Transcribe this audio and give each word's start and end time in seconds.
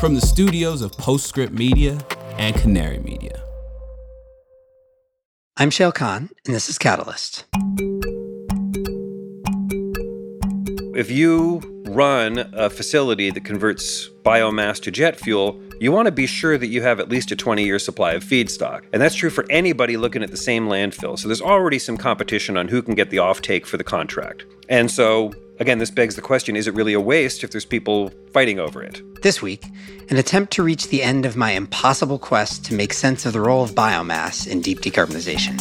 from 0.00 0.14
the 0.14 0.20
studios 0.20 0.82
of 0.82 0.92
Postscript 0.92 1.54
Media 1.54 1.98
and 2.36 2.54
Canary 2.56 2.98
Media. 2.98 3.42
I'm 5.56 5.70
Shayle 5.70 5.94
Kann, 5.94 6.28
and 6.44 6.54
this 6.54 6.68
is 6.68 6.76
Catalyst. 6.76 7.44
If 10.94 11.10
you 11.10 11.60
run 11.86 12.50
a 12.52 12.68
facility 12.68 13.30
that 13.30 13.44
converts 13.46 14.10
biomass 14.22 14.82
to 14.82 14.90
jet 14.90 15.18
fuel, 15.18 15.58
you 15.80 15.92
want 15.92 16.06
to 16.06 16.12
be 16.12 16.26
sure 16.26 16.58
that 16.58 16.66
you 16.66 16.82
have 16.82 17.00
at 17.00 17.08
least 17.08 17.30
a 17.32 17.36
20 17.36 17.64
year 17.64 17.78
supply 17.78 18.12
of 18.12 18.22
feedstock. 18.22 18.84
And 18.92 19.00
that's 19.00 19.14
true 19.14 19.30
for 19.30 19.46
anybody 19.48 19.96
looking 19.96 20.22
at 20.22 20.30
the 20.30 20.36
same 20.36 20.68
landfill. 20.68 21.18
So 21.18 21.28
there's 21.28 21.40
already 21.40 21.78
some 21.78 21.96
competition 21.96 22.58
on 22.58 22.68
who 22.68 22.82
can 22.82 22.94
get 22.94 23.08
the 23.08 23.18
offtake 23.18 23.64
for 23.64 23.78
the 23.78 23.84
contract. 23.84 24.44
And 24.68 24.90
so, 24.90 25.32
again, 25.58 25.78
this 25.78 25.90
begs 25.90 26.16
the 26.16 26.22
question 26.22 26.56
is 26.56 26.66
it 26.66 26.74
really 26.74 26.92
a 26.92 27.00
waste 27.00 27.44
if 27.44 27.50
there's 27.50 27.64
people 27.64 28.10
fighting 28.32 28.58
over 28.58 28.82
it? 28.82 29.00
This 29.22 29.42
week, 29.42 29.64
an 30.10 30.16
attempt 30.16 30.52
to 30.54 30.62
reach 30.62 30.88
the 30.88 31.02
end 31.02 31.26
of 31.26 31.36
my 31.36 31.52
impossible 31.52 32.18
quest 32.18 32.64
to 32.66 32.74
make 32.74 32.92
sense 32.92 33.26
of 33.26 33.32
the 33.32 33.40
role 33.40 33.64
of 33.64 33.72
biomass 33.72 34.46
in 34.46 34.60
deep 34.60 34.80
decarbonization. 34.80 35.56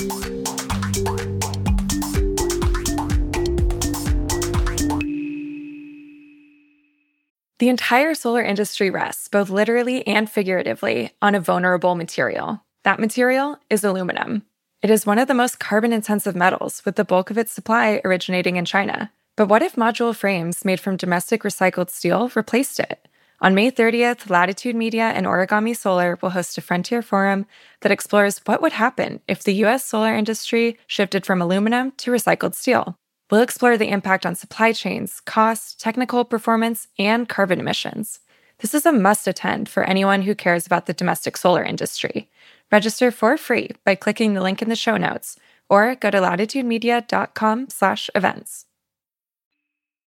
The 7.58 7.70
entire 7.70 8.16
solar 8.16 8.44
industry 8.44 8.90
rests, 8.90 9.30
both 9.30 9.50
literally 9.50 10.06
and 10.06 10.30
figuratively, 10.30 11.12
on 11.22 11.36
a 11.36 11.40
vulnerable 11.40 11.96
material. 11.96 12.62
That 12.84 13.00
material 13.00 13.58
is 13.70 13.84
aluminum. 13.84 14.44
It 14.82 14.92
is 14.92 15.06
one 15.06 15.18
of 15.18 15.28
the 15.28 15.34
most 15.34 15.58
carbon 15.58 15.94
intensive 15.94 16.36
metals, 16.36 16.84
with 16.86 16.98
the 16.98 17.06
bulk 17.06 17.32
of 17.32 17.38
its 17.38 17.54
supply 17.54 18.02
originating 18.04 18.58
in 18.58 18.66
China. 18.66 19.10
But 19.38 19.48
what 19.48 19.62
if 19.62 19.76
module 19.76 20.16
frames 20.16 20.64
made 20.64 20.80
from 20.80 20.96
domestic 20.96 21.44
recycled 21.44 21.90
steel 21.90 22.32
replaced 22.36 22.80
it? 22.80 23.06
On 23.42 23.54
May 23.54 23.70
30th, 23.70 24.30
Latitude 24.30 24.78
Media 24.78 25.10
and 25.10 25.26
Origami 25.26 25.76
Solar 25.76 26.18
will 26.22 26.30
host 26.30 26.58
a 26.58 26.62
Frontier 26.62 27.02
Forum 27.02 27.46
that 27.82 27.92
explores 27.92 28.40
what 28.46 28.62
would 28.62 28.72
happen 28.72 29.20
if 29.28 29.44
the 29.44 29.56
US 29.66 29.84
solar 29.84 30.16
industry 30.16 30.80
shifted 30.88 31.26
from 31.26 31.42
aluminum 31.42 31.92
to 31.98 32.12
recycled 32.12 32.56
steel. 32.56 32.98
We'll 33.30 33.42
explore 33.42 33.78
the 33.78 33.90
impact 33.90 34.26
on 34.26 34.36
supply 34.36 34.72
chains, 34.72 35.20
cost, 35.20 35.82
technical 35.82 36.24
performance, 36.24 36.88
and 36.98 37.28
carbon 37.28 37.60
emissions. 37.60 38.22
This 38.60 38.74
is 38.74 38.86
a 38.86 38.94
must 38.94 39.28
attend 39.28 39.68
for 39.68 39.84
anyone 39.84 40.22
who 40.22 40.34
cares 40.34 40.66
about 40.66 40.86
the 40.86 40.94
domestic 40.94 41.36
solar 41.36 41.64
industry. 41.64 42.30
Register 42.72 43.12
for 43.12 43.36
free 43.36 43.72
by 43.84 43.96
clicking 43.96 44.34
the 44.34 44.42
link 44.42 44.62
in 44.62 44.70
the 44.70 44.78
show 44.78 44.96
notes 44.96 45.38
or 45.70 45.94
go 45.96 46.10
to 46.10 46.20
latitudemedia.com/events. 46.20 48.66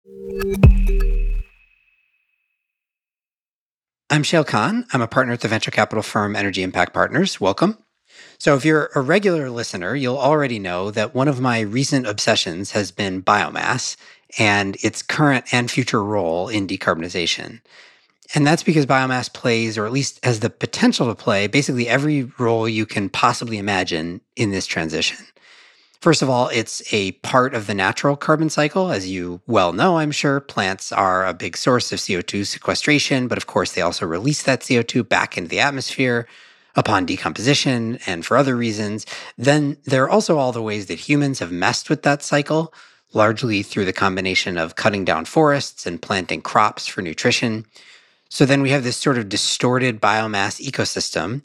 I'm 0.07 0.61
Shayle 4.21 4.45
Kann. 4.45 4.85
I'm 4.93 5.01
a 5.01 5.07
partner 5.07 5.33
at 5.33 5.41
the 5.41 5.47
venture 5.47 5.71
capital 5.71 6.03
firm 6.03 6.35
Energy 6.35 6.61
Impact 6.61 6.93
Partners. 6.93 7.41
Welcome. 7.41 7.79
So, 8.37 8.55
if 8.55 8.63
you're 8.63 8.91
a 8.93 9.01
regular 9.01 9.49
listener, 9.49 9.95
you'll 9.95 10.19
already 10.19 10.59
know 10.59 10.91
that 10.91 11.15
one 11.15 11.27
of 11.27 11.41
my 11.41 11.61
recent 11.61 12.05
obsessions 12.05 12.69
has 12.71 12.91
been 12.91 13.23
biomass 13.23 13.97
and 14.37 14.77
its 14.83 15.01
current 15.01 15.45
and 15.51 15.71
future 15.71 16.03
role 16.03 16.49
in 16.49 16.67
decarbonization. 16.67 17.61
And 18.35 18.45
that's 18.45 18.63
because 18.63 18.85
biomass 18.85 19.33
plays, 19.33 19.75
or 19.75 19.87
at 19.87 19.91
least 19.91 20.23
has 20.23 20.41
the 20.41 20.51
potential 20.51 21.07
to 21.07 21.15
play, 21.15 21.47
basically 21.47 21.89
every 21.89 22.31
role 22.37 22.69
you 22.69 22.85
can 22.85 23.09
possibly 23.09 23.57
imagine 23.57 24.21
in 24.35 24.51
this 24.51 24.67
transition. 24.67 25.17
First 26.01 26.21
of 26.21 26.29
all, 26.29 26.49
it's 26.49 26.81
a 26.93 27.13
part 27.13 27.53
of 27.53 27.67
the 27.67 27.73
natural 27.73 28.15
carbon 28.15 28.49
cycle. 28.49 28.91
As 28.91 29.09
you 29.09 29.41
well 29.47 29.73
know, 29.73 29.97
I'm 29.97 30.11
sure, 30.11 30.39
plants 30.39 30.91
are 30.91 31.25
a 31.25 31.33
big 31.33 31.57
source 31.57 31.91
of 31.91 31.99
CO2 31.99 32.45
sequestration, 32.45 33.27
but 33.27 33.37
of 33.37 33.47
course, 33.47 33.71
they 33.73 33.81
also 33.81 34.05
release 34.05 34.43
that 34.43 34.61
CO2 34.61 35.07
back 35.07 35.37
into 35.37 35.49
the 35.49 35.59
atmosphere 35.59 36.27
upon 36.75 37.05
decomposition 37.05 37.97
and 38.05 38.25
for 38.25 38.37
other 38.37 38.55
reasons. 38.55 39.05
Then 39.37 39.77
there 39.85 40.03
are 40.03 40.09
also 40.09 40.37
all 40.37 40.51
the 40.51 40.61
ways 40.61 40.87
that 40.87 40.99
humans 40.99 41.39
have 41.39 41.51
messed 41.51 41.89
with 41.89 42.03
that 42.03 42.21
cycle, 42.21 42.73
largely 43.13 43.63
through 43.63 43.85
the 43.85 43.93
combination 43.93 44.57
of 44.57 44.75
cutting 44.75 45.05
down 45.05 45.25
forests 45.25 45.85
and 45.85 46.01
planting 46.01 46.41
crops 46.41 46.85
for 46.85 47.01
nutrition. 47.01 47.65
So 48.29 48.45
then 48.45 48.61
we 48.61 48.71
have 48.71 48.83
this 48.83 48.97
sort 48.97 49.17
of 49.17 49.29
distorted 49.29 50.01
biomass 50.01 50.61
ecosystem. 50.61 51.41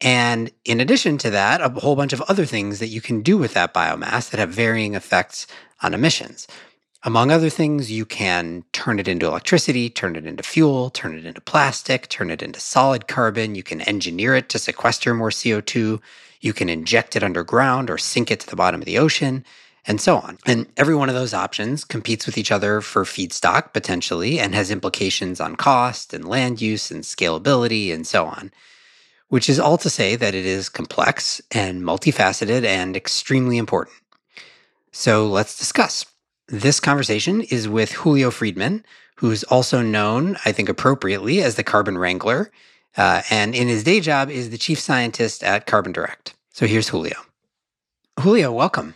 And 0.00 0.50
in 0.64 0.80
addition 0.80 1.18
to 1.18 1.30
that, 1.30 1.60
a 1.60 1.68
whole 1.68 1.96
bunch 1.96 2.12
of 2.12 2.22
other 2.22 2.46
things 2.46 2.78
that 2.78 2.88
you 2.88 3.00
can 3.00 3.20
do 3.20 3.36
with 3.36 3.54
that 3.54 3.74
biomass 3.74 4.30
that 4.30 4.40
have 4.40 4.50
varying 4.50 4.94
effects 4.94 5.46
on 5.82 5.94
emissions. 5.94 6.46
Among 7.02 7.30
other 7.30 7.48
things, 7.48 7.90
you 7.90 8.04
can 8.04 8.64
turn 8.72 8.98
it 8.98 9.08
into 9.08 9.26
electricity, 9.26 9.88
turn 9.88 10.16
it 10.16 10.26
into 10.26 10.42
fuel, 10.42 10.90
turn 10.90 11.16
it 11.16 11.24
into 11.24 11.40
plastic, 11.40 12.08
turn 12.08 12.30
it 12.30 12.42
into 12.42 12.60
solid 12.60 13.08
carbon. 13.08 13.54
You 13.54 13.62
can 13.62 13.80
engineer 13.82 14.34
it 14.34 14.50
to 14.50 14.58
sequester 14.58 15.14
more 15.14 15.30
CO2. 15.30 16.00
You 16.42 16.52
can 16.52 16.68
inject 16.68 17.16
it 17.16 17.22
underground 17.22 17.88
or 17.88 17.96
sink 17.96 18.30
it 18.30 18.40
to 18.40 18.46
the 18.46 18.56
bottom 18.56 18.82
of 18.82 18.84
the 18.84 18.98
ocean, 18.98 19.46
and 19.86 19.98
so 19.98 20.16
on. 20.16 20.38
And 20.44 20.66
every 20.76 20.94
one 20.94 21.08
of 21.08 21.14
those 21.14 21.32
options 21.32 21.84
competes 21.84 22.26
with 22.26 22.36
each 22.36 22.52
other 22.52 22.82
for 22.82 23.04
feedstock 23.04 23.72
potentially 23.72 24.38
and 24.38 24.54
has 24.54 24.70
implications 24.70 25.40
on 25.40 25.56
cost 25.56 26.12
and 26.12 26.28
land 26.28 26.60
use 26.60 26.90
and 26.90 27.02
scalability 27.02 27.94
and 27.94 28.06
so 28.06 28.26
on. 28.26 28.52
Which 29.30 29.48
is 29.48 29.58
all 29.58 29.78
to 29.78 29.88
say 29.88 30.14
that 30.16 30.34
it 30.34 30.44
is 30.44 30.68
complex 30.68 31.40
and 31.50 31.82
multifaceted 31.82 32.64
and 32.64 32.96
extremely 32.96 33.56
important. 33.58 33.96
So 34.92 35.26
let's 35.26 35.58
discuss. 35.58 36.04
This 36.48 36.80
conversation 36.80 37.40
is 37.42 37.68
with 37.68 37.92
Julio 37.92 38.30
Friedmann, 38.30 38.82
who's 39.16 39.44
also 39.44 39.82
known, 39.82 40.36
I 40.44 40.52
think 40.52 40.68
appropriately, 40.68 41.42
as 41.42 41.54
the 41.54 41.62
Carbon 41.62 41.96
Wrangler, 41.96 42.50
uh, 42.96 43.22
and 43.30 43.54
in 43.54 43.68
his 43.68 43.84
day 43.84 44.00
job 44.00 44.30
is 44.30 44.50
the 44.50 44.58
chief 44.58 44.80
scientist 44.80 45.44
at 45.44 45.66
Carbon 45.66 45.92
Direct. 45.92 46.34
So 46.52 46.66
here's 46.66 46.88
Julio. 46.88 47.16
Julio, 48.18 48.52
welcome. 48.52 48.94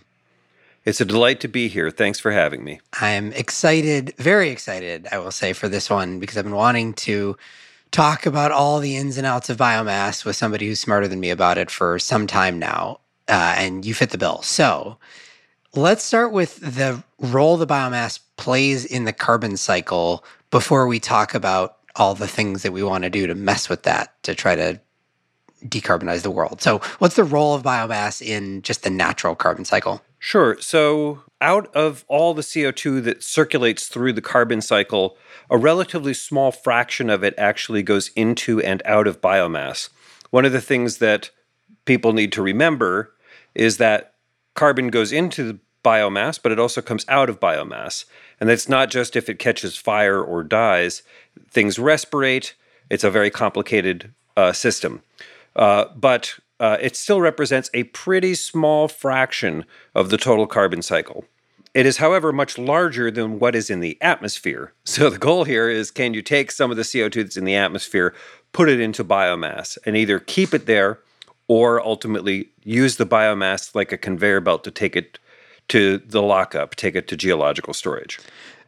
It's 0.84 1.00
a 1.00 1.04
delight 1.04 1.40
to 1.40 1.48
be 1.48 1.68
here. 1.68 1.90
Thanks 1.90 2.18
for 2.18 2.32
having 2.32 2.64
me. 2.64 2.80
I'm 3.00 3.32
excited, 3.32 4.14
very 4.18 4.50
excited, 4.50 5.08
I 5.10 5.18
will 5.18 5.30
say, 5.30 5.52
for 5.52 5.68
this 5.68 5.88
one 5.88 6.18
because 6.18 6.36
I've 6.36 6.44
been 6.44 6.54
wanting 6.54 6.92
to 6.94 7.36
talk 7.94 8.26
about 8.26 8.52
all 8.52 8.80
the 8.80 8.96
ins 8.96 9.16
and 9.16 9.26
outs 9.26 9.48
of 9.48 9.56
biomass 9.56 10.24
with 10.24 10.36
somebody 10.36 10.66
who's 10.66 10.80
smarter 10.80 11.08
than 11.08 11.20
me 11.20 11.30
about 11.30 11.58
it 11.58 11.70
for 11.70 11.98
some 11.98 12.26
time 12.26 12.58
now. 12.58 13.00
Uh, 13.28 13.54
and 13.56 13.86
you 13.86 13.94
fit 13.94 14.10
the 14.10 14.18
bill. 14.18 14.42
So, 14.42 14.98
Let's 15.76 16.04
start 16.04 16.30
with 16.30 16.60
the 16.60 17.02
role 17.18 17.56
the 17.56 17.66
biomass 17.66 18.20
plays 18.36 18.84
in 18.84 19.06
the 19.06 19.12
carbon 19.12 19.56
cycle 19.56 20.24
before 20.52 20.86
we 20.86 21.00
talk 21.00 21.34
about 21.34 21.78
all 21.96 22.14
the 22.14 22.28
things 22.28 22.62
that 22.62 22.72
we 22.72 22.84
want 22.84 23.02
to 23.02 23.10
do 23.10 23.26
to 23.26 23.34
mess 23.34 23.68
with 23.68 23.82
that 23.82 24.22
to 24.22 24.36
try 24.36 24.54
to 24.54 24.80
decarbonize 25.64 26.22
the 26.22 26.30
world. 26.30 26.62
So, 26.62 26.78
what's 26.98 27.16
the 27.16 27.24
role 27.24 27.54
of 27.54 27.64
biomass 27.64 28.24
in 28.24 28.62
just 28.62 28.84
the 28.84 28.90
natural 28.90 29.34
carbon 29.34 29.64
cycle? 29.64 30.00
Sure. 30.20 30.56
So, 30.60 31.20
out 31.44 31.72
of 31.76 32.06
all 32.08 32.32
the 32.32 32.40
CO2 32.40 33.04
that 33.04 33.22
circulates 33.22 33.86
through 33.86 34.14
the 34.14 34.22
carbon 34.22 34.62
cycle, 34.62 35.18
a 35.50 35.58
relatively 35.58 36.14
small 36.14 36.50
fraction 36.50 37.10
of 37.10 37.22
it 37.22 37.34
actually 37.36 37.82
goes 37.82 38.08
into 38.16 38.62
and 38.62 38.80
out 38.86 39.06
of 39.06 39.20
biomass. 39.20 39.90
One 40.30 40.46
of 40.46 40.52
the 40.52 40.62
things 40.62 40.98
that 40.98 41.30
people 41.84 42.14
need 42.14 42.32
to 42.32 42.42
remember 42.42 43.12
is 43.54 43.76
that 43.76 44.14
carbon 44.54 44.88
goes 44.88 45.12
into 45.12 45.44
the 45.44 45.58
biomass, 45.84 46.40
but 46.42 46.50
it 46.50 46.58
also 46.58 46.80
comes 46.80 47.04
out 47.08 47.28
of 47.28 47.40
biomass. 47.40 48.06
And 48.40 48.48
it's 48.48 48.68
not 48.68 48.90
just 48.90 49.14
if 49.14 49.28
it 49.28 49.38
catches 49.38 49.76
fire 49.76 50.22
or 50.22 50.42
dies, 50.42 51.02
things 51.50 51.76
respirate. 51.76 52.54
It's 52.88 53.04
a 53.04 53.10
very 53.10 53.30
complicated 53.30 54.14
uh, 54.34 54.52
system. 54.52 55.02
Uh, 55.54 55.84
but 55.94 56.38
uh, 56.58 56.78
it 56.80 56.96
still 56.96 57.20
represents 57.20 57.68
a 57.74 57.84
pretty 57.84 58.34
small 58.34 58.88
fraction 58.88 59.66
of 59.94 60.08
the 60.08 60.16
total 60.16 60.46
carbon 60.46 60.80
cycle. 60.80 61.26
It 61.74 61.86
is, 61.86 61.96
however, 61.96 62.32
much 62.32 62.56
larger 62.56 63.10
than 63.10 63.40
what 63.40 63.56
is 63.56 63.68
in 63.68 63.80
the 63.80 63.98
atmosphere. 64.00 64.72
So 64.84 65.10
the 65.10 65.18
goal 65.18 65.42
here 65.42 65.68
is 65.68 65.90
can 65.90 66.14
you 66.14 66.22
take 66.22 66.52
some 66.52 66.70
of 66.70 66.76
the 66.76 66.84
CO2 66.84 67.14
that's 67.14 67.36
in 67.36 67.44
the 67.44 67.56
atmosphere, 67.56 68.14
put 68.52 68.68
it 68.68 68.78
into 68.78 69.02
biomass, 69.02 69.76
and 69.84 69.96
either 69.96 70.20
keep 70.20 70.54
it 70.54 70.66
there 70.66 71.00
or 71.48 71.84
ultimately 71.84 72.50
use 72.62 72.96
the 72.96 73.06
biomass 73.06 73.74
like 73.74 73.90
a 73.90 73.98
conveyor 73.98 74.40
belt 74.40 74.62
to 74.64 74.70
take 74.70 74.94
it 74.94 75.18
to 75.68 75.98
the 75.98 76.22
lockup, 76.22 76.76
take 76.76 76.94
it 76.94 77.08
to 77.08 77.16
geological 77.16 77.74
storage. 77.74 78.20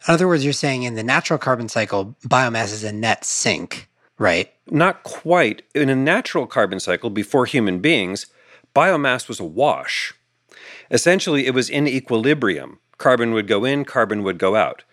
In 0.08 0.14
other 0.14 0.26
words, 0.26 0.42
you're 0.42 0.52
saying 0.52 0.82
in 0.82 0.94
the 0.94 1.04
natural 1.04 1.38
carbon 1.38 1.68
cycle, 1.68 2.16
biomass 2.26 2.72
is 2.72 2.82
a 2.82 2.92
net 2.92 3.24
sink, 3.24 3.88
right? 4.18 4.52
Not 4.68 5.04
quite. 5.04 5.62
In 5.74 5.88
a 5.88 5.96
natural 5.96 6.46
carbon 6.46 6.80
cycle, 6.80 7.10
before 7.10 7.46
human 7.46 7.78
beings, 7.78 8.26
biomass 8.74 9.28
was 9.28 9.38
a 9.38 9.44
wash. 9.44 10.12
Essentially, 10.90 11.46
it 11.46 11.54
was 11.54 11.70
in 11.70 11.86
equilibrium. 11.86 12.78
Carbon 12.98 13.32
would 13.32 13.46
go 13.46 13.64
in, 13.64 13.84
carbon 13.84 14.22
would 14.22 14.38
go 14.38 14.56
out. 14.56 14.84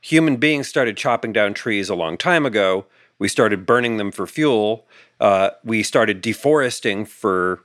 Human 0.00 0.36
beings 0.36 0.68
started 0.68 0.96
chopping 0.96 1.32
down 1.32 1.54
trees 1.54 1.88
a 1.88 1.94
long 1.94 2.16
time 2.16 2.46
ago. 2.46 2.86
We 3.18 3.28
started 3.28 3.66
burning 3.66 3.96
them 3.96 4.12
for 4.12 4.26
fuel. 4.26 4.86
Uh, 5.18 5.50
we 5.64 5.82
started 5.82 6.20
deforesting 6.20 7.06
for 7.06 7.60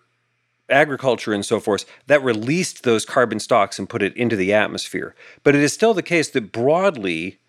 agriculture 0.72 1.34
and 1.34 1.46
so 1.46 1.60
forth, 1.60 1.86
that 2.08 2.24
released 2.24 2.84
those 2.84 3.06
carbon 3.06 3.40
stocks 3.40 3.78
and 3.78 3.90
put 3.90 4.02
it 4.02 4.16
into 4.16 4.36
the 4.36 4.54
atmosphere. 4.54 5.14
But 5.44 5.56
it 5.56 5.62
is 5.62 5.74
still 5.74 5.94
the 5.94 6.02
case 6.02 6.30
that 6.30 6.52
broadly, 6.52 7.40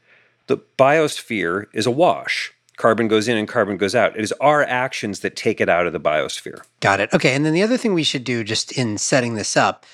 the 0.48 0.58
biosphere 0.78 1.66
is 1.72 1.86
a 1.86 1.90
wash. 1.90 2.52
Carbon 2.76 3.06
goes 3.06 3.28
in 3.28 3.36
and 3.36 3.46
carbon 3.46 3.76
goes 3.76 3.94
out. 3.94 4.16
It 4.16 4.22
is 4.22 4.32
our 4.40 4.64
actions 4.64 5.20
that 5.20 5.36
take 5.36 5.60
it 5.60 5.68
out 5.68 5.86
of 5.86 5.92
the 5.92 6.00
biosphere. 6.00 6.62
Got 6.80 7.00
it. 7.00 7.14
Okay. 7.14 7.34
And 7.34 7.44
then 7.46 7.52
the 7.52 7.62
other 7.62 7.76
thing 7.76 7.94
we 7.94 8.02
should 8.02 8.24
do 8.24 8.42
just 8.42 8.72
in 8.72 8.98
setting 8.98 9.34
this 9.34 9.56
up 9.56 9.86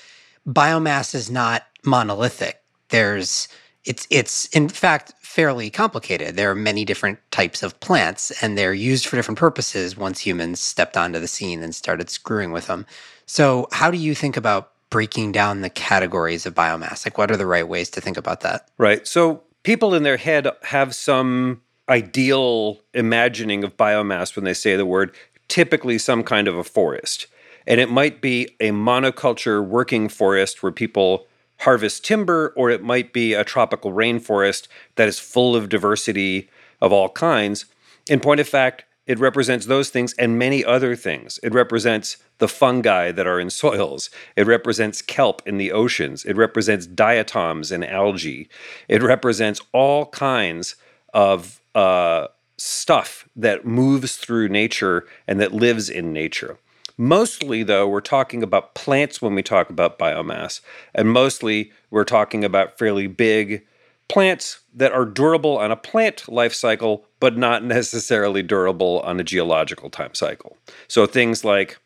biomass 0.47 1.13
is 1.15 1.29
not 1.29 1.63
monolithic. 1.83 2.61
There's, 2.89 3.47
it's, 3.85 4.07
it's 4.09 4.47
in 4.47 4.69
fact 4.69 5.13
fairly 5.21 5.69
complicated. 5.69 6.35
There 6.35 6.49
are 6.49 6.55
many 6.55 6.85
different 6.85 7.19
types 7.31 7.61
of 7.61 7.79
plants 7.79 8.31
and 8.41 8.57
they're 8.57 8.73
used 8.73 9.05
for 9.05 9.15
different 9.15 9.37
purposes 9.37 9.95
once 9.95 10.19
humans 10.19 10.59
stepped 10.59 10.97
onto 10.97 11.19
the 11.19 11.27
scene 11.27 11.61
and 11.61 11.73
started 11.73 12.09
screwing 12.09 12.51
with 12.51 12.67
them. 12.67 12.85
So, 13.25 13.67
how 13.71 13.91
do 13.91 13.97
you 13.97 14.15
think 14.15 14.37
about 14.37 14.71
breaking 14.89 15.31
down 15.31 15.61
the 15.61 15.69
categories 15.69 16.47
of 16.47 16.55
biomass? 16.55 17.05
Like, 17.05 17.19
what 17.19 17.29
are 17.29 17.37
the 17.37 17.45
right 17.45 17.67
ways 17.67 17.91
to 17.91 18.01
think 18.01 18.17
about 18.17 18.41
that? 18.41 18.67
Right. 18.79 19.07
So, 19.07 19.43
people 19.61 19.93
in 19.93 20.01
their 20.01 20.17
head 20.17 20.47
have 20.63 20.95
some 20.95 21.61
ideal 21.87 22.79
imagining 22.93 23.63
of 23.63 23.77
biomass 23.77 24.35
when 24.35 24.45
they 24.45 24.53
say 24.53 24.75
the 24.75 24.85
word, 24.85 25.15
typically 25.47 25.97
some 25.97 26.23
kind 26.23 26.47
of 26.47 26.57
a 26.57 26.63
forest. 26.63 27.27
And 27.67 27.79
it 27.79 27.89
might 27.89 28.21
be 28.21 28.55
a 28.59 28.69
monoculture 28.69 29.65
working 29.65 30.09
forest 30.09 30.63
where 30.63 30.71
people 30.71 31.27
harvest 31.59 32.05
timber, 32.05 32.53
or 32.55 32.69
it 32.69 32.81
might 32.81 33.11
be 33.11 33.33
a 33.33 33.43
tropical 33.43 33.91
rainforest 33.91 34.67
that 34.95 35.07
is 35.07 35.19
full 35.19 35.55
of 35.55 35.69
diversity 35.69 36.49
of 36.81 36.93
all 36.93 37.09
kinds. 37.09 37.65
In 38.09 38.19
point 38.19 38.39
of 38.39 38.47
fact, 38.47 38.85
it 39.05 39.19
represents 39.19 39.65
those 39.65 39.89
things 39.89 40.13
and 40.13 40.37
many 40.37 40.63
other 40.63 40.95
things. 40.95 41.39
It 41.41 41.51
represents 41.51 42.17
the 42.37 42.47
fungi 42.47 43.11
that 43.11 43.25
are 43.25 43.39
in 43.39 43.49
soils. 43.49 44.11
It 44.35 44.45
represents 44.45 45.01
kelp 45.01 45.41
in 45.47 45.57
the 45.57 45.71
oceans. 45.71 46.23
It 46.25 46.37
represents 46.37 46.85
diatoms 46.85 47.71
and 47.71 47.83
algae. 47.83 48.49
It 48.87 49.01
represents 49.01 49.61
all 49.73 50.05
kinds 50.07 50.75
of 51.11 51.59
uh, 51.73 52.27
stuff 52.57 53.27
that 53.35 53.65
moves 53.65 54.15
through 54.15 54.49
nature 54.49 55.07
and 55.27 55.39
that 55.39 55.53
lives 55.53 55.89
in 55.89 56.13
nature. 56.13 56.57
Mostly, 57.01 57.63
though, 57.63 57.87
we're 57.87 58.01
talking 58.01 58.43
about 58.43 58.75
plants 58.75 59.21
when 59.21 59.33
we 59.33 59.41
talk 59.41 59.69
about 59.69 59.97
biomass, 59.97 60.59
and 60.93 61.09
mostly 61.09 61.71
we're 61.89 62.03
talking 62.03 62.43
about 62.43 62.77
fairly 62.77 63.07
big 63.07 63.65
plants 64.09 64.59
that 64.75 64.91
are 64.91 65.05
durable 65.05 65.57
on 65.57 65.71
a 65.71 65.77
plant 65.77 66.27
life 66.27 66.53
cycle, 66.53 67.05
but 67.21 67.37
not 67.37 67.63
necessarily 67.77 68.43
durable 68.43 68.99
on 69.05 69.17
a 69.17 69.23
geological 69.23 69.89
time 69.89 70.13
cycle. 70.13 70.57
So 70.89 71.05
things 71.05 71.45
like 71.45 71.79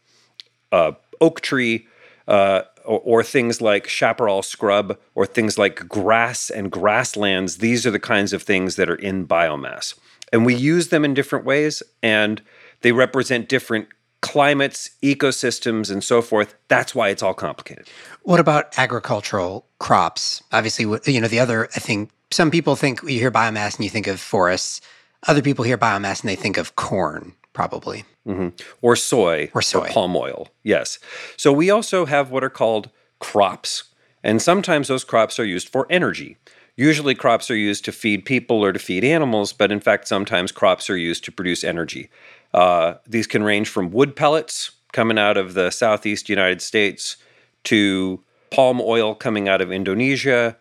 uh, 0.71 0.93
oak 1.21 1.41
tree, 1.41 1.85
uh, 2.27 2.63
or, 2.83 2.99
or, 3.01 3.23
things 3.23 3.61
like 3.61 3.87
chaparral 3.87 4.41
scrub, 4.41 4.97
or 5.13 5.27
things 5.27 5.59
like 5.59 5.87
grass 5.87 6.49
and 6.49 6.71
grasslands. 6.71 7.57
These 7.57 7.85
are 7.85 7.91
the 7.91 7.99
kinds 7.99 8.33
of 8.33 8.41
things 8.41 8.77
that 8.77 8.89
are 8.89 8.95
in 8.95 9.27
biomass. 9.27 9.93
And 10.31 10.43
we 10.43 10.55
use 10.55 10.87
them 10.87 11.05
in 11.05 11.13
different 11.13 11.45
ways, 11.45 11.83
and 12.01 12.41
they 12.81 12.91
represent 12.91 13.47
different 13.47 13.89
climates, 14.23 14.89
ecosystems, 15.03 15.91
and 15.91 16.03
so 16.03 16.21
forth. 16.21 16.55
That's 16.69 16.95
why 16.95 17.09
it's 17.09 17.21
all 17.21 17.35
complicated. 17.35 17.87
What 18.23 18.39
about 18.39 18.79
agricultural 18.79 19.67
crops? 19.77 20.41
Obviously, 20.51 20.85
you 21.11 21.21
know, 21.21 21.27
the 21.27 21.39
other, 21.39 21.69
I 21.75 21.79
think 21.79 22.09
some 22.31 22.49
people 22.49 22.75
think 22.75 23.03
you 23.03 23.19
hear 23.19 23.29
biomass 23.29 23.75
and 23.75 23.83
you 23.83 23.89
think 23.91 24.07
of 24.07 24.19
forests. 24.19 24.81
Other 25.27 25.41
people 25.41 25.65
hear 25.65 25.77
biomass 25.77 26.21
and 26.21 26.29
they 26.29 26.35
think 26.35 26.57
of 26.57 26.75
corn, 26.77 27.35
probably. 27.51 28.05
Mm-hmm. 28.25 28.49
Or 28.81 28.95
soy. 28.95 29.51
Or 29.53 29.61
soy. 29.61 29.87
Or 29.87 29.89
palm 29.89 30.15
oil. 30.15 30.47
Yes. 30.63 30.99
So 31.35 31.51
we 31.51 31.69
also 31.69 32.05
have 32.05 32.31
what 32.31 32.45
are 32.45 32.49
called 32.49 32.89
crops. 33.19 33.83
And 34.23 34.41
sometimes 34.41 34.87
those 34.87 35.03
crops 35.03 35.37
are 35.37 35.45
used 35.45 35.67
for 35.67 35.85
energy. 35.89 36.37
Usually, 36.75 37.13
crops 37.13 37.51
are 37.51 37.55
used 37.55 37.85
to 37.85 37.91
feed 37.91 38.25
people 38.25 38.63
or 38.63 38.71
to 38.71 38.79
feed 38.79 39.03
animals, 39.03 39.53
but 39.53 39.71
in 39.71 39.79
fact, 39.79 40.07
sometimes 40.07 40.51
crops 40.51 40.89
are 40.89 40.97
used 40.97 41.23
to 41.25 41.31
produce 41.31 41.63
energy. 41.63 42.09
Uh, 42.53 42.95
these 43.07 43.27
can 43.27 43.43
range 43.43 43.69
from 43.69 43.91
wood 43.91 44.15
pellets 44.15 44.71
coming 44.91 45.17
out 45.17 45.37
of 45.37 45.53
the 45.53 45.71
southeast 45.71 46.29
United 46.29 46.61
States 46.61 47.17
to 47.63 48.23
palm 48.51 48.79
oil 48.81 49.15
coming 49.15 49.49
out 49.49 49.61
of 49.61 49.71
Indonesia 49.71 50.55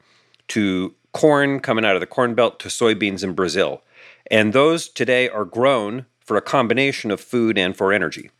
to 0.49 0.95
corn 1.13 1.61
coming 1.61 1.85
out 1.85 1.95
of 1.95 2.01
the 2.01 2.07
Corn 2.07 2.35
Belt 2.35 2.59
to 2.61 2.69
soybeans 2.69 3.23
in 3.23 3.35
Brazil. 3.35 3.83
And 4.31 4.53
those 4.53 4.89
today 4.89 5.29
are 5.29 5.45
grown 5.45 6.07
for 6.21 6.37
a 6.37 6.43
combination 6.43 7.11
of 7.11 7.21
food 7.21 7.59
and 7.59 7.77
for 7.77 7.93
energy. 7.93 8.31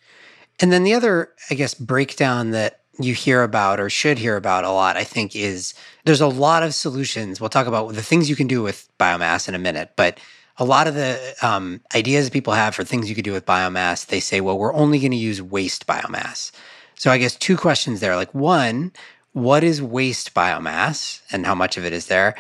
And 0.61 0.73
then 0.73 0.85
the 0.85 0.95
other, 0.95 1.31
I 1.51 1.55
guess, 1.55 1.75
breakdown 1.75 2.51
that 2.53 2.81
you 2.99 3.15
hear 3.15 3.43
about 3.43 3.81
or 3.81 3.91
should 3.91 4.19
hear 4.19 4.37
about 4.37 4.65
a 4.65 4.71
lot, 4.71 4.97
I 4.97 5.05
think, 5.05 5.35
is 5.35 5.75
there's 6.05 6.21
a 6.21 6.27
lot 6.27 6.63
of 6.63 6.75
solutions. 6.75 7.41
We'll 7.41 7.51
talk 7.51 7.67
about 7.67 7.93
the 7.95 8.03
things 8.03 8.29
you 8.29 8.37
can 8.37 8.47
do 8.47 8.63
with 8.63 8.89
biomass 8.99 9.49
in 9.49 9.55
a 9.55 9.59
minute, 9.59 9.93
but 9.97 10.19
a 10.59 10.65
lot 10.65 10.87
of 10.87 10.95
the 10.95 11.35
um, 11.43 11.81
ideas 11.95 12.31
people 12.31 12.53
have 12.53 12.75
for 12.75 12.85
things 12.85 13.09
you 13.09 13.15
could 13.15 13.25
do 13.25 13.33
with 13.33 13.47
biomass, 13.47 14.07
they 14.07 14.21
say, 14.21 14.41
well, 14.41 14.59
we're 14.59 14.75
only 14.75 14.99
going 14.99 15.13
to 15.13 15.17
use 15.17 15.41
waste 15.41 15.87
biomass. 15.87 16.53
So 16.97 17.11
I 17.11 17.19
guess 17.19 17.37
two 17.37 17.57
questions 17.57 18.01
there. 18.01 18.17
Like, 18.17 18.35
one, 18.35 18.93
what 19.33 19.65
is 19.65 19.81
waste 19.81 20.35
biomass 20.35 21.23
and 21.33 21.47
how 21.47 21.55
much 21.55 21.77
of 21.77 21.85
it 21.85 21.93
is 21.93 22.07
there? 22.07 22.35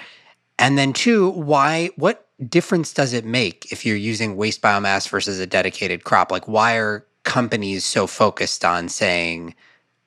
And 0.58 0.76
then 0.76 0.92
two, 0.92 1.30
why, 1.30 1.90
what 1.96 2.28
difference 2.48 2.92
does 2.92 3.12
it 3.12 3.24
make 3.24 3.72
if 3.72 3.86
you're 3.86 3.96
using 3.96 4.36
waste 4.36 4.60
biomass 4.60 5.08
versus 5.08 5.38
a 5.38 5.46
dedicated 5.46 6.04
crop? 6.04 6.30
Like, 6.30 6.46
why 6.46 6.76
are 6.76 7.06
companies 7.24 7.84
so 7.84 8.06
focused 8.06 8.64
on 8.64 8.88
saying, 8.88 9.54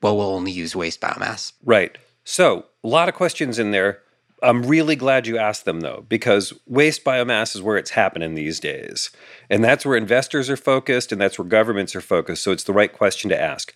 well, 0.01 0.15
we'll 0.15 0.29
only 0.29 0.51
use 0.51 0.75
waste 0.75 1.01
biomass? 1.01 1.53
Right. 1.63 1.97
So, 2.23 2.65
a 2.83 2.87
lot 2.87 3.09
of 3.09 3.15
questions 3.15 3.59
in 3.59 3.71
there. 3.71 4.01
I'm 4.43 4.63
really 4.63 4.95
glad 4.95 5.27
you 5.27 5.37
asked 5.37 5.65
them 5.65 5.81
though, 5.81 6.05
because 6.09 6.53
waste 6.67 7.03
biomass 7.03 7.55
is 7.55 7.61
where 7.61 7.77
it's 7.77 7.91
happening 7.91 8.35
these 8.35 8.59
days. 8.59 9.09
And 9.49 9.63
that's 9.63 9.85
where 9.85 9.97
investors 9.97 10.49
are 10.49 10.57
focused 10.57 11.11
and 11.11 11.19
that's 11.19 11.39
where 11.39 11.47
governments 11.47 11.95
are 11.95 12.01
focused. 12.01 12.43
So 12.43 12.51
it's 12.51 12.63
the 12.65 12.73
right 12.73 12.91
question 12.91 13.29
to 13.29 13.41
ask. 13.41 13.73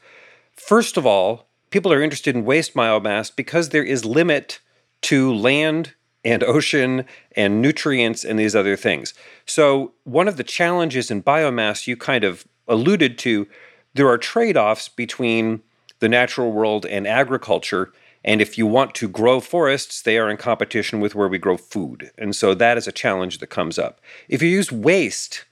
First 0.54 0.98
of 0.98 1.06
all, 1.06 1.48
people 1.70 1.94
are 1.94 2.02
interested 2.02 2.36
in 2.36 2.46
waste 2.46 2.74
biomass 2.74 3.34
because 3.34 3.70
there 3.70 3.84
is 3.84 4.06
limit 4.06 4.60
to 5.04 5.34
land 5.34 5.94
and 6.26 6.44
ocean 6.44 7.06
and 7.36 7.62
nutrients 7.62 8.24
and 8.26 8.38
these 8.38 8.56
other 8.56 8.76
things. 8.76 9.14
So, 9.46 9.94
one 10.04 10.28
of 10.28 10.38
the 10.38 10.44
challenges 10.44 11.10
in 11.10 11.24
biomass 11.24 11.88
you 11.88 11.96
kind 11.96 12.24
of 12.24 12.46
alluded 12.68 13.18
to, 13.20 13.48
there 13.94 14.08
are 14.10 14.18
trade 14.18 14.58
offs 14.58 14.90
between 14.90 15.62
the 16.00 16.10
natural 16.10 16.52
world 16.52 16.86
and 16.86 17.08
agriculture. 17.08 17.92
And 18.24 18.42
if 18.42 18.58
you 18.58 18.68
want 18.68 18.96
to 18.96 19.08
grow 19.08 19.40
forests, 19.40 20.02
they 20.02 20.18
are 20.18 20.30
in 20.30 20.38
competition 20.38 21.00
with 21.00 21.16
where 21.16 21.28
we 21.28 21.38
grow 21.38 21.58
food. 21.58 22.12
And 22.18 22.36
so 22.36 22.54
that 22.54 22.78
is 22.78 22.88
a 22.88 22.92
challenge 22.92 23.38
that 23.38 23.48
comes 23.48 23.80
up. 23.80 24.02
If 24.28 24.42
you 24.42 24.50
use 24.50 24.72
waste, 24.72 25.46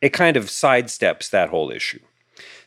it 0.00 0.10
kind 0.10 0.36
of 0.36 0.46
sidesteps 0.46 1.30
that 1.30 1.50
whole 1.50 1.70
issue. 1.70 2.00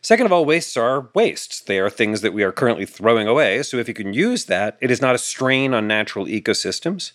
Second 0.02 0.28
of 0.28 0.32
all, 0.32 0.46
wastes 0.46 0.78
are 0.78 1.10
wastes. 1.16 1.62
They 1.62 1.80
are 1.80 1.90
things 1.90 2.22
that 2.22 2.34
we 2.34 2.44
are 2.44 2.52
currently 2.52 2.86
throwing 2.86 3.28
away. 3.28 3.64
So 3.64 3.78
if 3.78 3.88
you 3.88 3.94
can 3.94 4.14
use 4.14 4.46
that, 4.46 4.78
it 4.80 4.92
is 4.92 5.02
not 5.02 5.16
a 5.16 5.20
strain 5.20 5.74
on 5.74 5.88
natural 5.88 6.26
ecosystems. 6.26 7.14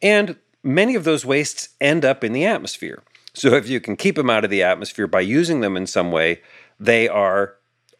And 0.00 0.36
many 0.62 0.94
of 0.94 1.04
those 1.04 1.26
wastes 1.26 1.70
end 1.80 2.04
up 2.04 2.22
in 2.22 2.32
the 2.32 2.46
atmosphere. 2.46 3.02
So 3.34 3.54
if 3.54 3.68
you 3.68 3.80
can 3.80 3.96
keep 3.96 4.16
them 4.16 4.30
out 4.30 4.44
of 4.44 4.50
the 4.50 4.62
atmosphere 4.62 5.06
by 5.06 5.20
using 5.20 5.60
them 5.60 5.76
in 5.76 5.86
some 5.86 6.12
way, 6.12 6.40
they 6.78 7.08
are 7.08 7.54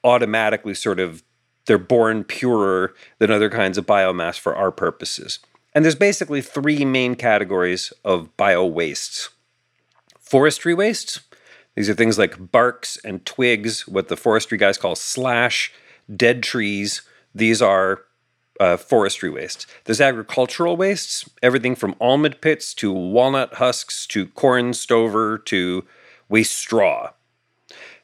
automatically 0.04 0.74
sort 0.74 1.00
of 1.00 1.22
they're 1.68 1.78
born 1.78 2.24
purer 2.24 2.94
than 3.18 3.30
other 3.30 3.50
kinds 3.50 3.76
of 3.76 3.86
biomass 3.86 4.38
for 4.38 4.56
our 4.56 4.72
purposes. 4.72 5.38
And 5.74 5.84
there's 5.84 5.94
basically 5.94 6.40
three 6.40 6.84
main 6.84 7.14
categories 7.14 7.92
of 8.04 8.34
bio 8.36 8.64
wastes 8.64 9.28
forestry 10.18 10.74
wastes. 10.74 11.20
These 11.74 11.88
are 11.88 11.94
things 11.94 12.18
like 12.18 12.50
barks 12.50 12.98
and 13.04 13.24
twigs, 13.24 13.86
what 13.86 14.08
the 14.08 14.16
forestry 14.16 14.58
guys 14.58 14.76
call 14.76 14.94
slash, 14.94 15.72
dead 16.14 16.42
trees. 16.42 17.02
These 17.34 17.62
are 17.62 18.02
uh, 18.60 18.76
forestry 18.76 19.30
wastes. 19.30 19.66
There's 19.84 20.00
agricultural 20.00 20.76
wastes, 20.76 21.28
everything 21.42 21.74
from 21.74 21.94
almond 22.00 22.40
pits 22.40 22.74
to 22.74 22.92
walnut 22.92 23.54
husks 23.54 24.06
to 24.08 24.26
corn 24.26 24.74
stover 24.74 25.38
to 25.38 25.84
waste 26.28 26.54
straw. 26.54 27.12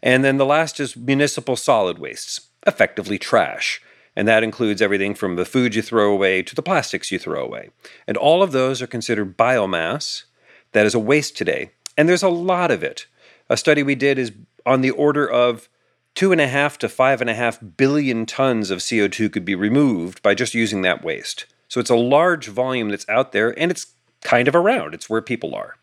And 0.02 0.23
then 0.23 0.37
the 0.37 0.47
last 0.47 0.80
is 0.80 0.97
municipal 0.97 1.56
solid 1.56 1.99
wastes 1.99 2.40
effectively 2.66 3.18
trash. 3.18 3.80
And 4.16 4.28
that 4.28 4.44
includes 4.44 4.80
everything 4.80 5.14
from 5.14 5.37
the 5.37 5.44
food 5.44 5.75
you 5.75 5.83
throw 5.83 6.12
away 6.12 6.42
to 6.42 6.54
the 6.54 6.62
plastics 6.62 7.11
you 7.11 7.18
throw 7.18 7.44
away. 7.44 7.71
And 8.06 8.16
all 8.16 8.42
of 8.42 8.52
those 8.52 8.80
are 8.80 8.87
considered 8.87 9.37
biomass 9.37 10.25
that 10.73 10.87
is 10.87 10.94
a 10.94 11.00
waste 11.00 11.37
today. 11.37 11.71
And 11.97 12.09
there's 12.09 12.23
a 12.23 12.28
lot 12.28 12.71
of 12.71 12.83
it. 12.83 13.06
A 13.49 13.56
study 13.56 13.83
we 13.83 13.94
did 13.94 14.18
is 14.18 14.33
on 14.64 14.80
the 14.80 14.90
order 14.90 15.28
of 15.28 15.68
two 16.14 16.33
and 16.33 16.40
a 16.40 16.47
half 16.47 16.78
to 16.78 16.88
five 16.88 17.21
and 17.21 17.28
a 17.28 17.35
half 17.35 17.59
billion 17.76 18.25
tons 18.25 18.71
of 18.71 18.78
CO2 18.78 19.33
could 19.33 19.44
be 19.44 19.54
removed 19.54 20.23
by 20.23 20.35
just 20.35 20.54
using 20.54 20.83
that 20.83 21.04
waste. 21.04 21.47
So 21.68 21.80
it's 21.80 21.90
a 21.90 21.97
large 21.97 22.49
volume 22.49 22.90
that's 22.90 23.09
out 23.09 23.33
there 23.33 23.59
and 23.59 23.71
it's 23.71 23.87
kind 24.23 24.49
of 24.49 24.54
around. 24.54 24.94
It's 24.94 25.11
where 25.11 25.23
people 25.23 25.54
are. 25.54 25.76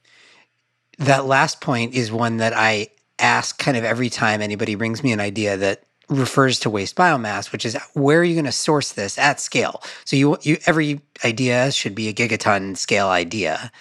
That 0.98 1.26
last 1.26 1.62
point 1.62 1.94
is 1.94 2.12
one 2.12 2.38
that 2.38 2.54
I 2.56 2.90
ask 3.20 3.58
kind 3.58 3.78
of 3.78 3.84
every 3.84 4.10
time 4.10 4.42
anybody 4.42 4.76
brings 4.76 5.04
me 5.04 5.12
an 5.12 5.20
idea 5.20 5.58
that 5.58 5.84
refers 6.12 6.60
to 6.60 6.70
waste 6.70 6.96
biomass, 6.96 7.52
which 7.52 7.66
is 7.66 7.76
where 7.94 8.20
are 8.20 8.24
you 8.24 8.36
going 8.36 8.46
to 8.46 8.52
source 8.52 8.92
this 8.94 9.18
at 9.18 9.40
scale? 9.40 9.82
So 10.06 10.16
you, 10.16 10.38
you 10.44 10.58
every 10.68 11.02
idea 11.26 11.72
should 11.72 11.96
be 11.96 12.10
a 12.10 12.14
gigaton 12.14 12.78
scale 12.78 13.10
idea. 13.10 13.72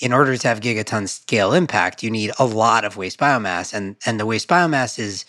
in 0.00 0.12
order 0.12 0.36
to 0.36 0.48
have 0.48 0.60
gigaton 0.60 1.08
scale 1.08 1.52
impact, 1.52 2.02
you 2.02 2.10
need 2.10 2.30
a 2.38 2.44
lot 2.46 2.84
of 2.84 2.96
waste 2.96 3.18
biomass, 3.18 3.74
and 3.74 3.96
and 4.06 4.20
the 4.20 4.26
waste 4.26 4.48
biomass 4.48 4.98
is 4.98 5.24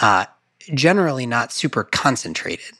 uh, 0.00 0.26
generally 0.74 1.26
not 1.26 1.52
super 1.52 1.84
concentrated. 1.84 2.74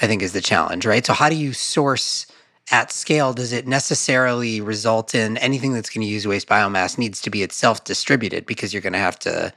I 0.00 0.06
think 0.06 0.22
is 0.22 0.32
the 0.32 0.40
challenge, 0.40 0.86
right? 0.86 1.04
So 1.04 1.12
how 1.12 1.28
do 1.28 1.36
you 1.36 1.52
source 1.52 2.26
at 2.70 2.90
scale? 2.92 3.34
Does 3.34 3.52
it 3.52 3.66
necessarily 3.66 4.60
result 4.60 5.14
in 5.14 5.36
anything 5.38 5.74
that's 5.74 5.90
going 5.90 6.06
to 6.06 6.10
use 6.10 6.26
waste 6.26 6.48
biomass 6.48 6.96
needs 6.98 7.20
to 7.22 7.30
be 7.30 7.42
itself 7.42 7.84
distributed 7.84 8.46
because 8.46 8.72
you're 8.72 8.82
going 8.82 8.94
to 8.94 8.98
have 8.98 9.18
to 9.20 9.52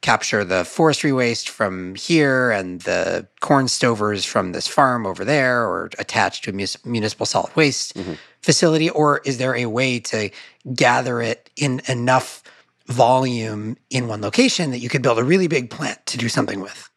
capture 0.00 0.44
the 0.44 0.64
forestry 0.64 1.12
waste 1.12 1.48
from 1.48 1.94
here 1.94 2.50
and 2.50 2.82
the 2.82 3.26
corn 3.40 3.66
stovers 3.66 4.24
from 4.24 4.52
this 4.52 4.68
farm 4.68 5.06
over 5.06 5.24
there 5.24 5.62
or 5.62 5.90
attached 5.98 6.44
to 6.44 6.50
a 6.50 6.88
municipal 6.88 7.26
solid 7.26 7.54
waste 7.56 7.94
mm-hmm. 7.94 8.14
facility? 8.40 8.90
Or 8.90 9.20
is 9.24 9.38
there 9.38 9.56
a 9.56 9.66
way 9.66 9.98
to 10.00 10.30
gather 10.74 11.20
it 11.20 11.50
in 11.56 11.82
enough 11.88 12.42
volume 12.86 13.76
in 13.90 14.08
one 14.08 14.22
location 14.22 14.70
that 14.70 14.78
you 14.78 14.88
could 14.88 15.02
build 15.02 15.18
a 15.18 15.24
really 15.24 15.48
big 15.48 15.70
plant 15.70 16.04
to 16.06 16.18
do 16.18 16.28
something 16.28 16.60
with? 16.60 16.88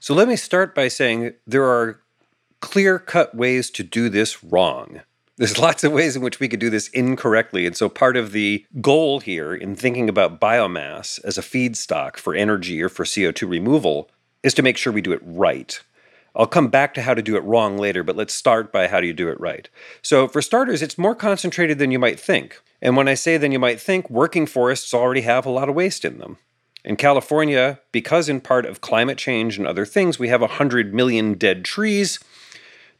So 0.00 0.12
let 0.12 0.28
me 0.28 0.36
start 0.36 0.74
by 0.74 0.88
saying 0.88 1.34
there 1.46 1.64
are 1.64 2.00
clear 2.60 2.98
cut 2.98 3.34
ways 3.34 3.70
to 3.70 3.82
do 3.82 4.08
this 4.08 4.42
wrong. 4.42 5.00
There's 5.36 5.58
lots 5.66 5.84
of 5.84 5.92
ways 5.92 6.16
in 6.16 6.22
which 6.22 6.40
we 6.40 6.48
could 6.48 6.60
do 6.60 6.70
this 6.70 6.88
incorrectly. 6.88 7.66
And 7.66 7.76
so, 7.76 7.88
part 7.88 8.16
of 8.16 8.32
the 8.32 8.64
goal 8.80 9.20
here 9.20 9.54
in 9.54 9.74
thinking 9.74 10.08
about 10.08 10.40
biomass 10.40 11.20
as 11.24 11.38
a 11.38 11.42
feedstock 11.42 12.16
for 12.16 12.34
energy 12.34 12.82
or 12.82 12.88
for 12.88 13.04
CO2 13.04 13.48
removal 13.48 14.10
is 14.42 14.54
to 14.54 14.62
make 14.62 14.76
sure 14.76 14.92
we 14.92 15.00
do 15.00 15.12
it 15.12 15.22
right. 15.24 15.80
I'll 16.36 16.46
come 16.46 16.68
back 16.68 16.94
to 16.94 17.02
how 17.02 17.14
to 17.14 17.22
do 17.22 17.36
it 17.36 17.44
wrong 17.44 17.78
later, 17.78 18.02
but 18.02 18.16
let's 18.16 18.34
start 18.34 18.72
by 18.72 18.88
how 18.88 19.00
do 19.00 19.06
you 19.06 19.12
do 19.12 19.28
it 19.28 19.40
right. 19.40 19.68
So, 20.02 20.28
for 20.28 20.42
starters, 20.42 20.82
it's 20.82 20.98
more 20.98 21.14
concentrated 21.14 21.78
than 21.78 21.90
you 21.90 21.98
might 21.98 22.18
think. 22.18 22.60
And 22.82 22.96
when 22.96 23.08
I 23.08 23.14
say 23.14 23.36
than 23.36 23.52
you 23.52 23.58
might 23.58 23.80
think, 23.80 24.10
working 24.10 24.46
forests 24.46 24.92
already 24.92 25.22
have 25.22 25.46
a 25.46 25.50
lot 25.50 25.68
of 25.68 25.74
waste 25.74 26.04
in 26.04 26.18
them. 26.18 26.38
In 26.84 26.96
California, 26.96 27.80
because 27.92 28.28
in 28.28 28.42
part 28.42 28.66
of 28.66 28.82
climate 28.82 29.16
change 29.16 29.56
and 29.56 29.66
other 29.66 29.86
things, 29.86 30.18
we 30.18 30.28
have 30.28 30.42
100 30.42 30.92
million 30.92 31.34
dead 31.34 31.64
trees 31.64 32.18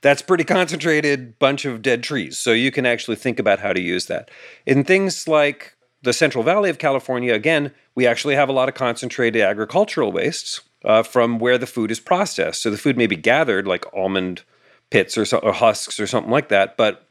that's 0.04 0.20
pretty 0.20 0.44
concentrated 0.44 1.38
bunch 1.38 1.64
of 1.64 1.80
dead 1.80 2.02
trees. 2.02 2.38
So 2.38 2.52
you 2.52 2.70
can 2.70 2.84
actually 2.84 3.16
think 3.16 3.38
about 3.38 3.60
how 3.60 3.72
to 3.72 3.80
use 3.80 4.04
that. 4.04 4.30
In 4.66 4.84
things 4.84 5.26
like 5.26 5.76
the 6.02 6.12
Central 6.12 6.44
Valley 6.44 6.68
of 6.68 6.76
California, 6.76 7.32
again, 7.32 7.72
we 7.94 8.06
actually 8.06 8.34
have 8.34 8.50
a 8.50 8.52
lot 8.52 8.68
of 8.68 8.74
concentrated 8.74 9.40
agricultural 9.40 10.12
wastes 10.12 10.60
uh, 10.84 11.02
from 11.02 11.38
where 11.38 11.56
the 11.56 11.66
food 11.66 11.90
is 11.90 12.00
processed. 12.00 12.60
So 12.60 12.70
the 12.70 12.76
food 12.76 12.98
may 12.98 13.06
be 13.06 13.16
gathered 13.16 13.66
like 13.66 13.86
almond 13.94 14.42
pits 14.90 15.16
or, 15.16 15.24
so, 15.24 15.38
or 15.38 15.54
husks 15.54 15.98
or 15.98 16.06
something 16.06 16.30
like 16.30 16.50
that, 16.50 16.76
but 16.76 17.06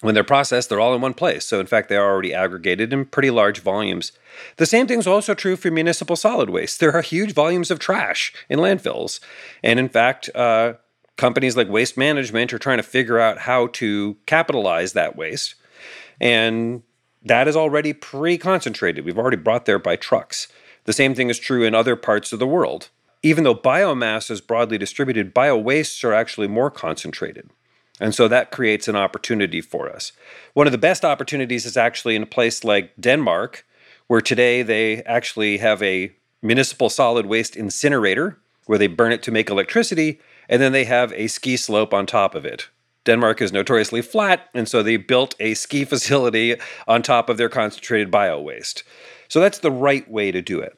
when 0.00 0.14
they're 0.14 0.24
processed, 0.24 0.70
they're 0.70 0.80
all 0.80 0.94
in 0.94 1.02
one 1.02 1.12
place. 1.12 1.44
So, 1.44 1.60
in 1.60 1.66
fact, 1.66 1.90
they 1.90 1.96
are 1.96 2.10
already 2.10 2.32
aggregated 2.32 2.90
in 2.90 3.04
pretty 3.04 3.30
large 3.30 3.60
volumes. 3.60 4.12
The 4.56 4.64
same 4.64 4.86
thing 4.86 4.98
is 4.98 5.06
also 5.06 5.34
true 5.34 5.56
for 5.56 5.70
municipal 5.70 6.16
solid 6.16 6.48
waste. 6.48 6.80
There 6.80 6.96
are 6.96 7.02
huge 7.02 7.34
volumes 7.34 7.70
of 7.70 7.78
trash 7.78 8.32
in 8.48 8.60
landfills. 8.60 9.20
And 9.62 9.78
in 9.78 9.90
fact, 9.90 10.30
uh, 10.34 10.74
companies 11.20 11.54
like 11.54 11.68
Waste 11.68 11.98
Management 11.98 12.52
are 12.54 12.58
trying 12.58 12.78
to 12.78 12.82
figure 12.82 13.20
out 13.20 13.40
how 13.40 13.66
to 13.74 14.16
capitalize 14.24 14.94
that 14.94 15.16
waste. 15.16 15.54
And 16.18 16.82
that 17.22 17.46
is 17.46 17.56
already 17.56 17.92
pre 17.92 18.38
concentrated. 18.38 19.04
We've 19.04 19.18
already 19.18 19.36
brought 19.36 19.66
there 19.66 19.78
by 19.78 19.96
trucks. 19.96 20.48
The 20.84 20.94
same 20.94 21.14
thing 21.14 21.28
is 21.28 21.38
true 21.38 21.62
in 21.62 21.74
other 21.74 21.94
parts 21.94 22.32
of 22.32 22.38
the 22.38 22.46
world. 22.46 22.88
Even 23.22 23.44
though 23.44 23.54
biomass 23.54 24.30
is 24.30 24.40
broadly 24.40 24.78
distributed, 24.78 25.34
bio 25.34 25.58
wastes 25.58 26.02
are 26.04 26.14
actually 26.14 26.48
more 26.48 26.70
concentrated. 26.70 27.50
And 28.00 28.14
so 28.14 28.26
that 28.28 28.50
creates 28.50 28.88
an 28.88 28.96
opportunity 28.96 29.60
for 29.60 29.90
us. 29.90 30.12
One 30.54 30.66
of 30.66 30.72
the 30.72 30.78
best 30.78 31.04
opportunities 31.04 31.66
is 31.66 31.76
actually 31.76 32.16
in 32.16 32.22
a 32.22 32.26
place 32.26 32.64
like 32.64 32.94
Denmark, 32.98 33.66
where 34.06 34.22
today 34.22 34.62
they 34.62 35.02
actually 35.02 35.58
have 35.58 35.82
a 35.82 36.12
municipal 36.40 36.88
solid 36.88 37.26
waste 37.26 37.56
incinerator 37.56 38.38
where 38.64 38.78
they 38.78 38.86
burn 38.86 39.12
it 39.12 39.22
to 39.24 39.30
make 39.30 39.50
electricity 39.50 40.18
and 40.50 40.60
then 40.60 40.72
they 40.72 40.84
have 40.84 41.12
a 41.14 41.28
ski 41.28 41.56
slope 41.56 41.94
on 41.94 42.04
top 42.04 42.34
of 42.34 42.44
it. 42.44 42.68
Denmark 43.04 43.40
is 43.40 43.52
notoriously 43.52 44.02
flat, 44.02 44.50
and 44.52 44.68
so 44.68 44.82
they 44.82 44.98
built 44.98 45.34
a 45.40 45.54
ski 45.54 45.84
facility 45.86 46.56
on 46.86 47.00
top 47.00 47.30
of 47.30 47.38
their 47.38 47.48
concentrated 47.48 48.10
bio 48.10 48.38
waste. 48.38 48.82
So 49.28 49.40
that's 49.40 49.60
the 49.60 49.70
right 49.70 50.10
way 50.10 50.32
to 50.32 50.42
do 50.42 50.60
it. 50.60 50.76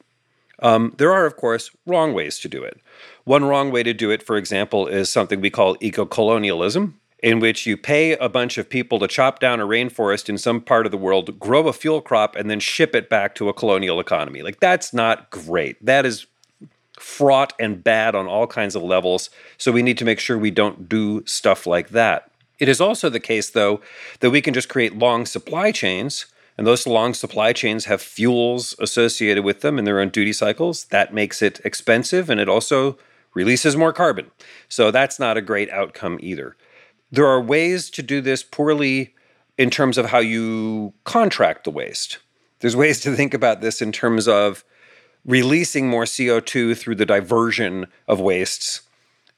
Um, 0.61 0.93
there 0.97 1.11
are, 1.11 1.25
of 1.25 1.35
course, 1.35 1.71
wrong 1.85 2.13
ways 2.13 2.39
to 2.39 2.47
do 2.47 2.63
it. 2.63 2.79
One 3.25 3.43
wrong 3.43 3.71
way 3.71 3.83
to 3.83 3.93
do 3.93 4.11
it, 4.11 4.23
for 4.23 4.37
example, 4.37 4.87
is 4.87 5.09
something 5.09 5.41
we 5.41 5.49
call 5.49 5.75
eco 5.81 6.05
colonialism, 6.05 6.99
in 7.21 7.39
which 7.39 7.65
you 7.65 7.75
pay 7.75 8.13
a 8.17 8.29
bunch 8.29 8.57
of 8.57 8.69
people 8.69 8.99
to 8.99 9.07
chop 9.07 9.39
down 9.39 9.59
a 9.59 9.65
rainforest 9.65 10.29
in 10.29 10.37
some 10.37 10.61
part 10.61 10.85
of 10.85 10.91
the 10.91 10.97
world, 10.97 11.39
grow 11.39 11.67
a 11.67 11.73
fuel 11.73 11.99
crop, 11.99 12.35
and 12.35 12.49
then 12.49 12.59
ship 12.59 12.93
it 12.93 13.09
back 13.09 13.33
to 13.35 13.49
a 13.49 13.53
colonial 13.53 13.99
economy. 13.99 14.43
Like, 14.43 14.59
that's 14.59 14.93
not 14.93 15.31
great. 15.31 15.83
That 15.83 16.05
is 16.05 16.27
fraught 17.03 17.53
and 17.59 17.83
bad 17.83 18.15
on 18.15 18.27
all 18.27 18.47
kinds 18.47 18.75
of 18.75 18.81
levels. 18.81 19.29
So 19.57 19.71
we 19.71 19.83
need 19.83 19.97
to 19.97 20.05
make 20.05 20.19
sure 20.19 20.37
we 20.37 20.51
don't 20.51 20.87
do 20.87 21.23
stuff 21.25 21.67
like 21.67 21.89
that. 21.89 22.31
It 22.59 22.69
is 22.69 22.79
also 22.79 23.09
the 23.09 23.19
case, 23.19 23.49
though, 23.49 23.81
that 24.21 24.29
we 24.29 24.41
can 24.41 24.53
just 24.53 24.69
create 24.69 24.97
long 24.97 25.25
supply 25.25 25.71
chains. 25.71 26.27
And 26.57 26.65
those 26.65 26.87
long 26.87 27.13
supply 27.13 27.51
chains 27.51 27.85
have 27.85 28.01
fuels 28.01 28.75
associated 28.79 29.43
with 29.43 29.61
them 29.61 29.77
in 29.77 29.85
their 29.85 29.99
own 29.99 30.09
duty 30.09 30.31
cycles. 30.31 30.85
That 30.85 31.13
makes 31.13 31.41
it 31.41 31.59
expensive 31.65 32.29
and 32.29 32.39
it 32.39 32.47
also 32.47 32.97
releases 33.33 33.75
more 33.75 33.91
carbon. 33.91 34.31
So 34.69 34.91
that's 34.91 35.19
not 35.19 35.35
a 35.35 35.41
great 35.41 35.69
outcome 35.71 36.19
either. 36.21 36.55
There 37.11 37.27
are 37.27 37.41
ways 37.41 37.89
to 37.91 38.03
do 38.03 38.21
this 38.21 38.43
poorly 38.43 39.13
in 39.57 39.69
terms 39.69 39.97
of 39.97 40.07
how 40.07 40.19
you 40.19 40.93
contract 41.03 41.63
the 41.63 41.71
waste. 41.71 42.19
There's 42.59 42.75
ways 42.75 43.01
to 43.01 43.15
think 43.15 43.33
about 43.33 43.61
this 43.61 43.81
in 43.81 43.91
terms 43.91 44.27
of 44.27 44.63
releasing 45.25 45.87
more 45.87 46.03
CO2 46.03 46.77
through 46.77 46.95
the 46.95 47.05
diversion 47.05 47.87
of 48.07 48.19
wastes. 48.19 48.81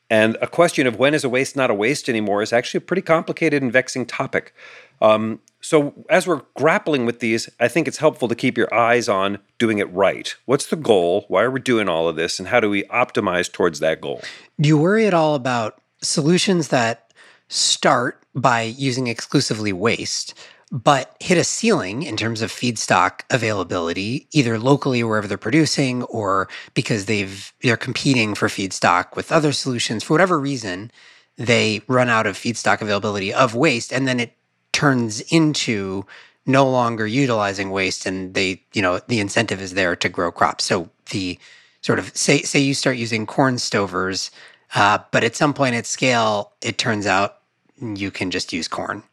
And 0.10 0.38
a 0.42 0.48
question 0.48 0.86
of 0.88 0.98
when 0.98 1.14
is 1.14 1.24
a 1.24 1.30
waste 1.30 1.56
not 1.56 1.72
a 1.72 1.74
waste 1.74 2.10
anymore 2.10 2.42
is 2.42 2.54
actually 2.54 2.80
a 2.80 2.82
pretty 2.82 3.02
complicated 3.02 3.64
and 3.64 3.72
vexing 3.72 4.06
topic. 4.06 4.54
Um, 5.02 5.40
so, 5.62 6.06
as 6.12 6.28
we're 6.28 6.44
grappling 6.56 7.08
with 7.08 7.22
these, 7.22 7.50
I 7.60 7.68
think 7.68 7.88
it's 7.88 7.98
helpful 7.98 8.28
to 8.28 8.36
keep 8.36 8.56
your 8.56 8.72
eyes 8.72 9.10
on 9.10 9.40
doing 9.58 9.80
it 9.80 9.92
right. 9.92 10.36
What's 10.46 10.68
the 10.68 10.76
goal? 10.76 11.26
Why 11.28 11.42
are 11.42 11.50
we 11.50 11.60
doing 11.60 11.90
all 11.90 12.08
of 12.08 12.16
this? 12.16 12.38
And 12.38 12.48
how 12.48 12.60
do 12.60 12.70
we 12.70 12.84
optimize 12.84 13.52
towards 13.52 13.80
that 13.80 14.00
goal? 14.00 14.22
Do 14.62 14.70
you 14.70 14.78
worry 14.78 15.08
at 15.08 15.14
all 15.16 15.34
about 15.34 15.82
solutions 16.04 16.68
that 16.68 17.12
start 17.48 18.22
by 18.36 18.62
using 18.62 19.08
exclusively 19.08 19.74
waste, 19.74 20.34
but 20.72 21.16
hit 21.20 21.38
a 21.38 21.44
ceiling 21.44 22.04
in 22.04 22.18
terms 22.18 22.42
of 22.42 22.52
feedstock 22.52 23.22
availability, 23.30 24.28
either 24.32 24.58
locally 24.58 25.04
wherever 25.04 25.28
they're 25.28 25.38
producing 25.38 26.04
or 26.04 26.50
because 26.74 27.06
they've 27.06 27.54
they're 27.62 27.78
competing 27.78 28.34
for 28.36 28.48
feedstock 28.48 29.16
with 29.16 29.32
other 29.32 29.52
solutions. 29.52 30.04
For 30.04 30.14
whatever 30.14 30.40
reason, 30.40 30.92
they 31.38 31.82
run 31.88 32.10
out 32.10 32.26
of 32.26 32.38
feedstock 32.38 32.82
availability 32.82 33.34
of 33.34 33.54
waste, 33.54 33.94
and 33.94 34.08
then 34.08 34.20
it 34.20 34.34
turns 34.72 35.22
into 35.22 36.06
no 36.46 36.70
longer 36.70 37.08
utilizing 37.08 37.72
waste 37.72 38.06
and 38.06 38.34
they, 38.36 38.62
you 38.74 38.82
know, 38.82 39.00
the 39.08 39.20
incentive 39.20 39.62
is 39.62 39.74
there 39.74 39.96
to 39.96 40.10
grow 40.10 40.32
crops. 40.32 40.64
So 40.64 40.90
the 41.10 41.40
sort 41.82 41.98
of 41.98 42.16
say 42.16 42.42
say 42.42 42.60
you 42.60 42.74
start 42.74 42.98
using 42.98 43.26
corn 43.26 43.56
stovers, 43.56 44.32
uh, 44.74 45.00
but 45.12 45.24
at 45.24 45.36
some 45.36 45.54
point 45.54 45.76
at 45.76 45.86
scale, 45.86 46.52
it 46.62 46.78
turns 46.78 47.06
out 47.06 47.38
you 47.80 48.12
can 48.12 48.32
just 48.32 48.54
use 48.54 48.68
corn 48.68 49.04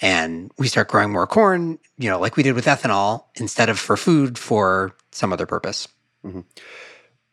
and 0.00 0.50
we 0.58 0.68
start 0.68 0.88
growing 0.88 1.12
more 1.12 1.26
corn, 1.26 1.78
you 1.98 2.10
know, 2.10 2.20
like 2.20 2.36
we 2.36 2.42
did 2.42 2.54
with 2.54 2.66
ethanol, 2.66 3.24
instead 3.36 3.68
of 3.68 3.78
for 3.78 3.96
food 3.96 4.38
for 4.38 4.94
some 5.10 5.32
other 5.32 5.46
purpose. 5.46 5.88
Mm-hmm. 6.24 6.40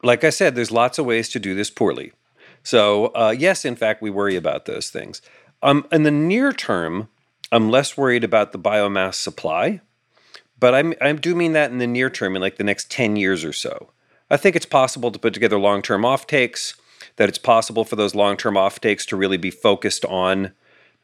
Like 0.02 0.24
I 0.24 0.30
said, 0.30 0.56
there's 0.56 0.72
lots 0.72 0.98
of 0.98 1.06
ways 1.06 1.30
to 1.30 1.40
do 1.40 1.56
this 1.56 1.70
poorly. 1.70 2.14
So, 2.64 3.08
uh, 3.08 3.36
yes, 3.38 3.66
in 3.66 3.76
fact, 3.76 4.02
we 4.02 4.10
worry 4.10 4.36
about 4.36 4.66
those 4.66 4.90
things. 4.90 5.22
Um, 5.62 5.86
in 5.92 6.04
the 6.04 6.12
near 6.12 6.54
term, 6.54 7.10
I'm 7.52 7.70
less 7.70 7.98
worried 7.98 8.24
about 8.24 8.52
the 8.52 8.60
biomass 8.60 9.16
supply, 9.16 9.82
but 10.60 10.74
I'm, 10.74 10.94
I 11.02 11.12
do 11.14 11.36
mean 11.36 11.54
that 11.54 11.72
in 11.72 11.78
the 11.78 11.88
near 11.88 12.10
term, 12.10 12.36
in 12.36 12.42
like 12.42 12.58
the 12.58 12.64
next 12.64 12.90
10 12.90 13.16
years 13.16 13.44
or 13.44 13.54
so. 13.54 13.92
I 14.30 14.38
think 14.38 14.56
it's 14.56 14.66
possible 14.66 15.12
to 15.12 15.20
put 15.20 15.34
together 15.34 15.60
long 15.60 15.82
term 15.82 16.04
offtakes, 16.04 16.76
that 17.18 17.30
it's 17.30 17.38
possible 17.38 17.84
for 17.84 17.96
those 17.96 18.16
long 18.16 18.38
term 18.38 18.56
offtakes 18.56 19.06
to 19.08 19.18
really 19.18 19.38
be 19.38 19.52
focused 19.52 20.06
on 20.06 20.54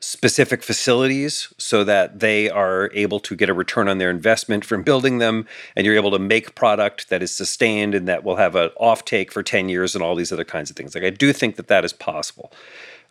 specific 0.02 0.64
facilities 0.64 1.54
so 1.58 1.84
that 1.84 2.20
they 2.20 2.50
are 2.50 2.90
able 2.94 3.20
to 3.20 3.36
get 3.36 3.50
a 3.50 3.54
return 3.54 3.90
on 3.90 3.98
their 3.98 4.10
investment 4.10 4.64
from 4.64 4.82
building 4.82 5.18
them 5.18 5.46
and 5.76 5.86
you're 5.86 5.96
able 5.96 6.12
to 6.12 6.20
make 6.20 6.56
product 6.56 7.10
that 7.10 7.22
is 7.22 7.36
sustained 7.36 7.94
and 7.94 8.08
that 8.08 8.24
will 8.24 8.38
have 8.38 8.56
an 8.56 8.70
offtake 8.80 9.32
for 9.32 9.44
10 9.44 9.68
years 9.68 9.96
and 9.96 10.04
all 10.04 10.16
these 10.16 10.32
other 10.32 10.46
kinds 10.46 10.70
of 10.70 10.78
things. 10.78 10.96
Like 10.96 11.04
i 11.04 11.10
do 11.10 11.34
think 11.34 11.58
that 11.58 11.68
that 11.68 11.84
is 11.84 11.92
possible 11.92 12.52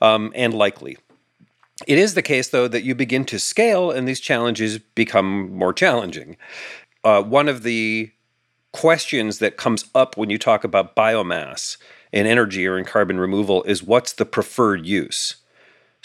um, 0.00 0.32
and 0.34 0.54
likely. 0.54 0.96
It 1.86 1.98
is 1.98 2.14
the 2.14 2.22
case 2.22 2.48
though 2.48 2.68
that 2.68 2.84
you 2.84 2.94
begin 2.94 3.26
to 3.26 3.38
scale 3.38 3.90
and 3.90 4.08
these 4.08 4.20
challenges 4.20 4.78
become 4.78 5.54
more 5.54 5.74
challenging. 5.74 6.38
Uh, 7.04 7.22
one 7.22 7.48
of 7.48 7.64
the 7.64 8.10
questions 8.72 9.40
that 9.40 9.58
comes 9.58 9.84
up 9.94 10.16
when 10.16 10.30
you 10.30 10.38
talk 10.38 10.64
about 10.64 10.96
biomass 10.96 11.76
in 12.12 12.26
energy 12.26 12.66
or 12.66 12.78
in 12.78 12.84
carbon 12.86 13.20
removal 13.20 13.62
is 13.64 13.82
what's 13.82 14.14
the 14.14 14.24
preferred 14.24 14.86
use 14.86 15.36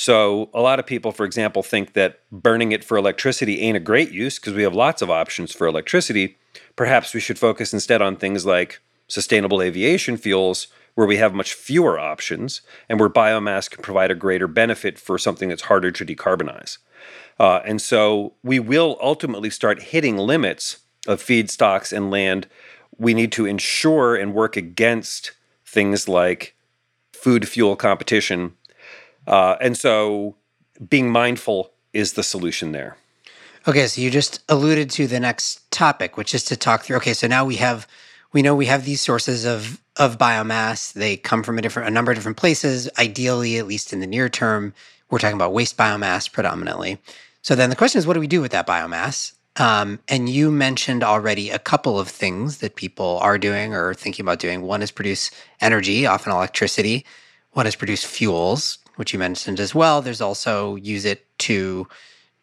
So, 0.03 0.50
a 0.53 0.60
lot 0.60 0.79
of 0.79 0.86
people, 0.86 1.13
for 1.13 1.25
example, 1.25 1.63
think 1.63 1.93
that 1.93 2.19
burning 2.29 2.74
it 2.74 2.83
for 2.83 2.98
electricity 2.98 3.62
ain't 3.62 3.77
a 3.77 3.79
great 3.79 4.12
use 4.12 4.38
because 4.38 4.51
we 4.51 4.63
have 4.63 4.75
lots 4.75 5.01
of 5.01 5.10
options 5.10 5.53
for 5.53 5.65
electricity. 5.65 6.36
Perhaps 6.75 7.13
we 7.13 7.22
should 7.22 7.39
focus 7.39 7.74
instead 7.74 8.01
on 8.01 8.17
things 8.17 8.45
like 8.45 8.81
sustainable 9.07 9.62
aviation 9.62 10.17
fuels, 10.17 10.67
where 10.95 11.07
we 11.07 11.15
have 11.15 11.33
much 11.33 11.53
fewer 11.53 11.98
options 11.98 12.60
and 12.89 13.00
where 13.00 13.10
biomass 13.10 13.72
can 13.72 13.81
provide 13.81 14.12
a 14.12 14.15
greater 14.15 14.45
benefit 14.45 15.00
for 15.00 15.17
something 15.17 15.48
that's 15.48 15.69
harder 15.72 15.89
to 15.89 16.05
decarbonize. 16.05 16.79
Uh, 17.39 17.62
and 17.63 17.81
so 17.81 18.33
we 18.43 18.60
will 18.60 18.98
ultimately 19.01 19.50
start 19.50 19.83
hitting 19.83 20.17
limits 20.17 20.79
of 21.07 21.24
feedstocks 21.24 21.95
and 21.95 22.12
land. 22.12 22.45
We 22.98 23.13
need 23.13 23.31
to 23.31 23.45
ensure 23.45 24.17
and 24.17 24.33
work 24.33 24.57
against 24.57 25.31
things 25.65 26.10
like 26.10 26.57
food 27.13 27.48
fuel 27.48 27.77
competition. 27.77 28.57
Uh, 29.27 29.56
and 29.62 29.77
so 29.77 30.36
being 30.89 31.10
mindful 31.10 31.72
is 31.94 32.13
the 32.13 32.24
solution 32.24 32.72
there. 32.72 32.98
Okay, 33.68 33.88
so 33.88 34.01
you 34.01 34.10
just 34.10 34.44
alluded 34.50 34.89
to 34.92 35.08
the 35.08 35.20
next 35.20 35.72
topic, 35.72 36.18
which 36.18 36.36
is 36.36 36.44
to 36.46 36.58
talk 36.58 36.84
through. 36.84 36.98
Okay, 36.98 37.13
so 37.13 37.27
now 37.27 37.46
we 37.46 37.56
have 37.56 37.88
we 38.34 38.42
know 38.42 38.56
we 38.56 38.65
have 38.65 38.84
these 38.84 39.00
sources 39.00 39.46
of 39.46 39.80
of 39.96 40.18
biomass. 40.18 40.92
They 40.94 41.15
come 41.15 41.44
from 41.44 41.58
a 41.58 41.62
different 41.62 41.88
a 41.88 41.92
number 41.92 42.12
of 42.12 42.18
different 42.18 42.38
places. 42.38 42.89
Ideally, 43.00 43.58
at 43.58 43.68
least 43.68 43.94
in 43.94 44.01
the 44.01 44.08
near 44.08 44.27
term, 44.27 44.74
we're 45.10 45.20
talking 45.20 45.36
about 45.36 45.53
waste 45.53 45.77
biomass 45.77 46.30
predominantly. 46.30 46.98
So 47.42 47.56
then 47.56 47.70
the 47.70 47.75
question 47.75 48.00
is, 48.00 48.08
what 48.08 48.15
do 48.15 48.20
we 48.20 48.27
do 48.27 48.42
with 48.42 48.51
that 48.51 48.68
biomass? 48.68 49.34
Um, 49.58 50.00
and 50.08 50.27
you 50.27 50.50
mentioned 50.50 51.03
already 51.03 51.50
a 51.51 51.60
couple 51.60 52.00
of 52.00 52.10
things 52.10 52.58
that 52.58 52.75
people 52.75 53.20
are 53.20 53.38
doing 53.38 53.74
or 53.74 53.94
thinking 53.94 54.24
about 54.24 54.39
doing. 54.39 54.63
One 54.63 54.82
is 54.82 54.92
produce 54.92 55.30
energy, 55.62 56.06
often 56.08 56.32
electricity. 56.32 57.06
One 57.51 57.68
is 57.68 57.75
produce 57.75 58.03
fuels, 58.03 58.80
which 58.95 59.13
you 59.13 59.19
mentioned 59.19 59.59
as 59.59 59.73
well. 59.73 60.01
There's 60.01 60.21
also 60.21 60.75
use 60.75 61.05
it 61.05 61.25
to 61.39 61.88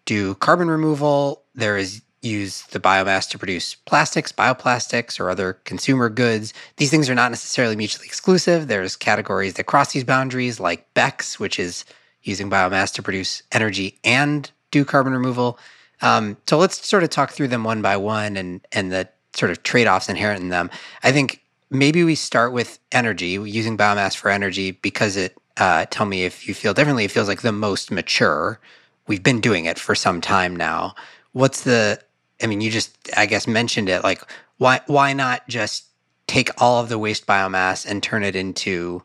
do 0.04 0.34
carbon 0.36 0.68
removal. 0.68 1.42
There 1.54 1.76
is 1.76 2.02
use 2.22 2.62
the 2.64 2.80
biomass 2.80 3.28
to 3.30 3.38
produce 3.38 3.74
plastics, 3.74 4.30
bioplastics, 4.30 5.18
or 5.18 5.30
other 5.30 5.54
consumer 5.64 6.08
goods. 6.08 6.52
These 6.76 6.90
things 6.90 7.08
are 7.08 7.14
not 7.14 7.30
necessarily 7.30 7.76
mutually 7.76 8.06
exclusive. 8.06 8.68
There's 8.68 8.94
categories 8.94 9.54
that 9.54 9.64
cross 9.64 9.92
these 9.92 10.04
boundaries, 10.04 10.60
like 10.60 10.92
BECCS, 10.94 11.38
which 11.38 11.58
is 11.58 11.84
using 12.22 12.50
biomass 12.50 12.92
to 12.94 13.02
produce 13.02 13.42
energy 13.52 13.98
and 14.04 14.50
do 14.70 14.84
carbon 14.84 15.12
removal. 15.12 15.58
Um, 16.02 16.36
so 16.46 16.58
let's 16.58 16.86
sort 16.86 17.02
of 17.02 17.10
talk 17.10 17.30
through 17.30 17.48
them 17.48 17.64
one 17.64 17.82
by 17.82 17.96
one 17.96 18.36
and 18.36 18.66
and 18.72 18.90
the 18.92 19.08
sort 19.32 19.50
of 19.50 19.62
trade 19.62 19.86
offs 19.86 20.08
inherent 20.08 20.42
in 20.42 20.48
them. 20.48 20.70
I 21.02 21.12
think 21.12 21.42
maybe 21.70 22.04
we 22.04 22.14
start 22.14 22.52
with 22.52 22.78
energy, 22.92 23.28
using 23.28 23.76
biomass 23.76 24.16
for 24.16 24.30
energy, 24.30 24.72
because 24.72 25.16
it. 25.16 25.36
Uh, 25.60 25.84
tell 25.90 26.06
me 26.06 26.24
if 26.24 26.48
you 26.48 26.54
feel 26.54 26.74
differently. 26.74 27.04
It 27.04 27.10
feels 27.10 27.28
like 27.28 27.42
the 27.42 27.52
most 27.52 27.92
mature. 27.92 28.58
We've 29.06 29.22
been 29.22 29.40
doing 29.40 29.66
it 29.66 29.78
for 29.78 29.94
some 29.94 30.20
time 30.20 30.56
now. 30.56 30.94
What's 31.32 31.62
the 31.62 32.00
I 32.42 32.46
mean, 32.46 32.60
you 32.60 32.70
just, 32.70 32.96
I 33.16 33.26
guess, 33.26 33.46
mentioned 33.46 33.88
it. 33.88 34.02
Like, 34.02 34.22
why 34.56 34.80
why 34.86 35.12
not 35.12 35.46
just 35.48 35.84
take 36.26 36.50
all 36.58 36.80
of 36.80 36.88
the 36.88 36.98
waste 36.98 37.26
biomass 37.26 37.84
and 37.84 38.02
turn 38.02 38.24
it 38.24 38.36
into 38.36 39.02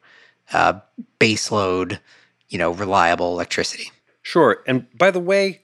uh, 0.54 0.80
baseload, 1.20 2.00
you 2.50 2.58
know, 2.58 2.72
reliable 2.72 3.34
electricity? 3.34 3.92
Sure. 4.22 4.64
And 4.66 4.86
by 4.98 5.12
the 5.12 5.20
way, 5.20 5.62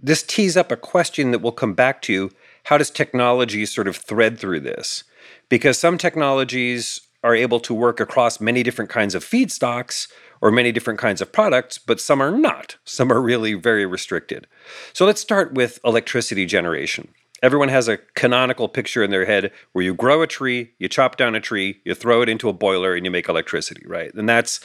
this 0.00 0.22
tees 0.22 0.56
up 0.56 0.72
a 0.72 0.76
question 0.76 1.30
that 1.30 1.38
we'll 1.38 1.52
come 1.52 1.74
back 1.74 2.02
to. 2.02 2.30
How 2.64 2.78
does 2.78 2.90
technology 2.90 3.64
sort 3.66 3.88
of 3.88 3.96
thread 3.96 4.38
through 4.38 4.60
this? 4.60 5.04
Because 5.48 5.78
some 5.78 5.98
technologies 5.98 7.00
are 7.24 7.34
able 7.34 7.60
to 7.60 7.74
work 7.74 8.00
across 8.00 8.40
many 8.40 8.62
different 8.62 8.90
kinds 8.90 9.14
of 9.14 9.24
feedstocks 9.24 10.08
or 10.42 10.50
many 10.50 10.72
different 10.72 10.98
kinds 10.98 11.22
of 11.22 11.32
products, 11.32 11.78
but 11.78 12.00
some 12.00 12.20
are 12.20 12.32
not. 12.32 12.76
Some 12.84 13.12
are 13.12 13.22
really 13.22 13.54
very 13.54 13.86
restricted. 13.86 14.48
So 14.92 15.06
let's 15.06 15.20
start 15.20 15.54
with 15.54 15.78
electricity 15.84 16.44
generation. 16.44 17.14
Everyone 17.42 17.68
has 17.68 17.88
a 17.88 17.98
canonical 18.14 18.68
picture 18.68 19.04
in 19.04 19.10
their 19.10 19.24
head 19.24 19.52
where 19.72 19.84
you 19.84 19.94
grow 19.94 20.20
a 20.20 20.26
tree, 20.26 20.72
you 20.78 20.88
chop 20.88 21.16
down 21.16 21.36
a 21.36 21.40
tree, 21.40 21.80
you 21.84 21.94
throw 21.94 22.22
it 22.22 22.28
into 22.28 22.48
a 22.48 22.52
boiler, 22.52 22.94
and 22.94 23.04
you 23.04 23.10
make 23.10 23.28
electricity, 23.28 23.84
right? 23.86 24.12
And 24.14 24.28
that's 24.28 24.60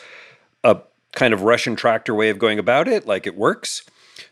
a 0.63 0.81
kind 1.13 1.33
of 1.33 1.43
Russian 1.43 1.75
tractor 1.75 2.13
way 2.13 2.29
of 2.29 2.39
going 2.39 2.59
about 2.59 2.87
it, 2.87 3.05
like 3.05 3.27
it 3.27 3.37
works, 3.37 3.83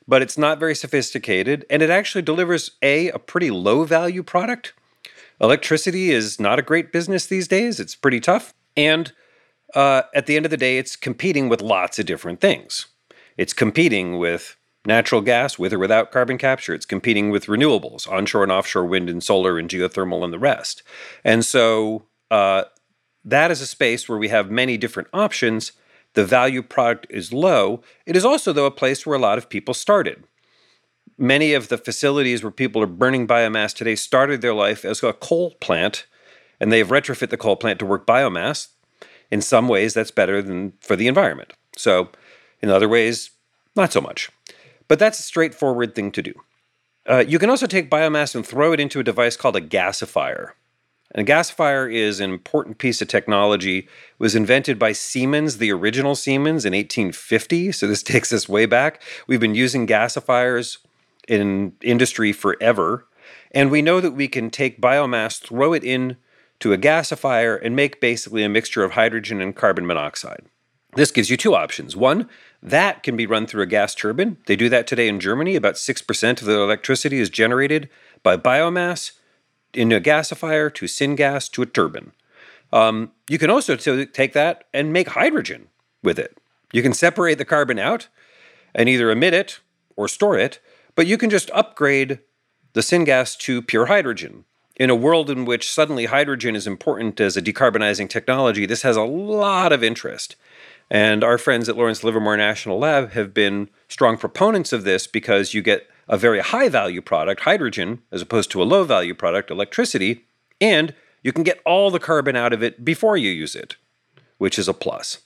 but 0.07 0.21
it's 0.23 0.37
not 0.37 0.59
very 0.59 0.75
sophisticated, 0.75 1.63
and 1.69 1.81
it 1.81 1.89
actually 1.91 2.23
delivers 2.23 2.71
a 2.81 3.09
a 3.09 3.19
pretty 3.19 3.51
low 3.51 3.83
value 3.83 4.23
product. 4.23 4.73
Electricity 5.39 6.11
is 6.11 6.39
not 6.39 6.59
a 6.59 6.63
great 6.63 6.91
business 6.91 7.25
these 7.27 7.47
days; 7.47 7.79
it's 7.79 7.95
pretty 7.95 8.19
tough, 8.19 8.53
and 8.75 9.11
uh, 9.75 10.03
at 10.13 10.25
the 10.25 10.35
end 10.35 10.45
of 10.45 10.51
the 10.51 10.57
day, 10.57 10.77
it's 10.77 10.95
competing 10.95 11.49
with 11.49 11.61
lots 11.61 11.99
of 11.99 12.05
different 12.05 12.41
things. 12.41 12.87
It's 13.37 13.53
competing 13.53 14.17
with 14.17 14.55
natural 14.85 15.21
gas, 15.21 15.59
with 15.59 15.73
or 15.73 15.79
without 15.79 16.11
carbon 16.11 16.37
capture. 16.37 16.73
It's 16.73 16.85
competing 16.85 17.29
with 17.29 17.47
renewables, 17.47 18.07
onshore 18.09 18.43
and 18.43 18.51
offshore 18.51 18.85
wind 18.85 19.09
and 19.09 19.21
solar 19.21 19.57
and 19.59 19.69
geothermal 19.69 20.23
and 20.23 20.31
the 20.31 20.39
rest. 20.39 20.83
And 21.23 21.43
so 21.43 22.05
uh, 22.31 22.63
that 23.23 23.51
is 23.51 23.61
a 23.61 23.67
space 23.67 24.07
where 24.07 24.17
we 24.17 24.29
have 24.29 24.49
many 24.49 24.77
different 24.77 25.09
options. 25.11 25.73
The 26.13 26.25
value 26.25 26.61
product 26.61 27.07
is 27.09 27.33
low. 27.33 27.81
It 28.05 28.15
is 28.15 28.23
also, 28.23 28.53
though, 28.53 28.67
a 28.67 28.71
place 28.71 29.05
where 29.05 29.17
a 29.17 29.21
lot 29.21 29.37
of 29.37 29.49
people 29.49 29.73
started. 29.73 30.23
Many 31.17 31.53
of 31.53 31.67
the 31.67 31.77
facilities 31.77 32.43
where 32.43 32.51
people 32.51 32.81
are 32.81 32.87
burning 32.87 33.27
biomass 33.27 33.73
today 33.73 33.95
started 33.95 34.41
their 34.41 34.53
life 34.53 34.85
as 34.85 35.01
a 35.03 35.13
coal 35.13 35.55
plant, 35.59 36.05
and 36.59 36.71
they 36.71 36.77
have 36.77 36.89
retrofit 36.89 37.29
the 37.29 37.37
coal 37.37 37.55
plant 37.55 37.79
to 37.79 37.85
work 37.85 38.05
biomass 38.05 38.67
in 39.35 39.41
some 39.41 39.67
ways, 39.67 39.93
that's 39.93 40.11
better 40.11 40.41
than 40.41 40.71
for 40.79 40.95
the 40.95 41.07
environment. 41.07 41.51
So, 41.75 42.07
in 42.61 42.69
other 42.69 42.87
ways, 42.87 43.31
not 43.75 43.91
so 43.91 43.99
much. 43.99 44.31
But 44.87 44.97
that's 44.97 45.19
a 45.19 45.23
straightforward 45.23 45.93
thing 45.93 46.13
to 46.13 46.21
do. 46.21 46.33
Uh, 47.05 47.25
you 47.27 47.37
can 47.37 47.49
also 47.49 47.67
take 47.67 47.91
biomass 47.91 48.33
and 48.33 48.47
throw 48.47 48.71
it 48.71 48.79
into 48.79 49.01
a 49.01 49.03
device 49.03 49.35
called 49.35 49.57
a 49.57 49.61
gasifier. 49.61 50.51
And 51.11 51.27
a 51.27 51.33
gasifier 51.33 51.93
is 51.93 52.21
an 52.21 52.29
important 52.31 52.77
piece 52.77 53.01
of 53.01 53.09
technology. 53.09 53.79
It 53.79 53.89
was 54.19 54.35
invented 54.35 54.79
by 54.79 54.93
Siemens, 54.93 55.57
the 55.57 55.71
original 55.73 56.15
Siemens, 56.15 56.63
in 56.63 56.71
1850. 56.71 57.73
So 57.73 57.87
this 57.87 58.03
takes 58.13 58.31
us 58.31 58.47
way 58.47 58.65
back. 58.65 59.01
We've 59.27 59.41
been 59.41 59.53
using 59.53 59.85
gasifiers 59.85 60.77
in 61.27 61.73
industry 61.81 62.31
forever. 62.31 63.05
And 63.51 63.69
we 63.69 63.81
know 63.81 63.99
that 63.99 64.11
we 64.11 64.29
can 64.29 64.49
take 64.49 64.79
biomass, 64.79 65.41
throw 65.41 65.73
it 65.73 65.83
in 65.83 66.15
to 66.65 66.73
a 66.73 66.77
gasifier 66.79 67.59
and 67.61 67.75
make 67.75 68.01
basically 68.01 68.43
a 68.43 68.49
mixture 68.49 68.83
of 68.83 68.93
hydrogen 68.93 69.39
and 69.39 69.55
carbon 69.55 69.85
monoxide. 69.85 70.41
This 70.95 71.11
gives 71.11 71.29
you 71.29 71.37
two 71.37 71.53
options. 71.53 71.95
One, 71.95 72.27
that 72.63 73.03
can 73.03 73.15
be 73.15 73.27
run 73.27 73.45
through 73.45 73.61
a 73.61 73.67
gas 73.67 73.93
turbine. 73.93 74.37
They 74.47 74.55
do 74.55 74.67
that 74.69 74.87
today 74.87 75.07
in 75.07 75.19
Germany. 75.19 75.55
About 75.55 75.75
6% 75.75 76.41
of 76.41 76.47
their 76.47 76.57
electricity 76.57 77.19
is 77.19 77.29
generated 77.29 77.87
by 78.23 78.37
biomass 78.37 79.11
in 79.75 79.91
a 79.91 80.01
gasifier 80.01 80.73
to 80.73 80.85
syngas 80.87 81.51
to 81.51 81.61
a 81.61 81.67
turbine. 81.67 82.13
Um, 82.73 83.11
you 83.29 83.37
can 83.37 83.51
also 83.51 83.75
t- 83.75 84.07
take 84.07 84.33
that 84.33 84.63
and 84.73 84.91
make 84.91 85.09
hydrogen 85.09 85.67
with 86.01 86.17
it. 86.17 86.35
You 86.73 86.81
can 86.81 86.93
separate 86.93 87.37
the 87.37 87.45
carbon 87.45 87.77
out 87.77 88.07
and 88.73 88.89
either 88.89 89.11
emit 89.11 89.35
it 89.35 89.59
or 89.95 90.07
store 90.07 90.35
it, 90.35 90.59
but 90.95 91.05
you 91.05 91.19
can 91.19 91.29
just 91.29 91.51
upgrade 91.51 92.21
the 92.73 92.81
syngas 92.81 93.37
to 93.41 93.61
pure 93.61 93.85
hydrogen 93.85 94.45
in 94.75 94.89
a 94.89 94.95
world 94.95 95.29
in 95.29 95.45
which 95.45 95.71
suddenly 95.71 96.05
hydrogen 96.05 96.55
is 96.55 96.67
important 96.67 97.19
as 97.19 97.37
a 97.37 97.41
decarbonizing 97.41 98.09
technology, 98.09 98.65
this 98.65 98.81
has 98.81 98.97
a 98.97 99.03
lot 99.03 99.71
of 99.71 99.83
interest. 99.83 100.35
And 100.89 101.23
our 101.23 101.37
friends 101.37 101.67
at 101.67 101.77
Lawrence 101.77 102.03
Livermore 102.03 102.37
National 102.37 102.77
Lab 102.77 103.11
have 103.11 103.33
been 103.33 103.69
strong 103.87 104.17
proponents 104.17 104.73
of 104.73 104.83
this 104.83 105.07
because 105.07 105.53
you 105.53 105.61
get 105.61 105.89
a 106.07 106.17
very 106.17 106.39
high 106.39 106.69
value 106.69 107.01
product, 107.01 107.41
hydrogen, 107.41 108.01
as 108.11 108.21
opposed 108.21 108.51
to 108.51 108.61
a 108.61 108.65
low 108.65 108.83
value 108.83 109.15
product, 109.15 109.49
electricity, 109.49 110.25
and 110.61 110.93
you 111.23 111.31
can 111.31 111.43
get 111.43 111.59
all 111.65 111.89
the 111.89 111.99
carbon 111.99 112.35
out 112.35 112.53
of 112.53 112.61
it 112.61 112.85
before 112.85 113.17
you 113.17 113.31
use 113.31 113.55
it, 113.55 113.75
which 114.37 114.59
is 114.59 114.67
a 114.67 114.73
plus. 114.73 115.19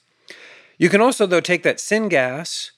You 0.78 0.88
can 0.88 1.02
also, 1.02 1.26
though, 1.26 1.40
take 1.40 1.62
that 1.64 1.76
syngas 1.76 2.70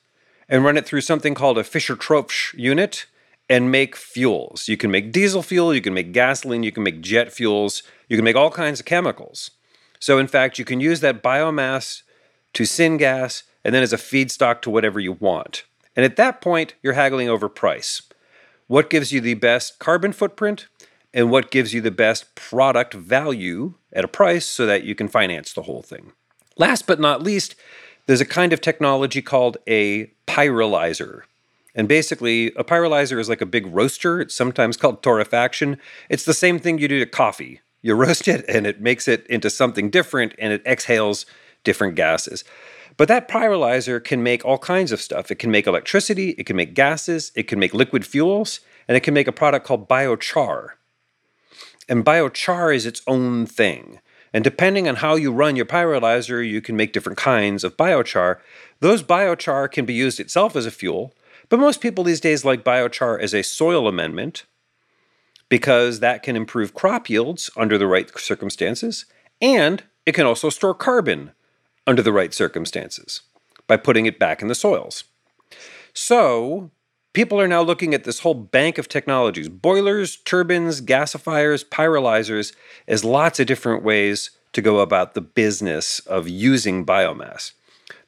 and 0.48 0.64
run 0.64 0.76
it 0.76 0.84
through 0.84 1.02
something 1.02 1.34
called 1.34 1.56
a 1.56 1.62
Fischer 1.62 1.94
Tropsch 1.94 2.52
unit, 2.54 3.06
and 3.52 3.70
make 3.70 3.94
fuels. 3.94 4.66
You 4.66 4.78
can 4.78 4.90
make 4.90 5.12
diesel 5.12 5.42
fuel, 5.42 5.74
you 5.74 5.82
can 5.82 5.92
make 5.92 6.12
gasoline, 6.12 6.62
you 6.62 6.72
can 6.72 6.82
make 6.82 7.02
jet 7.02 7.30
fuels, 7.30 7.82
you 8.08 8.16
can 8.16 8.24
make 8.24 8.34
all 8.34 8.50
kinds 8.50 8.80
of 8.80 8.86
chemicals. 8.86 9.50
So, 10.00 10.16
in 10.16 10.26
fact, 10.26 10.58
you 10.58 10.64
can 10.64 10.80
use 10.80 11.00
that 11.00 11.22
biomass 11.22 12.00
to 12.54 12.62
syngas 12.62 13.42
and 13.62 13.74
then 13.74 13.82
as 13.82 13.92
a 13.92 13.98
feedstock 13.98 14.62
to 14.62 14.70
whatever 14.70 14.98
you 14.98 15.12
want. 15.12 15.64
And 15.94 16.02
at 16.02 16.16
that 16.16 16.40
point, 16.40 16.76
you're 16.82 16.94
haggling 16.94 17.28
over 17.28 17.46
price. 17.50 18.00
What 18.68 18.88
gives 18.88 19.12
you 19.12 19.20
the 19.20 19.34
best 19.34 19.78
carbon 19.78 20.12
footprint 20.12 20.68
and 21.12 21.30
what 21.30 21.50
gives 21.50 21.74
you 21.74 21.82
the 21.82 21.90
best 21.90 22.34
product 22.34 22.94
value 22.94 23.74
at 23.92 24.02
a 24.02 24.08
price 24.08 24.46
so 24.46 24.64
that 24.64 24.84
you 24.84 24.94
can 24.94 25.08
finance 25.08 25.52
the 25.52 25.62
whole 25.64 25.82
thing. 25.82 26.12
Last 26.56 26.86
but 26.86 26.98
not 26.98 27.22
least, 27.22 27.54
there's 28.06 28.22
a 28.22 28.26
kind 28.26 28.54
of 28.54 28.62
technology 28.62 29.20
called 29.20 29.58
a 29.68 30.06
pyrolyzer. 30.26 31.24
And 31.74 31.88
basically, 31.88 32.48
a 32.48 32.64
pyrolyzer 32.64 33.18
is 33.18 33.28
like 33.28 33.40
a 33.40 33.46
big 33.46 33.66
roaster. 33.66 34.20
It's 34.20 34.34
sometimes 34.34 34.76
called 34.76 35.02
torrefaction. 35.02 35.78
It's 36.08 36.24
the 36.24 36.34
same 36.34 36.58
thing 36.58 36.78
you 36.78 36.88
do 36.88 36.98
to 36.98 37.06
coffee. 37.06 37.60
You 37.80 37.94
roast 37.96 38.28
it 38.28 38.44
and 38.48 38.66
it 38.66 38.80
makes 38.80 39.08
it 39.08 39.26
into 39.28 39.50
something 39.50 39.90
different 39.90 40.34
and 40.38 40.52
it 40.52 40.62
exhales 40.66 41.26
different 41.64 41.94
gases. 41.94 42.44
But 42.96 43.08
that 43.08 43.28
pyrolyzer 43.28 44.02
can 44.02 44.22
make 44.22 44.44
all 44.44 44.58
kinds 44.58 44.92
of 44.92 45.00
stuff. 45.00 45.30
It 45.30 45.36
can 45.36 45.50
make 45.50 45.66
electricity, 45.66 46.30
it 46.30 46.44
can 46.44 46.56
make 46.56 46.74
gases, 46.74 47.32
it 47.34 47.44
can 47.44 47.58
make 47.58 47.72
liquid 47.72 48.06
fuels, 48.06 48.60
and 48.86 48.96
it 48.96 49.00
can 49.00 49.14
make 49.14 49.26
a 49.26 49.32
product 49.32 49.66
called 49.66 49.88
biochar. 49.88 50.70
And 51.88 52.04
biochar 52.04 52.74
is 52.74 52.86
its 52.86 53.02
own 53.06 53.46
thing. 53.46 54.00
And 54.34 54.44
depending 54.44 54.88
on 54.88 54.96
how 54.96 55.14
you 55.14 55.32
run 55.32 55.56
your 55.56 55.66
pyrolyzer, 55.66 56.46
you 56.46 56.60
can 56.60 56.76
make 56.76 56.92
different 56.92 57.18
kinds 57.18 57.64
of 57.64 57.76
biochar. 57.76 58.38
Those 58.80 59.02
biochar 59.02 59.70
can 59.70 59.84
be 59.84 59.94
used 59.94 60.20
itself 60.20 60.56
as 60.56 60.66
a 60.66 60.70
fuel, 60.70 61.14
but 61.48 61.58
most 61.58 61.80
people 61.80 62.04
these 62.04 62.20
days 62.20 62.44
like 62.44 62.64
biochar 62.64 63.20
as 63.20 63.34
a 63.34 63.42
soil 63.42 63.88
amendment 63.88 64.44
because 65.48 66.00
that 66.00 66.22
can 66.22 66.34
improve 66.34 66.72
crop 66.72 67.10
yields 67.10 67.50
under 67.58 67.76
the 67.76 67.86
right 67.86 68.10
circumstances, 68.18 69.04
and 69.40 69.82
it 70.06 70.14
can 70.14 70.24
also 70.24 70.48
store 70.48 70.74
carbon 70.74 71.32
under 71.86 72.00
the 72.00 72.12
right 72.12 72.32
circumstances 72.32 73.20
by 73.66 73.76
putting 73.76 74.06
it 74.06 74.18
back 74.18 74.40
in 74.40 74.48
the 74.48 74.54
soils. 74.54 75.04
So, 75.92 76.70
people 77.12 77.38
are 77.38 77.48
now 77.48 77.60
looking 77.60 77.92
at 77.92 78.04
this 78.04 78.20
whole 78.20 78.32
bank 78.32 78.78
of 78.78 78.88
technologies 78.88 79.50
boilers, 79.50 80.16
turbines, 80.16 80.80
gasifiers, 80.80 81.66
pyrolyzers 81.66 82.54
as 82.88 83.04
lots 83.04 83.38
of 83.38 83.46
different 83.46 83.82
ways 83.82 84.30
to 84.54 84.62
go 84.62 84.80
about 84.80 85.12
the 85.14 85.20
business 85.20 85.98
of 86.00 86.28
using 86.28 86.86
biomass. 86.86 87.52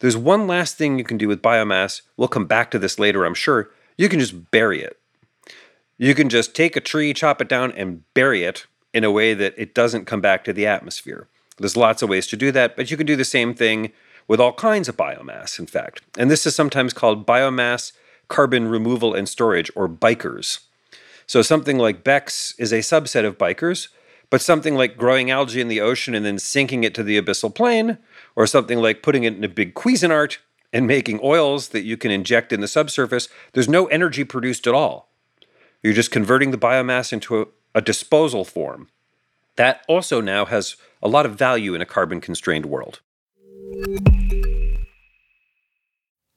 There's 0.05 0.19
one 0.19 0.47
last 0.47 0.77
thing 0.77 0.99
you 0.99 1.05
can 1.05 1.17
do 1.17 1.29
with 1.29 1.41
biomass. 1.41 2.03
We'll 2.19 2.29
come 2.29 2.45
back 2.45 2.71
to 2.73 2.79
this 2.79 2.99
later, 2.99 3.25
I'm 3.25 3.33
sure. 3.33 3.71
You 3.97 4.11
can 4.11 4.21
just 4.21 4.51
bury 4.51 4.83
it. 4.83 4.99
You 5.97 6.15
can 6.15 6.29
just 6.29 6.55
take 6.55 6.77
a 6.77 6.81
tree, 6.81 7.15
chop 7.15 7.41
it 7.41 7.49
down, 7.49 7.73
and 7.73 8.03
bury 8.13 8.45
it 8.45 8.67
in 8.93 9.03
a 9.03 9.11
way 9.11 9.33
that 9.33 9.55
it 9.57 9.75
doesn't 9.75 10.05
come 10.05 10.21
back 10.21 10.45
to 10.45 10.53
the 10.53 10.67
atmosphere. 10.67 11.27
There's 11.57 11.75
lots 11.75 12.03
of 12.03 12.11
ways 12.11 12.27
to 12.27 12.37
do 12.37 12.53
that, 12.53 12.77
but 12.77 12.91
you 12.91 12.99
can 12.99 13.07
do 13.07 13.17
the 13.17 13.25
same 13.25 13.55
thing 13.55 13.93
with 14.29 14.41
all 14.41 14.53
kinds 14.53 14.91
of 14.91 14.97
biomass, 14.99 15.59
in 15.59 15.65
fact. 15.65 16.03
And 16.19 16.31
this 16.31 16.45
is 16.45 16.55
sometimes 16.55 16.93
called 16.93 17.27
biomass 17.27 17.93
carbon 18.29 18.69
removal 18.69 19.15
and 19.15 19.27
storage, 19.27 19.71
or 19.75 19.89
BiCRS. 19.89 20.67
So 21.27 21.41
something 21.41 21.79
like 21.79 22.05
BECCS 22.05 22.57
is 22.59 22.75
a 22.75 22.81
subset 22.81 23.25
of 23.25 23.39
BiCRS, 23.39 23.89
but 24.29 24.43
something 24.43 24.75
like 24.75 24.99
growing 24.99 25.31
algae 25.31 25.63
in 25.63 25.69
the 25.69 25.81
ocean 25.81 26.15
and 26.15 26.27
then 26.27 26.39
sinking 26.39 26.85
it 26.85 26.95
to 26.95 27.03
the 27.03 27.19
abyssal 27.19 27.55
plain, 27.55 27.97
or 28.37 28.47
something 28.47 28.79
like 28.79 29.03
putting 29.03 29.25
it 29.25 29.37
in 29.37 29.45
a 29.45 29.49
big 29.49 29.75
Cuisinart 29.75 30.39
and 30.73 30.87
making 30.87 31.21
oils 31.23 31.69
that 31.69 31.85
you 31.85 31.97
can 31.97 32.11
inject 32.11 32.53
in 32.53 32.61
the 32.61 32.69
subsurface, 32.69 33.29
there's 33.53 33.69
no 33.69 33.87
energy 33.87 34.25
produced 34.25 34.67
at 34.67 34.75
all. 34.75 35.09
You're 35.83 35.93
just 35.93 36.11
converting 36.11 36.51
the 36.51 36.59
biomass 36.59 37.13
into 37.13 37.43
a, 37.43 37.47
a 37.75 37.81
disposal 37.81 38.45
form. 38.45 38.89
That 39.57 39.85
also 39.89 40.21
now 40.21 40.47
has 40.47 40.77
a 41.03 41.09
lot 41.09 41.27
of 41.27 41.37
value 41.37 41.75
in 41.75 41.81
a 41.81 41.87
carbon 41.87 42.21
constrained 42.21 42.67
world. 42.67 43.01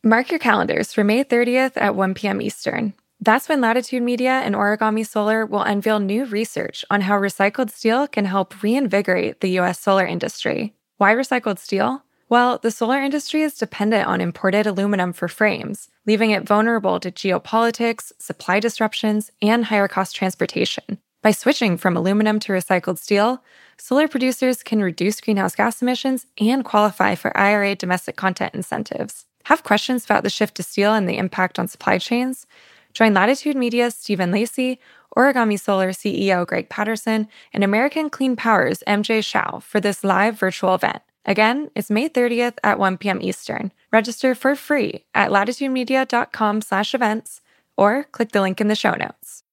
Mark 0.03 0.29
your 0.29 0.39
calendars 0.39 0.93
for 0.93 1.03
May 1.03 1.23
30th 1.23 1.73
at 1.75 1.95
1 1.95 2.13
p.m. 2.13 2.41
Eastern. 2.41 2.93
That's 3.19 3.49
when 3.49 3.61
Latitude 3.61 4.03
Media 4.03 4.29
and 4.31 4.53
Origami 4.53 5.05
Solar 5.05 5.45
will 5.45 5.63
unveil 5.63 5.99
new 5.99 6.25
research 6.25 6.85
on 6.91 7.01
how 7.01 7.17
recycled 7.17 7.71
steel 7.71 8.07
can 8.07 8.25
help 8.25 8.61
reinvigorate 8.61 9.41
the 9.41 9.49
U.S. 9.61 9.79
solar 9.79 10.05
industry. 10.05 10.75
Why 10.97 11.13
recycled 11.13 11.59
steel? 11.59 12.01
Well, 12.27 12.57
the 12.57 12.71
solar 12.71 12.99
industry 12.99 13.43
is 13.43 13.53
dependent 13.53 14.07
on 14.07 14.19
imported 14.19 14.65
aluminum 14.65 15.13
for 15.13 15.27
frames, 15.27 15.89
leaving 16.07 16.31
it 16.31 16.47
vulnerable 16.47 16.99
to 16.99 17.11
geopolitics, 17.11 18.11
supply 18.17 18.59
disruptions, 18.59 19.31
and 19.39 19.65
higher 19.65 19.87
cost 19.87 20.15
transportation. 20.15 20.97
By 21.21 21.31
switching 21.31 21.77
from 21.77 21.95
aluminum 21.95 22.39
to 22.39 22.51
recycled 22.51 22.97
steel, 22.97 23.43
solar 23.77 24.07
producers 24.07 24.63
can 24.63 24.81
reduce 24.81 25.21
greenhouse 25.21 25.53
gas 25.55 25.83
emissions 25.83 26.25
and 26.39 26.65
qualify 26.65 27.13
for 27.13 27.35
IRA 27.37 27.75
domestic 27.75 28.15
content 28.15 28.55
incentives. 28.55 29.25
Have 29.43 29.63
questions 29.63 30.03
about 30.03 30.23
the 30.23 30.31
shift 30.31 30.55
to 30.55 30.63
steel 30.63 30.95
and 30.95 31.07
the 31.07 31.17
impact 31.17 31.59
on 31.59 31.67
supply 31.67 31.99
chains? 31.99 32.47
Join 32.93 33.13
Latitude 33.13 33.55
Media's 33.55 33.93
Stephen 33.93 34.31
Lacey, 34.31 34.79
Origami 35.17 35.59
Solar 35.59 35.89
CEO 35.89 36.45
Greg 36.45 36.69
Patterson, 36.69 37.27
and 37.51 37.63
American 37.63 38.09
Clean 38.09 38.35
Power's 38.35 38.83
MJ 38.87 39.23
Shiao 39.23 39.59
for 39.61 39.79
this 39.79 40.03
live 40.03 40.37
virtual 40.37 40.75
event. 40.75 41.01
Again, 41.25 41.71
it's 41.75 41.89
May 41.89 42.07
30th 42.07 42.57
at 42.63 42.79
1 42.79 42.97
p.m. 42.99 43.21
Eastern. 43.21 43.73
Register 43.91 44.35
for 44.35 44.55
free 44.55 45.03
at 45.15 45.31
latitudemedia.com 45.31 46.61
slash 46.61 46.93
events 46.93 47.41
or 47.75 48.05
click 48.11 48.31
the 48.31 48.41
link 48.41 48.61
in 48.61 48.67
the 48.67 48.75
show 48.75 48.93
notes. 48.93 49.43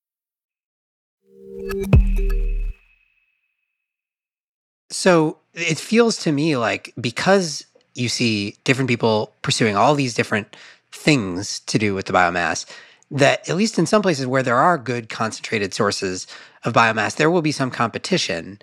So 4.91 5.39
it 5.55 5.79
feels 5.79 6.19
to 6.19 6.31
me 6.33 6.57
like 6.57 6.93
because 7.01 7.67
you 7.95 8.09
see 8.09 8.57
different 8.65 8.89
people 8.89 9.33
pursuing 9.43 9.77
all 9.77 9.95
these 9.95 10.15
different 10.15 10.55
things 10.93 11.61
to 11.61 11.79
do 11.79 11.95
with 11.95 12.07
the 12.07 12.13
biomass 12.13 12.67
that 13.15 13.49
at 13.49 13.57
least 13.57 13.79
in 13.79 13.87
some 13.87 14.03
places 14.03 14.27
where 14.27 14.43
there 14.43 14.57
are 14.57 14.77
good 14.77 15.09
concentrated 15.09 15.73
sources 15.73 16.27
of 16.65 16.73
biomass 16.73 17.17
there 17.17 17.31
will 17.31 17.43
be 17.43 17.53
some 17.53 17.71
competition 17.71 18.59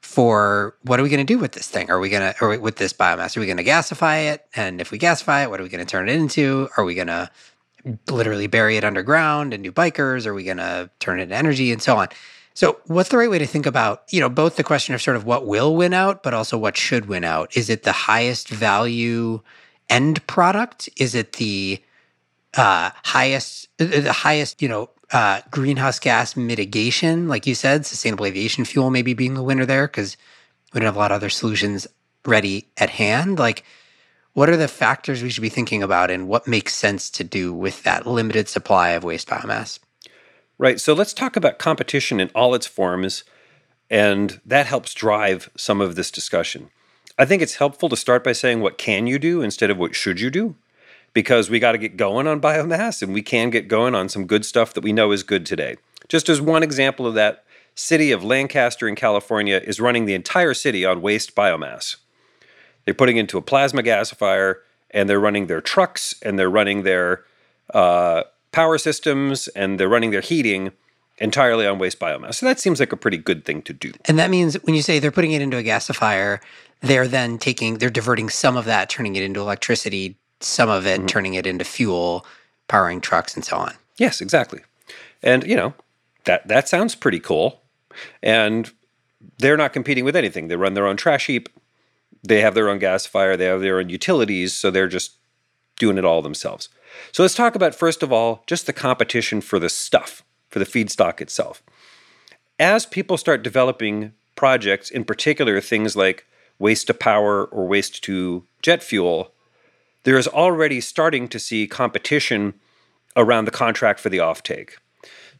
for 0.00 0.76
what 0.82 1.00
are 1.00 1.02
we 1.02 1.08
going 1.08 1.24
to 1.24 1.32
do 1.32 1.38
with 1.38 1.52
this 1.52 1.68
thing 1.68 1.90
are 1.90 1.98
we 1.98 2.08
going 2.08 2.22
to 2.22 2.44
or 2.44 2.58
with 2.58 2.76
this 2.76 2.92
biomass 2.92 3.36
are 3.36 3.40
we 3.40 3.46
going 3.46 3.56
to 3.56 3.64
gasify 3.64 4.32
it 4.32 4.46
and 4.54 4.80
if 4.80 4.90
we 4.90 4.98
gasify 4.98 5.42
it 5.42 5.50
what 5.50 5.60
are 5.60 5.64
we 5.64 5.68
going 5.68 5.84
to 5.84 5.90
turn 5.90 6.08
it 6.08 6.14
into 6.14 6.68
are 6.76 6.84
we 6.84 6.94
going 6.94 7.08
to 7.08 7.30
literally 8.10 8.46
bury 8.46 8.76
it 8.76 8.84
underground 8.84 9.52
and 9.52 9.62
do 9.62 9.70
BiCRS? 9.70 10.26
are 10.26 10.34
we 10.34 10.44
going 10.44 10.56
to 10.56 10.90
turn 10.98 11.20
it 11.20 11.24
into 11.24 11.36
energy 11.36 11.72
and 11.72 11.82
so 11.82 11.96
on 11.96 12.08
so, 12.56 12.80
what's 12.86 13.10
the 13.10 13.18
right 13.18 13.28
way 13.28 13.38
to 13.38 13.46
think 13.46 13.66
about, 13.66 14.04
you 14.10 14.18
know, 14.18 14.30
both 14.30 14.56
the 14.56 14.64
question 14.64 14.94
of 14.94 15.02
sort 15.02 15.18
of 15.18 15.26
what 15.26 15.46
will 15.46 15.76
win 15.76 15.92
out, 15.92 16.22
but 16.22 16.32
also 16.32 16.56
what 16.56 16.74
should 16.74 17.04
win 17.04 17.22
out? 17.22 17.54
Is 17.54 17.68
it 17.68 17.82
the 17.82 17.92
highest 17.92 18.48
value 18.48 19.42
end 19.90 20.26
product? 20.26 20.88
Is 20.96 21.14
it 21.14 21.34
the 21.34 21.82
uh, 22.56 22.90
highest, 23.04 23.68
uh, 23.80 23.84
the 23.84 24.12
highest, 24.12 24.62
you 24.62 24.68
know, 24.68 24.90
uh, 25.12 25.40
greenhouse 25.50 25.98
gas 25.98 26.36
mitigation, 26.36 27.28
like 27.28 27.46
you 27.46 27.54
said, 27.54 27.86
sustainable 27.86 28.26
aviation 28.26 28.64
fuel 28.64 28.90
maybe 28.90 29.14
being 29.14 29.34
the 29.34 29.42
winner 29.42 29.64
there 29.64 29.86
because 29.86 30.16
we 30.72 30.80
don't 30.80 30.86
have 30.86 30.96
a 30.96 30.98
lot 30.98 31.12
of 31.12 31.16
other 31.16 31.30
solutions 31.30 31.86
ready 32.24 32.68
at 32.76 32.90
hand. 32.90 33.38
Like, 33.38 33.64
what 34.32 34.50
are 34.50 34.56
the 34.56 34.68
factors 34.68 35.22
we 35.22 35.30
should 35.30 35.42
be 35.42 35.48
thinking 35.48 35.82
about, 35.82 36.10
and 36.10 36.28
what 36.28 36.46
makes 36.46 36.74
sense 36.74 37.08
to 37.10 37.24
do 37.24 37.54
with 37.54 37.84
that 37.84 38.06
limited 38.06 38.48
supply 38.48 38.90
of 38.90 39.04
waste 39.04 39.28
biomass? 39.28 39.78
Right. 40.58 40.80
So 40.80 40.92
let's 40.92 41.14
talk 41.14 41.36
about 41.36 41.58
competition 41.58 42.20
in 42.20 42.30
all 42.34 42.54
its 42.54 42.66
forms, 42.66 43.24
and 43.88 44.40
that 44.44 44.66
helps 44.66 44.92
drive 44.92 45.50
some 45.56 45.80
of 45.80 45.94
this 45.94 46.10
discussion. 46.10 46.70
I 47.18 47.24
think 47.24 47.40
it's 47.40 47.56
helpful 47.56 47.88
to 47.88 47.96
start 47.96 48.24
by 48.24 48.32
saying 48.32 48.60
what 48.60 48.76
can 48.76 49.06
you 49.06 49.18
do 49.18 49.40
instead 49.40 49.70
of 49.70 49.78
what 49.78 49.94
should 49.94 50.20
you 50.20 50.30
do, 50.30 50.56
because 51.16 51.48
we 51.48 51.58
got 51.58 51.72
to 51.72 51.78
get 51.78 51.96
going 51.96 52.26
on 52.26 52.42
biomass, 52.42 53.00
and 53.00 53.14
we 53.14 53.22
can 53.22 53.48
get 53.48 53.68
going 53.68 53.94
on 53.94 54.06
some 54.06 54.26
good 54.26 54.44
stuff 54.44 54.74
that 54.74 54.84
we 54.84 54.92
know 54.92 55.12
is 55.12 55.22
good 55.22 55.46
today. 55.46 55.78
Just 56.08 56.28
as 56.28 56.42
one 56.42 56.62
example 56.62 57.06
of 57.06 57.14
that, 57.14 57.42
city 57.74 58.12
of 58.12 58.22
Lancaster 58.22 58.86
in 58.86 58.94
California 58.94 59.58
is 59.64 59.80
running 59.80 60.04
the 60.04 60.12
entire 60.12 60.52
city 60.52 60.84
on 60.84 61.00
waste 61.00 61.34
biomass. 61.34 61.96
They're 62.84 62.92
putting 62.92 63.16
into 63.16 63.38
a 63.38 63.40
plasma 63.40 63.82
gasifier, 63.82 64.56
and 64.90 65.08
they're 65.08 65.18
running 65.18 65.46
their 65.46 65.62
trucks, 65.62 66.14
and 66.20 66.38
they're 66.38 66.50
running 66.50 66.82
their 66.82 67.24
uh, 67.72 68.24
power 68.52 68.76
systems 68.76 69.48
and 69.48 69.80
they're 69.80 69.88
running 69.88 70.10
their 70.10 70.20
heating 70.20 70.72
entirely 71.16 71.66
on 71.66 71.78
waste 71.78 71.98
biomass. 71.98 72.34
So 72.34 72.44
that 72.44 72.60
seems 72.60 72.78
like 72.78 72.92
a 72.92 72.96
pretty 72.96 73.16
good 73.16 73.46
thing 73.46 73.62
to 73.62 73.72
do. 73.72 73.92
And 74.04 74.18
that 74.18 74.28
means 74.28 74.54
when 74.64 74.74
you 74.74 74.82
say 74.82 74.98
they're 74.98 75.10
putting 75.10 75.32
it 75.32 75.40
into 75.40 75.56
a 75.56 75.62
gasifier, 75.62 76.40
they're 76.82 77.08
then 77.08 77.38
taking, 77.38 77.78
they're 77.78 77.88
diverting 77.88 78.28
some 78.28 78.56
of 78.56 78.66
that, 78.66 78.90
turning 78.90 79.16
it 79.16 79.22
into 79.22 79.40
electricity, 79.40 80.16
some 80.40 80.68
of 80.68 80.86
it, 80.86 80.98
mm-hmm. 80.98 81.06
turning 81.06 81.34
it 81.34 81.46
into 81.46 81.64
fuel, 81.64 82.26
powering 82.68 83.00
trucks 83.00 83.34
and 83.34 83.44
so 83.44 83.56
on. 83.56 83.74
Yes, 83.96 84.20
exactly. 84.20 84.60
And, 85.22 85.44
you 85.44 85.56
know, 85.56 85.74
that, 86.24 86.46
that 86.48 86.68
sounds 86.68 86.94
pretty 86.94 87.20
cool. 87.20 87.62
And 88.22 88.70
they're 89.38 89.56
not 89.56 89.72
competing 89.72 90.04
with 90.04 90.16
anything. 90.16 90.48
They 90.48 90.56
run 90.56 90.74
their 90.74 90.86
own 90.86 90.96
trash 90.96 91.26
heap. 91.26 91.48
They 92.22 92.40
have 92.40 92.54
their 92.54 92.68
own 92.68 92.80
gasifier. 92.80 93.38
They 93.38 93.46
have 93.46 93.60
their 93.60 93.78
own 93.78 93.88
utilities. 93.88 94.54
So 94.54 94.70
they're 94.70 94.88
just 94.88 95.12
doing 95.78 95.98
it 95.98 96.04
all 96.04 96.22
themselves. 96.22 96.68
So 97.12 97.22
let's 97.22 97.34
talk 97.34 97.54
about, 97.54 97.74
first 97.74 98.02
of 98.02 98.12
all, 98.12 98.42
just 98.46 98.66
the 98.66 98.72
competition 98.72 99.40
for 99.40 99.58
the 99.58 99.68
stuff, 99.68 100.22
for 100.48 100.58
the 100.58 100.64
feedstock 100.64 101.20
itself. 101.20 101.62
As 102.58 102.86
people 102.86 103.18
start 103.18 103.42
developing 103.42 104.12
projects, 104.34 104.90
in 104.90 105.04
particular 105.04 105.60
things 105.60 105.96
like 105.96 106.26
waste 106.58 106.86
to 106.86 106.94
power 106.94 107.44
or 107.44 107.66
waste 107.66 108.02
to 108.04 108.44
jet 108.62 108.82
fuel, 108.82 109.32
there 110.06 110.16
is 110.16 110.28
already 110.28 110.80
starting 110.80 111.26
to 111.26 111.40
see 111.40 111.66
competition 111.66 112.54
around 113.16 113.44
the 113.44 113.50
contract 113.50 113.98
for 113.98 114.08
the 114.08 114.18
offtake. 114.18 114.74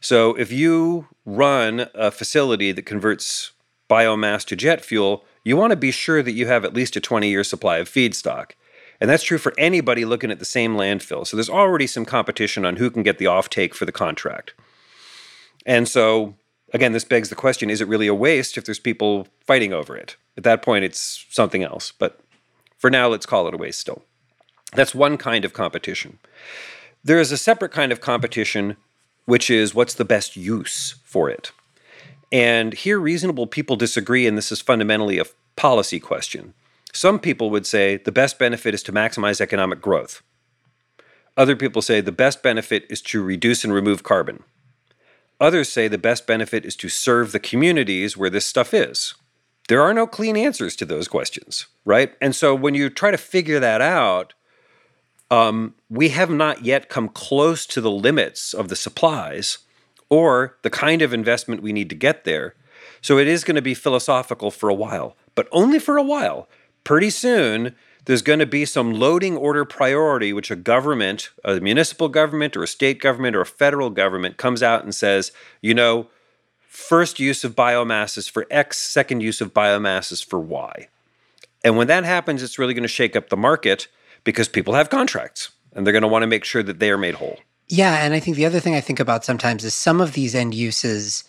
So 0.01 0.35
if 0.35 0.51
you 0.51 1.07
run 1.25 1.87
a 1.95 2.11
facility 2.11 2.73
that 2.73 2.81
converts 2.85 3.53
biomass 3.89 4.43
to 4.47 4.57
jet 4.57 4.83
fuel, 4.83 5.23
you 5.45 5.55
want 5.55 5.71
to 5.71 5.77
be 5.77 5.91
sure 5.91 6.21
that 6.21 6.33
you 6.33 6.47
have 6.47 6.65
at 6.65 6.73
least 6.73 6.97
a 6.97 6.99
20 6.99 7.29
year 7.29 7.45
supply 7.45 7.77
of 7.77 7.89
feedstock. 7.89 8.51
And 8.99 9.09
that's 9.09 9.23
true 9.23 9.37
for 9.37 9.53
anybody 9.57 10.03
looking 10.03 10.31
at 10.31 10.39
the 10.39 10.43
same 10.43 10.75
landfill. 10.75 11.25
So 11.25 11.37
there's 11.37 11.49
already 11.49 11.87
some 11.87 12.03
competition 12.03 12.65
on 12.65 12.75
who 12.75 12.91
can 12.91 13.03
get 13.03 13.19
the 13.19 13.25
offtake 13.25 13.73
for 13.73 13.85
the 13.85 13.93
contract. 13.93 14.53
And 15.65 15.87
so, 15.87 16.35
again, 16.73 16.91
this 16.91 17.05
begs 17.05 17.29
the 17.29 17.35
question 17.35 17.69
is 17.69 17.79
it 17.79 17.87
really 17.87 18.07
a 18.07 18.13
waste 18.13 18.57
if 18.57 18.65
there's 18.65 18.79
people 18.79 19.29
fighting 19.45 19.71
over 19.71 19.95
it? 19.95 20.17
At 20.35 20.43
that 20.43 20.61
point, 20.61 20.83
it's 20.83 21.25
something 21.29 21.63
else. 21.63 21.93
But 21.97 22.19
for 22.77 22.89
now, 22.89 23.07
let's 23.07 23.25
call 23.25 23.47
it 23.47 23.53
a 23.53 23.57
waste 23.57 23.79
still. 23.79 24.03
That's 24.73 24.95
one 24.95 25.17
kind 25.17 25.45
of 25.45 25.53
competition. 25.53 26.19
There 27.03 27.19
is 27.19 27.31
a 27.31 27.37
separate 27.37 27.71
kind 27.71 27.91
of 27.91 28.01
competition, 28.01 28.77
which 29.25 29.49
is 29.49 29.73
what's 29.73 29.93
the 29.93 30.05
best 30.05 30.35
use 30.35 30.95
for 31.03 31.29
it. 31.29 31.51
And 32.31 32.73
here, 32.73 32.99
reasonable 32.99 33.47
people 33.47 33.77
disagree, 33.77 34.27
and 34.27 34.37
this 34.37 34.51
is 34.51 34.59
fundamentally 34.59 35.19
a 35.19 35.25
policy 35.55 35.99
question. 35.99 36.53
Some 36.93 37.19
people 37.19 37.49
would 37.49 37.65
say 37.65 37.97
the 37.97 38.11
best 38.11 38.37
benefit 38.37 38.73
is 38.73 38.83
to 38.83 38.91
maximize 38.91 39.39
economic 39.39 39.81
growth. 39.81 40.21
Other 41.37 41.55
people 41.55 41.81
say 41.81 42.01
the 42.01 42.11
best 42.11 42.41
benefit 42.41 42.85
is 42.89 43.01
to 43.03 43.21
reduce 43.21 43.63
and 43.63 43.73
remove 43.73 44.03
carbon. 44.03 44.43
Others 45.39 45.69
say 45.69 45.87
the 45.87 45.99
best 45.99 46.25
benefit 46.25 46.65
is 46.65 46.75
to 46.77 46.89
serve 46.89 47.31
the 47.31 47.39
communities 47.39 48.17
where 48.17 48.29
this 48.29 48.45
stuff 48.45 48.73
is. 48.73 49.13
There 49.67 49.81
are 49.81 49.93
no 49.93 50.07
clean 50.07 50.35
answers 50.35 50.75
to 50.77 50.85
those 50.85 51.07
questions, 51.07 51.67
right? 51.85 52.13
And 52.19 52.35
so 52.35 52.55
when 52.55 52.73
you 52.73 52.89
try 52.89 53.11
to 53.11 53.17
figure 53.17 53.59
that 53.59 53.81
out, 53.81 54.33
um, 55.29 55.75
we 55.89 56.09
have 56.09 56.29
not 56.29 56.63
yet 56.63 56.89
come 56.89 57.09
close 57.09 57.65
to 57.67 57.81
the 57.81 57.91
limits 57.91 58.53
of 58.53 58.69
the 58.69 58.75
supplies 58.75 59.59
or 60.09 60.57
the 60.61 60.69
kind 60.69 61.01
of 61.01 61.13
investment 61.13 61.61
we 61.61 61.73
need 61.73 61.89
to 61.89 61.95
get 61.95 62.23
there. 62.23 62.55
So 63.01 63.17
it 63.17 63.27
is 63.27 63.43
going 63.43 63.55
to 63.55 63.61
be 63.61 63.73
philosophical 63.73 64.51
for 64.51 64.69
a 64.69 64.73
while, 64.73 65.15
but 65.35 65.47
only 65.51 65.79
for 65.79 65.97
a 65.97 66.03
while. 66.03 66.47
Pretty 66.83 67.09
soon, 67.09 67.75
there's 68.05 68.21
going 68.21 68.39
to 68.39 68.45
be 68.45 68.63
some 68.63 68.93
loading 68.93 69.35
order 69.35 69.65
priority, 69.65 70.31
which 70.31 70.49
a 70.49 70.55
government, 70.55 71.29
a 71.43 71.59
municipal 71.59 72.07
government 72.07 72.55
or 72.55 72.63
a 72.63 72.67
state 72.67 73.01
government 73.01 73.35
or 73.35 73.41
a 73.41 73.45
federal 73.45 73.89
government 73.89 74.37
comes 74.37 74.63
out 74.63 74.83
and 74.83 74.95
says, 74.95 75.33
you 75.61 75.73
know, 75.73 76.07
first 76.69 77.19
use 77.19 77.43
of 77.43 77.55
biomass 77.55 78.17
is 78.17 78.27
for 78.27 78.47
X, 78.49 78.77
second 78.77 79.21
use 79.21 79.41
of 79.41 79.53
biomass 79.53 80.11
is 80.13 80.21
for 80.21 80.39
Y. 80.39 80.87
And 81.65 81.75
when 81.75 81.87
that 81.87 82.05
happens, 82.05 82.41
it's 82.41 82.57
really 82.57 82.73
going 82.73 82.83
to 82.83 82.87
shake 82.87 83.15
up 83.15 83.29
the 83.29 83.35
market 83.35 83.89
because 84.27 84.49
people 84.49 84.73
have 84.73 84.89
contracts 84.89 85.51
and 85.71 85.85
they're 85.85 85.93
going 85.93 86.01
to 86.01 86.07
want 86.09 86.21
to 86.23 86.27
make 86.27 86.43
sure 86.43 86.61
that 86.61 86.79
they 86.79 86.91
are 86.91 86.97
made 86.97 87.15
whole. 87.15 87.39
Yeah. 87.69 88.03
And 88.03 88.13
I 88.13 88.19
think 88.19 88.35
the 88.35 88.45
other 88.45 88.59
thing 88.59 88.75
I 88.75 88.81
think 88.81 88.99
about 88.99 89.23
sometimes 89.23 89.63
is 89.63 89.73
some 89.73 90.01
of 90.01 90.11
these 90.11 90.35
end 90.35 90.53
uses, 90.53 91.23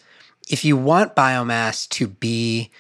if 0.48 0.64
you 0.64 0.76
want 0.76 1.14
biomass 1.14 1.88
to 1.90 2.08
be 2.08 2.72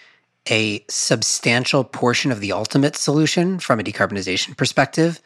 a 0.50 0.84
substantial 0.88 1.84
portion 1.84 2.32
of 2.32 2.40
the 2.40 2.50
ultimate 2.50 2.96
solution 2.96 3.60
from 3.60 3.78
a 3.78 3.84
decarbonization 3.84 4.56
perspective, 4.56 5.20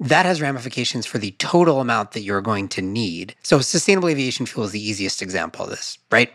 that 0.00 0.24
has 0.24 0.40
ramifications 0.40 1.04
for 1.04 1.18
the 1.18 1.32
total 1.32 1.80
amount 1.80 2.12
that 2.12 2.22
you're 2.22 2.40
going 2.40 2.68
to 2.68 2.80
need. 2.80 3.34
So, 3.42 3.60
sustainable 3.60 4.08
aviation 4.08 4.46
fuel 4.46 4.64
is 4.64 4.72
the 4.72 4.80
easiest 4.80 5.20
example 5.20 5.64
of 5.64 5.70
this, 5.70 5.98
right? 6.10 6.32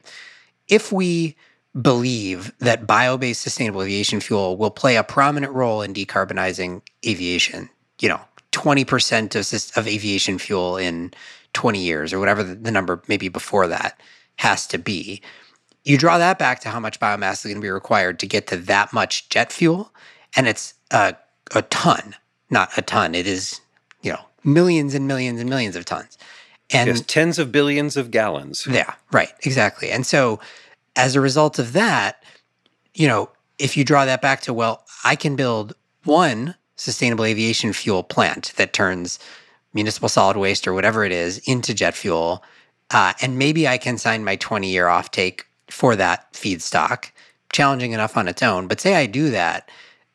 If 0.67 0.91
we 0.91 1.35
believe 1.81 2.53
that 2.59 2.85
bio 2.85 3.17
based 3.17 3.41
sustainable 3.41 3.81
aviation 3.81 4.19
fuel 4.19 4.57
will 4.57 4.69
play 4.69 4.95
a 4.95 5.03
prominent 5.03 5.53
role 5.53 5.81
in 5.81 5.95
decarbonizing 5.95 6.83
aviation, 7.03 7.69
you 7.99 8.09
know, 8.09 8.21
20% 8.51 9.35
of, 9.35 9.77
of 9.77 9.87
aviation 9.87 10.39
fuel 10.39 10.77
in 10.77 11.13
20 11.53 11.79
years 11.79 12.13
or 12.13 12.19
whatever 12.19 12.43
the, 12.43 12.71
number 12.71 13.01
maybe 13.07 13.27
before 13.27 13.67
that 13.67 13.99
has 14.37 14.67
to 14.67 14.77
be. 14.77 15.21
You 15.83 15.97
draw 15.97 16.17
that 16.17 16.39
back 16.39 16.59
to 16.61 16.69
how 16.69 16.79
much 16.79 16.99
biomass 16.99 17.33
is 17.33 17.43
going 17.43 17.55
to 17.55 17.61
be 17.61 17.69
required 17.69 18.19
to 18.19 18.27
get 18.27 18.47
to 18.47 18.57
that 18.57 18.91
much 18.91 19.29
jet 19.29 19.51
fuel, 19.51 19.91
and 20.35 20.47
it's 20.47 20.73
a, 20.91 21.15
a 21.53 21.61
ton, 21.63 22.15
not 22.49 22.75
a 22.77 22.81
ton. 22.81 23.13
It 23.13 23.27
is, 23.27 23.61
you 24.01 24.11
know, 24.11 24.21
millions 24.43 24.95
and 24.95 25.07
millions 25.07 25.39
and 25.39 25.49
millions 25.49 25.75
of 25.75 25.85
tons. 25.85 26.17
And 26.71 26.87
yes, 26.87 27.01
tens 27.05 27.37
of 27.37 27.51
billions 27.51 27.95
of 27.97 28.09
gallons. 28.09 28.67
Yeah, 28.69 28.95
right, 29.11 29.31
exactly. 29.43 29.91
And 29.91 30.05
so 30.05 30.39
as 30.95 31.15
a 31.15 31.21
result 31.21 31.59
of 31.59 31.73
that, 31.73 32.23
you 32.95 33.07
know, 33.07 33.29
if 33.59 33.77
you 33.77 33.83
draw 33.83 34.05
that 34.05 34.21
back 34.21 34.41
to, 34.41 34.53
well, 34.53 34.83
I 35.03 35.15
can 35.15 35.35
build 35.35 35.73
one 36.03 36.55
sustainable 36.75 37.25
aviation 37.25 37.73
fuel 37.73 38.03
plant 38.03 38.53
that 38.57 38.73
turns 38.73 39.19
municipal 39.73 40.09
solid 40.09 40.37
waste 40.37 40.67
or 40.67 40.73
whatever 40.73 41.03
it 41.03 41.11
is 41.11 41.37
into 41.39 41.73
jet 41.73 41.93
fuel. 41.93 42.43
Uh, 42.91 43.13
and 43.21 43.37
maybe 43.37 43.67
I 43.67 43.77
can 43.77 43.97
sign 43.97 44.23
my 44.23 44.35
20 44.35 44.69
year 44.69 44.85
offtake 44.85 45.41
for 45.69 45.95
that 45.95 46.31
feedstock, 46.33 47.11
challenging 47.51 47.91
enough 47.91 48.17
on 48.17 48.27
its 48.27 48.43
own. 48.43 48.67
But 48.67 48.79
say 48.79 48.95
I 48.95 49.05
do 49.05 49.29
that, 49.31 49.69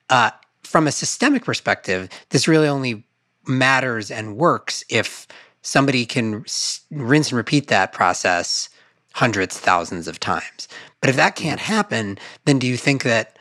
uh, 0.09 0.31
from 0.63 0.87
a 0.87 0.93
systemic 0.93 1.45
perspective, 1.45 2.09
this 2.31 2.47
really 2.47 2.69
only 2.69 3.05
matters 3.47 4.11
and 4.11 4.37
works 4.37 4.85
if 4.89 5.27
somebody 5.63 6.07
can 6.07 6.45
rinse 6.91 7.31
and 7.31 7.37
repeat 7.37 7.69
that 7.69 7.93
process 7.93 8.69
hundreds, 9.15 9.59
thousands 9.59 10.07
of 10.07 10.21
times. 10.21 10.69
But 11.01 11.11
if 11.11 11.17
that 11.17 11.35
can't 11.35 11.61
happen, 11.61 12.19
then 12.45 12.59
do 12.59 12.67
you 12.67 12.77
think 12.77 13.03
that, 13.03 13.39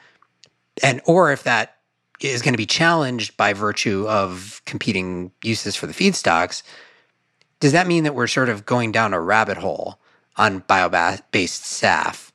and 0.82 1.01
or 1.05 1.32
if 1.32 1.43
that 1.43 1.77
is 2.19 2.41
going 2.41 2.53
to 2.53 2.58
be 2.58 2.65
challenged 2.65 3.38
by 3.38 3.53
virtue 3.53 4.05
of 4.08 4.62
competing 4.65 5.32
uses 5.43 5.75
for 5.75 5.88
the 5.88 5.93
feedstocks, 5.93 6.63
does 7.60 7.71
that 7.71 7.88
mean 7.88 8.03
that 8.03 8.15
we're 8.15 8.27
sort 8.27 8.49
of 8.49 8.65
going 8.65 8.91
down 8.91 9.13
a 9.13 9.21
rabbit 9.21 9.58
hole 9.58 9.99
on 10.39 10.60
bio-based 10.60 11.63
SAF 11.63 12.32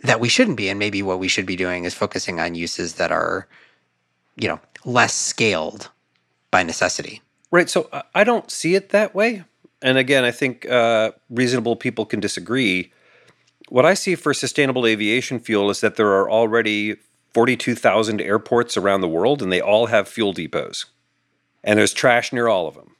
that 0.00 0.20
we 0.20 0.28
shouldn't 0.28 0.56
be. 0.56 0.68
And 0.68 0.78
maybe 0.78 1.02
what 1.02 1.18
we 1.18 1.28
should 1.28 1.44
be 1.44 1.56
doing 1.56 1.84
is 1.84 1.92
focusing 1.92 2.40
on 2.40 2.54
uses 2.54 2.94
that 2.94 3.10
are, 3.10 3.48
you 4.36 4.48
know, 4.48 4.60
less 4.84 5.12
scaled 5.12 5.90
by 6.50 6.62
necessity. 6.62 7.20
Right. 7.50 7.68
So 7.68 7.90
I 8.14 8.24
don't 8.24 8.50
see 8.50 8.74
it 8.74 8.90
that 8.90 9.14
way. 9.14 9.44
And 9.82 9.98
again, 9.98 10.24
I 10.24 10.30
think 10.30 10.68
uh, 10.68 11.12
reasonable 11.30 11.76
people 11.76 12.06
can 12.06 12.20
disagree. 12.20 12.92
What 13.68 13.84
I 13.84 13.94
see 13.94 14.14
for 14.14 14.32
sustainable 14.32 14.86
aviation 14.86 15.40
fuel 15.40 15.70
is 15.70 15.80
that 15.80 15.96
there 15.96 16.08
are 16.08 16.30
already 16.30 16.96
42,000 17.34 18.20
airports 18.20 18.76
around 18.76 19.00
the 19.00 19.08
world 19.08 19.42
and 19.42 19.52
they 19.52 19.60
all 19.60 19.86
have 19.86 20.08
fuel 20.08 20.32
depots. 20.32 20.86
And 21.62 21.78
there's 21.78 21.92
trash 21.92 22.32
near 22.32 22.48
all 22.48 22.66
of 22.66 22.74
them. 22.74 22.96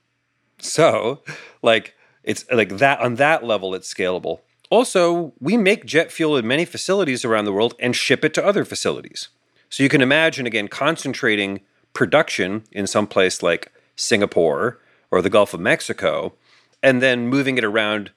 So, 0.58 1.22
like, 1.62 1.94
it's 2.24 2.44
like 2.50 2.78
that 2.78 3.00
on 3.00 3.14
that 3.14 3.44
level, 3.44 3.74
it's 3.74 3.92
scalable. 3.92 4.40
Also, 4.70 5.32
we 5.40 5.56
make 5.56 5.86
jet 5.86 6.12
fuel 6.12 6.36
in 6.36 6.46
many 6.46 6.64
facilities 6.64 7.24
around 7.24 7.46
the 7.46 7.52
world 7.52 7.74
and 7.78 7.96
ship 7.96 8.24
it 8.24 8.34
to 8.34 8.44
other 8.44 8.64
facilities. 8.64 9.28
So 9.70 9.82
you 9.82 9.88
can 9.88 10.02
imagine, 10.02 10.46
again, 10.46 10.68
concentrating 10.68 11.60
production 11.94 12.64
in 12.72 12.86
some 12.86 13.06
place 13.06 13.42
like 13.42 13.72
Singapore 13.96 14.78
or 15.10 15.22
the 15.22 15.30
Gulf 15.30 15.54
of 15.54 15.60
Mexico 15.60 16.34
and 16.82 17.02
then 17.02 17.28
moving 17.28 17.58
it 17.58 17.64
around, 17.64 18.10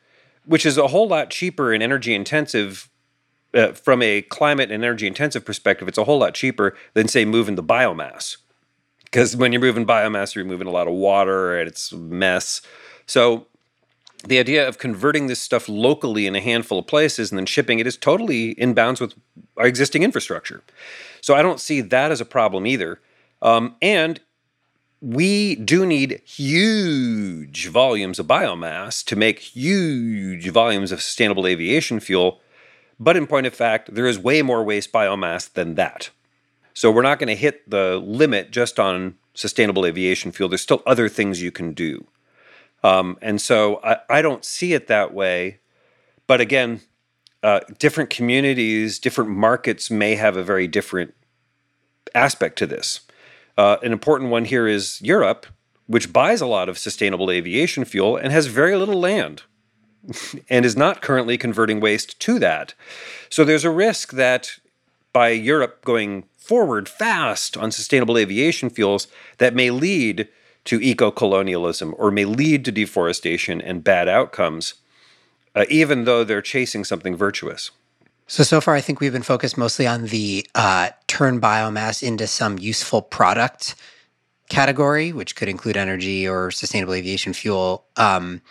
which 0.45 0.65
is 0.65 0.77
a 0.77 0.87
whole 0.87 1.07
lot 1.07 1.29
cheaper 1.29 1.73
and 1.73 1.81
energy 1.81 2.13
intensive. 2.13 2.89
Uh, 3.53 3.73
from 3.73 4.01
a 4.01 4.21
climate 4.21 4.71
and 4.71 4.83
energy 4.83 5.07
intensive 5.07 5.43
perspective, 5.43 5.87
it's 5.87 5.97
a 5.97 6.05
whole 6.05 6.19
lot 6.19 6.33
cheaper 6.33 6.75
than, 6.93 7.07
say, 7.07 7.25
moving 7.25 7.55
the 7.55 7.63
biomass. 7.63 8.37
Because 9.03 9.35
when 9.35 9.51
you're 9.51 9.61
moving 9.61 9.85
biomass, 9.85 10.35
you're 10.35 10.45
moving 10.45 10.67
a 10.67 10.71
lot 10.71 10.87
of 10.87 10.93
water 10.93 11.59
and 11.59 11.67
it's 11.67 11.91
a 11.91 11.97
mess. 11.97 12.61
So 13.05 13.47
the 14.25 14.39
idea 14.39 14.67
of 14.67 14.77
converting 14.77 15.27
this 15.27 15.41
stuff 15.41 15.67
locally 15.67 16.27
in 16.27 16.35
a 16.35 16.39
handful 16.39 16.79
of 16.79 16.87
places 16.87 17.31
and 17.31 17.37
then 17.37 17.45
shipping 17.45 17.79
it 17.79 17.87
is 17.87 17.97
totally 17.97 18.51
in 18.51 18.73
bounds 18.73 19.01
with 19.01 19.15
our 19.57 19.65
existing 19.65 20.03
infrastructure. 20.03 20.63
So 21.19 21.35
I 21.35 21.41
don't 21.41 21.59
see 21.59 21.81
that 21.81 22.11
as 22.11 22.21
a 22.21 22.25
problem 22.25 22.65
either. 22.65 23.01
Um, 23.41 23.75
and 23.81 24.21
we 25.01 25.55
do 25.55 25.85
need 25.85 26.21
huge 26.23 27.67
volumes 27.67 28.19
of 28.19 28.27
biomass 28.27 29.03
to 29.05 29.15
make 29.15 29.39
huge 29.39 30.47
volumes 30.49 30.91
of 30.91 31.01
sustainable 31.01 31.47
aviation 31.47 31.99
fuel. 31.99 32.39
But 33.01 33.17
in 33.17 33.25
point 33.25 33.47
of 33.47 33.55
fact, 33.55 33.95
there 33.95 34.05
is 34.05 34.19
way 34.19 34.43
more 34.43 34.63
waste 34.63 34.91
biomass 34.91 35.51
than 35.51 35.73
that. 35.73 36.11
So 36.75 36.91
we're 36.91 37.01
not 37.01 37.17
going 37.17 37.29
to 37.29 37.35
hit 37.35 37.67
the 37.67 37.97
limit 37.97 38.51
just 38.51 38.79
on 38.79 39.15
sustainable 39.33 39.87
aviation 39.87 40.31
fuel. 40.31 40.47
There's 40.47 40.61
still 40.61 40.83
other 40.85 41.09
things 41.09 41.41
you 41.41 41.51
can 41.51 41.73
do. 41.73 42.05
Um, 42.83 43.17
and 43.19 43.41
so 43.41 43.79
I, 43.83 43.97
I, 44.07 44.21
don't 44.21 44.45
see 44.45 44.73
it 44.73 44.85
that 44.85 45.15
way. 45.15 45.59
But 46.27 46.41
again, 46.41 46.81
uh, 47.41 47.61
different 47.79 48.11
communities, 48.11 48.99
different 48.99 49.31
markets 49.31 49.89
may 49.89 50.13
have 50.13 50.37
a 50.37 50.43
very 50.43 50.67
different 50.67 51.15
aspect 52.13 52.57
to 52.59 52.67
this. 52.67 53.01
Uh, 53.57 53.77
an 53.81 53.91
important 53.91 54.29
one 54.29 54.45
here 54.45 54.67
is 54.67 55.01
Europe, 55.01 55.47
which 55.87 56.13
buys 56.13 56.39
a 56.39 56.47
lot 56.47 56.69
of 56.69 56.77
sustainable 56.77 57.31
aviation 57.31 57.83
fuel 57.83 58.15
and 58.15 58.31
has 58.31 58.45
very 58.45 58.75
little 58.75 58.99
land 58.99 59.41
and 60.49 60.65
is 60.65 60.75
not 60.75 61.01
currently 61.01 61.37
converting 61.37 61.79
waste 61.79 62.19
to 62.21 62.39
that. 62.39 62.73
So 63.29 63.43
there's 63.43 63.65
a 63.65 63.69
risk 63.69 64.13
that 64.13 64.59
by 65.13 65.29
Europe 65.29 65.83
going 65.85 66.25
forward 66.37 66.89
fast 66.89 67.57
on 67.57 67.71
sustainable 67.71 68.17
aviation 68.17 68.69
fuels, 68.69 69.07
that 69.37 69.53
may 69.53 69.69
lead 69.69 70.27
to 70.65 70.79
eco 70.81 71.11
colonialism 71.11 71.93
or 71.97 72.11
may 72.11 72.25
lead 72.25 72.65
to 72.65 72.71
deforestation 72.71 73.61
and 73.61 73.83
bad 73.83 74.07
outcomes, 74.07 74.75
uh, 75.55 75.65
even 75.69 76.05
though 76.05 76.23
they're 76.23 76.41
chasing 76.41 76.83
something 76.83 77.15
virtuous. 77.15 77.71
So, 78.27 78.43
so 78.43 78.61
far, 78.61 78.75
I 78.75 78.81
think 78.81 78.99
we've 78.99 79.11
been 79.11 79.23
focused 79.23 79.57
mostly 79.57 79.85
on 79.85 80.05
the 80.05 80.47
uh, 80.55 80.91
turn 81.07 81.41
biomass 81.41 82.01
into 82.01 82.27
some 82.27 82.57
useful 82.57 83.01
product 83.01 83.75
category, 84.49 85.11
which 85.11 85.35
could 85.35 85.49
include 85.49 85.77
energy 85.77 86.27
or 86.27 86.51
sustainable 86.51 86.93
aviation 86.93 87.33
fuel. 87.33 87.85
Um, 87.97 88.41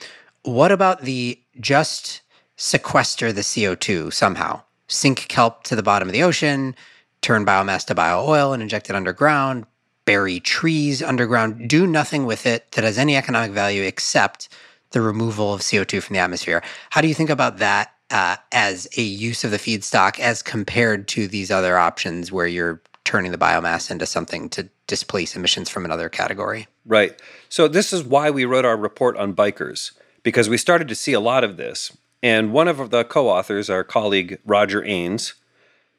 what 0.42 0.72
about 0.72 1.02
the 1.02 1.40
just 1.58 2.22
sequester 2.56 3.32
the 3.32 3.42
CO2 3.42 4.12
somehow? 4.12 4.62
Sink 4.88 5.28
kelp 5.28 5.62
to 5.64 5.76
the 5.76 5.82
bottom 5.82 6.08
of 6.08 6.12
the 6.12 6.22
ocean, 6.22 6.74
turn 7.20 7.46
biomass 7.46 7.86
to 7.86 7.94
bio 7.94 8.26
oil 8.26 8.52
and 8.52 8.62
inject 8.62 8.90
it 8.90 8.96
underground, 8.96 9.66
bury 10.04 10.40
trees 10.40 11.02
underground, 11.02 11.68
do 11.68 11.86
nothing 11.86 12.26
with 12.26 12.46
it 12.46 12.72
that 12.72 12.84
has 12.84 12.98
any 12.98 13.16
economic 13.16 13.52
value 13.52 13.82
except 13.82 14.48
the 14.90 15.00
removal 15.00 15.54
of 15.54 15.60
CO2 15.60 16.02
from 16.02 16.14
the 16.14 16.20
atmosphere. 16.20 16.62
How 16.90 17.00
do 17.00 17.08
you 17.08 17.14
think 17.14 17.30
about 17.30 17.58
that 17.58 17.94
uh, 18.10 18.36
as 18.50 18.88
a 18.96 19.02
use 19.02 19.44
of 19.44 19.52
the 19.52 19.56
feedstock 19.56 20.18
as 20.18 20.42
compared 20.42 21.06
to 21.08 21.28
these 21.28 21.50
other 21.50 21.78
options 21.78 22.32
where 22.32 22.46
you're 22.46 22.82
turning 23.04 23.30
the 23.32 23.38
biomass 23.38 23.90
into 23.90 24.06
something 24.06 24.48
to 24.50 24.68
displace 24.86 25.36
emissions 25.36 25.70
from 25.70 25.84
another 25.84 26.08
category? 26.08 26.66
Right. 26.84 27.20
So, 27.48 27.68
this 27.68 27.92
is 27.92 28.02
why 28.02 28.30
we 28.30 28.44
wrote 28.44 28.64
our 28.64 28.76
report 28.76 29.16
on 29.16 29.34
BiCRS, 29.34 29.92
because 30.22 30.48
we 30.48 30.56
started 30.56 30.88
to 30.88 30.94
see 30.94 31.12
a 31.12 31.20
lot 31.20 31.44
of 31.44 31.56
this. 31.56 31.96
And 32.22 32.52
one 32.52 32.68
of 32.68 32.90
the 32.90 33.04
co 33.04 33.28
authors, 33.28 33.70
our 33.70 33.84
colleague 33.84 34.38
Roger 34.44 34.84
Aines, 34.84 35.34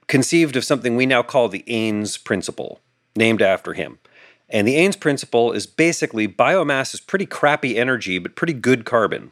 conceived 0.07 0.55
of 0.55 0.63
something 0.63 0.95
we 0.95 1.05
now 1.05 1.23
call 1.23 1.47
the 1.47 1.63
Aines 1.67 2.17
Principle, 2.17 2.79
named 3.15 3.41
after 3.41 3.73
him. 3.73 3.99
And 4.49 4.67
the 4.67 4.75
Aines 4.75 4.97
Principle 4.97 5.51
is 5.53 5.65
basically 5.65 6.27
biomass 6.27 6.93
is 6.93 6.99
pretty 6.99 7.25
crappy 7.25 7.77
energy, 7.77 8.19
but 8.19 8.35
pretty 8.35 8.53
good 8.53 8.85
carbon. 8.85 9.31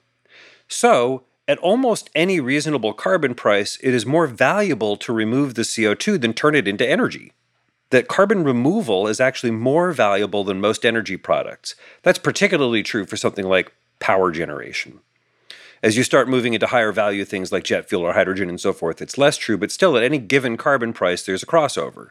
So, 0.67 1.25
at 1.47 1.58
almost 1.60 2.10
any 2.15 2.39
reasonable 2.39 2.93
carbon 2.93 3.36
price, 3.36 3.78
it 3.82 3.93
is 3.93 4.06
more 4.06 4.28
valuable 4.28 4.95
to 4.97 5.12
remove 5.12 5.56
the 5.56 5.63
CO2 5.63 6.21
than 6.21 6.34
turn 6.34 6.56
it 6.56 6.67
into 6.67 6.88
energy. 6.88 7.34
That 7.89 8.08
carbon 8.08 8.43
removal 8.43 9.08
is 9.08 9.19
actually 9.19 9.52
more 9.52 9.91
valuable 9.91 10.43
than 10.43 10.62
most 10.62 10.86
energy 10.86 11.17
products. 11.17 11.75
That's 12.04 12.19
particularly 12.19 12.84
true 12.84 13.06
for 13.06 13.17
something 13.17 13.45
like 13.45 13.73
power 13.99 14.31
generation. 14.31 14.99
As 15.81 15.95
you 15.95 16.03
start 16.03 16.27
moving 16.27 16.53
into 16.53 16.67
higher 16.67 16.91
value 16.91 17.23
things 17.23 17.51
like 17.51 17.63
jet 17.63 17.88
fuel 17.88 18.03
or 18.03 18.13
hydrogen 18.13 18.49
and 18.49 18.59
so 18.59 18.73
forth, 18.73 19.01
it's 19.01 19.17
less 19.17 19.38
true, 19.38 19.57
but 19.57 19.71
still, 19.71 19.95
at 19.95 20.03
any 20.03 20.17
given 20.17 20.57
carbon 20.57 20.91
price, 20.91 21.23
there's 21.23 21.43
a 21.43 21.47
crossover. 21.47 22.09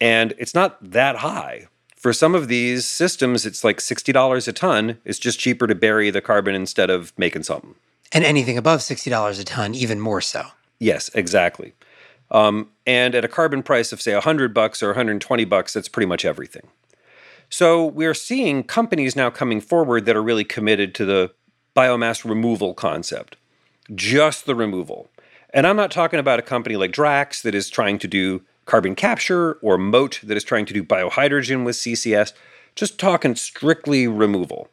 And 0.00 0.34
it's 0.38 0.54
not 0.54 0.78
that 0.80 1.16
high. 1.16 1.66
For 1.96 2.12
some 2.12 2.36
of 2.36 2.46
these 2.46 2.86
systems, 2.86 3.44
it's 3.44 3.64
like 3.64 3.78
$60 3.78 4.46
a 4.46 4.52
ton. 4.52 4.98
It's 5.04 5.18
just 5.18 5.40
cheaper 5.40 5.66
to 5.66 5.74
bury 5.74 6.10
the 6.10 6.20
carbon 6.20 6.54
instead 6.54 6.90
of 6.90 7.12
making 7.18 7.42
something. 7.42 7.74
And 8.12 8.24
anything 8.24 8.56
above 8.56 8.80
$60 8.80 9.40
a 9.40 9.44
ton, 9.44 9.74
even 9.74 9.98
more 9.98 10.20
so. 10.20 10.46
Yes, 10.78 11.10
exactly. 11.14 11.74
Um, 12.30 12.68
and 12.86 13.16
at 13.16 13.24
a 13.24 13.28
carbon 13.28 13.64
price 13.64 13.92
of 13.92 14.00
say 14.00 14.12
100 14.14 14.54
bucks 14.54 14.82
or 14.82 14.88
120 14.88 15.44
bucks, 15.44 15.72
that's 15.72 15.88
pretty 15.88 16.06
much 16.06 16.24
everything. 16.24 16.68
So 17.50 17.86
we're 17.86 18.14
seeing 18.14 18.62
companies 18.62 19.16
now 19.16 19.30
coming 19.30 19.60
forward 19.60 20.04
that 20.06 20.16
are 20.16 20.22
really 20.22 20.44
committed 20.44 20.94
to 20.96 21.04
the 21.04 21.32
biomass 21.74 22.28
removal 22.28 22.74
concept, 22.74 23.36
just 23.94 24.46
the 24.46 24.54
removal. 24.54 25.08
And 25.54 25.66
I'm 25.66 25.76
not 25.76 25.90
talking 25.90 26.20
about 26.20 26.38
a 26.38 26.42
company 26.42 26.76
like 26.76 26.92
Drax 26.92 27.40
that 27.42 27.54
is 27.54 27.70
trying 27.70 27.98
to 28.00 28.08
do 28.08 28.42
carbon 28.66 28.94
capture 28.94 29.54
or 29.54 29.78
Mote 29.78 30.20
that 30.22 30.36
is 30.36 30.44
trying 30.44 30.66
to 30.66 30.74
do 30.74 30.84
biohydrogen 30.84 31.64
with 31.64 31.76
CCS, 31.76 32.32
just 32.74 32.98
talking 32.98 33.34
strictly 33.34 34.06
removal. 34.06 34.68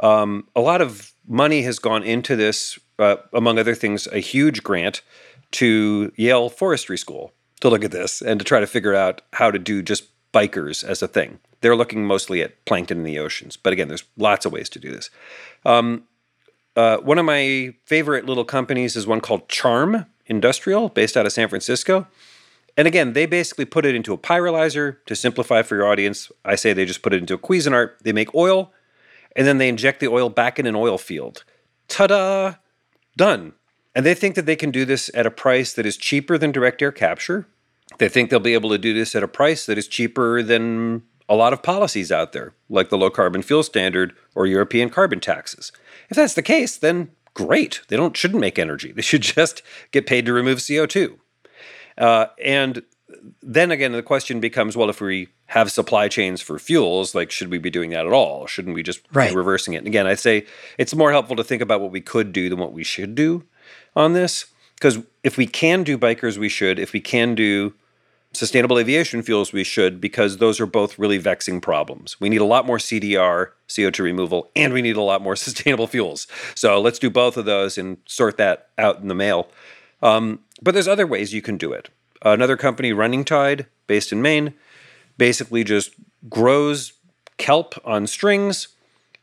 Um, 0.00 0.48
a 0.56 0.60
lot 0.60 0.82
of 0.82 1.12
money 1.28 1.62
has 1.62 1.78
gone 1.78 2.02
into 2.02 2.34
this, 2.34 2.78
uh, 2.98 3.16
among 3.32 3.58
other 3.58 3.74
things, 3.74 4.08
a 4.08 4.18
huge 4.18 4.62
grant 4.62 5.02
to 5.52 6.12
Yale 6.16 6.48
Forestry 6.48 6.98
School 6.98 7.32
to 7.60 7.68
look 7.68 7.84
at 7.84 7.92
this 7.92 8.20
and 8.20 8.40
to 8.40 8.44
try 8.44 8.58
to 8.60 8.66
figure 8.66 8.94
out 8.94 9.22
how 9.34 9.50
to 9.50 9.58
do 9.58 9.80
just 9.80 10.08
BiCRS 10.32 10.84
as 10.84 11.02
a 11.02 11.08
thing. 11.08 11.38
They're 11.60 11.76
looking 11.76 12.04
mostly 12.04 12.42
at 12.42 12.64
plankton 12.64 12.98
in 12.98 13.04
the 13.04 13.18
oceans, 13.18 13.56
but 13.56 13.72
again, 13.72 13.88
there's 13.88 14.04
lots 14.16 14.46
of 14.46 14.52
ways 14.52 14.68
to 14.70 14.78
do 14.78 14.90
this. 14.90 15.10
Um, 15.64 16.04
uh, 16.76 16.98
one 16.98 17.18
of 17.18 17.24
my 17.24 17.74
favorite 17.86 18.26
little 18.26 18.44
companies 18.44 18.96
is 18.96 19.06
one 19.06 19.20
called 19.20 19.48
Charm 19.48 20.06
Industrial, 20.26 20.88
based 20.88 21.16
out 21.16 21.24
of 21.24 21.32
San 21.32 21.48
Francisco. 21.48 22.06
And 22.76 22.86
again, 22.86 23.14
they 23.14 23.24
basically 23.24 23.64
put 23.64 23.86
it 23.86 23.94
into 23.94 24.12
a 24.12 24.18
pyrolyzer. 24.18 24.98
To 25.06 25.16
simplify 25.16 25.62
for 25.62 25.76
your 25.76 25.86
audience, 25.86 26.30
I 26.44 26.56
say 26.56 26.72
they 26.72 26.84
just 26.84 27.02
put 27.02 27.14
it 27.14 27.20
into 27.20 27.34
a 27.34 27.38
Cuisinart. 27.38 27.98
They 28.02 28.12
make 28.12 28.34
oil, 28.34 28.72
and 29.34 29.46
then 29.46 29.58
they 29.58 29.68
inject 29.68 30.00
the 30.00 30.08
oil 30.08 30.28
back 30.28 30.58
in 30.58 30.66
an 30.66 30.76
oil 30.76 30.98
field. 30.98 31.44
Ta 31.88 32.08
da! 32.08 32.54
Done. 33.16 33.54
And 33.94 34.04
they 34.04 34.14
think 34.14 34.34
that 34.34 34.44
they 34.44 34.56
can 34.56 34.70
do 34.70 34.84
this 34.84 35.10
at 35.14 35.24
a 35.24 35.30
price 35.30 35.72
that 35.72 35.86
is 35.86 35.96
cheaper 35.96 36.36
than 36.36 36.52
direct 36.52 36.82
air 36.82 36.92
capture. 36.92 37.46
They 37.96 38.10
think 38.10 38.28
they'll 38.28 38.40
be 38.40 38.52
able 38.52 38.70
to 38.70 38.78
do 38.78 38.92
this 38.92 39.14
at 39.14 39.22
a 39.22 39.28
price 39.28 39.64
that 39.64 39.78
is 39.78 39.88
cheaper 39.88 40.42
than 40.42 41.02
a 41.28 41.34
lot 41.34 41.52
of 41.52 41.62
policies 41.62 42.12
out 42.12 42.32
there, 42.32 42.54
like 42.68 42.88
the 42.88 42.98
low 42.98 43.10
carbon 43.10 43.42
fuel 43.42 43.62
standard 43.62 44.14
or 44.34 44.46
European 44.46 44.90
carbon 44.90 45.20
taxes. 45.20 45.72
If 46.08 46.16
that's 46.16 46.34
the 46.34 46.42
case, 46.42 46.76
then 46.76 47.10
great. 47.34 47.82
They 47.88 47.96
don't 47.96 48.16
shouldn't 48.16 48.40
make 48.40 48.58
energy. 48.58 48.92
They 48.96 49.02
should 49.02 49.22
just 49.22 49.62
get 49.90 50.06
paid 50.06 50.26
to 50.26 50.32
remove 50.32 50.58
CO2. 50.58 51.18
Uh, 51.98 52.26
and 52.42 52.82
then 53.42 53.70
again, 53.70 53.92
the 53.92 54.02
question 54.02 54.40
becomes: 54.40 54.76
Well, 54.76 54.90
if 54.90 55.00
we 55.00 55.28
have 55.46 55.70
supply 55.70 56.08
chains 56.08 56.40
for 56.40 56.58
fuels, 56.58 57.14
like 57.14 57.30
should 57.30 57.50
we 57.50 57.58
be 57.58 57.70
doing 57.70 57.90
that 57.90 58.06
at 58.06 58.12
all? 58.12 58.46
Shouldn't 58.46 58.74
we 58.74 58.82
just 58.82 59.00
right. 59.12 59.30
be 59.30 59.36
reversing 59.36 59.74
it? 59.74 59.78
And 59.78 59.86
again, 59.86 60.06
I'd 60.06 60.18
say 60.18 60.46
it's 60.78 60.94
more 60.94 61.12
helpful 61.12 61.36
to 61.36 61.44
think 61.44 61.62
about 61.62 61.80
what 61.80 61.92
we 61.92 62.00
could 62.00 62.32
do 62.32 62.48
than 62.48 62.58
what 62.58 62.72
we 62.72 62.84
should 62.84 63.14
do 63.14 63.44
on 63.94 64.12
this. 64.12 64.46
Because 64.74 64.98
if 65.24 65.38
we 65.38 65.46
can 65.46 65.84
do 65.84 65.96
BiCRS, 65.96 66.36
we 66.36 66.50
should. 66.50 66.78
If 66.78 66.92
we 66.92 67.00
can 67.00 67.34
do 67.34 67.74
sustainable 68.32 68.78
aviation 68.78 69.22
fuels, 69.22 69.52
we 69.52 69.64
should, 69.64 70.00
because 70.00 70.38
those 70.38 70.60
are 70.60 70.66
both 70.66 70.98
really 70.98 71.18
vexing 71.18 71.60
problems. 71.60 72.20
We 72.20 72.28
need 72.28 72.40
a 72.40 72.44
lot 72.44 72.66
more 72.66 72.78
CDR, 72.78 73.52
CO2 73.68 74.00
removal, 74.00 74.50
and 74.54 74.72
we 74.72 74.82
need 74.82 74.96
a 74.96 75.02
lot 75.02 75.22
more 75.22 75.36
sustainable 75.36 75.86
fuels. 75.86 76.26
So 76.54 76.80
let's 76.80 76.98
do 76.98 77.10
both 77.10 77.36
of 77.36 77.44
those 77.44 77.78
and 77.78 77.98
sort 78.06 78.36
that 78.36 78.68
out 78.78 79.00
in 79.00 79.08
the 79.08 79.14
mail. 79.14 79.48
Um, 80.02 80.40
but 80.62 80.72
there's 80.72 80.88
other 80.88 81.06
ways 81.06 81.32
you 81.32 81.42
can 81.42 81.56
do 81.56 81.72
it. 81.72 81.88
Another 82.22 82.56
company, 82.56 82.92
Running 82.92 83.24
Tide, 83.24 83.66
based 83.86 84.12
in 84.12 84.22
Maine, 84.22 84.54
basically 85.18 85.64
just 85.64 85.92
grows 86.28 86.92
kelp 87.38 87.74
on 87.84 88.06
strings 88.06 88.68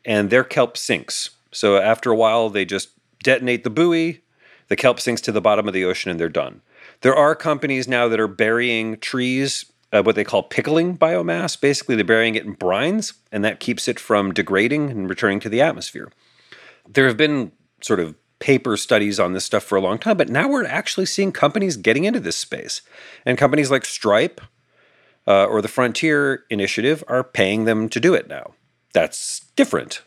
and 0.06 0.30
their 0.30 0.44
kelp 0.44 0.78
sinks. 0.78 1.32
So 1.52 1.78
after 1.78 2.12
a 2.12 2.16
while, 2.16 2.50
they 2.50 2.66
just 2.66 2.90
detonate 3.24 3.64
the 3.64 3.70
buoy, 3.70 4.22
the 4.68 4.76
kelp 4.76 5.00
sinks 5.00 5.22
to 5.22 5.32
the 5.32 5.42
bottom 5.42 5.68
of 5.68 5.74
the 5.74 5.86
ocean, 5.86 6.12
and 6.12 6.20
they're 6.20 6.30
done. 6.30 6.62
There 7.04 7.16
are 7.16 7.36
companies 7.36 7.86
now 7.86 8.08
that 8.08 8.20
are 8.20 8.30
burying 8.30 8.98
trees, 8.98 9.66
uh, 9.92 10.02
what 10.04 10.16
they 10.16 10.24
call 10.24 10.42
pickling 10.42 10.98
biomass. 10.98 11.60
Basically, 11.60 11.96
they're 11.96 12.06
burying 12.06 12.36
it 12.36 12.46
in 12.46 12.56
brines, 12.56 13.14
and 13.30 13.44
that 13.44 13.60
keeps 13.60 13.90
it 13.90 14.00
from 14.00 14.34
degrading 14.34 14.90
and 14.90 15.10
returning 15.10 15.42
to 15.42 15.50
the 15.50 15.62
atmosphere. 15.62 16.10
There 16.88 17.06
have 17.06 17.18
been 17.18 17.52
sort 17.82 18.00
of 18.00 18.16
paper 18.40 18.78
studies 18.78 19.20
on 19.20 19.34
this 19.34 19.44
stuff 19.44 19.64
for 19.64 19.78
a 19.78 19.82
long 19.82 20.00
time, 20.00 20.16
but 20.16 20.30
now 20.30 20.48
we're 20.48 20.66
actually 20.66 21.06
seeing 21.06 21.34
companies 21.34 21.76
getting 21.76 22.06
into 22.06 22.22
this 22.22 22.38
space. 22.38 22.82
And 23.26 23.38
companies 23.38 23.70
like 23.70 23.84
Stripe 23.84 24.40
uh, 25.28 25.44
or 25.44 25.62
the 25.62 25.68
Frontier 25.68 26.46
Initiative 26.50 27.04
are 27.10 27.24
paying 27.24 27.66
them 27.66 27.90
to 27.90 28.00
do 28.00 28.14
it 28.14 28.30
now. 28.30 28.54
That's 28.94 29.42
different. 29.58 30.04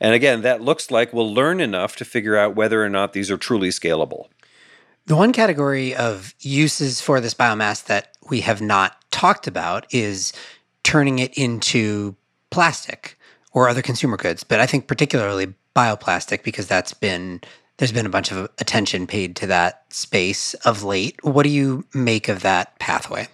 And 0.00 0.12
again, 0.12 0.42
that 0.42 0.60
looks 0.60 0.90
like 0.90 1.14
we'll 1.14 1.32
learn 1.32 1.60
enough 1.60 1.96
to 1.96 2.04
figure 2.04 2.36
out 2.36 2.56
whether 2.56 2.84
or 2.84 2.90
not 2.90 3.14
these 3.14 3.30
are 3.30 3.38
truly 3.38 3.70
scalable. 3.70 4.26
The 5.06 5.16
one 5.16 5.32
category 5.32 5.94
of 5.94 6.34
uses 6.40 7.00
for 7.00 7.20
this 7.20 7.34
biomass 7.34 7.84
that 7.84 8.16
we 8.30 8.40
have 8.40 8.62
not 8.62 8.96
talked 9.10 9.46
about 9.46 9.86
is 9.92 10.32
turning 10.82 11.18
it 11.18 11.36
into 11.36 12.16
plastic 12.50 13.18
or 13.52 13.68
other 13.68 13.82
consumer 13.82 14.16
goods, 14.16 14.44
but 14.44 14.60
I 14.60 14.66
think 14.66 14.86
particularly 14.86 15.54
bioplastic 15.76 16.42
because 16.42 16.66
that's 16.66 16.94
been 16.94 17.40
there's 17.76 17.92
been 17.92 18.06
a 18.06 18.10
bunch 18.10 18.30
of 18.30 18.48
attention 18.58 19.06
paid 19.06 19.34
to 19.36 19.46
that 19.48 19.84
space 19.92 20.54
of 20.54 20.84
late. 20.84 21.22
What 21.24 21.42
do 21.42 21.48
you 21.48 21.84
make 21.92 22.28
of 22.28 22.42
that 22.42 22.78
pathway? 22.78 23.26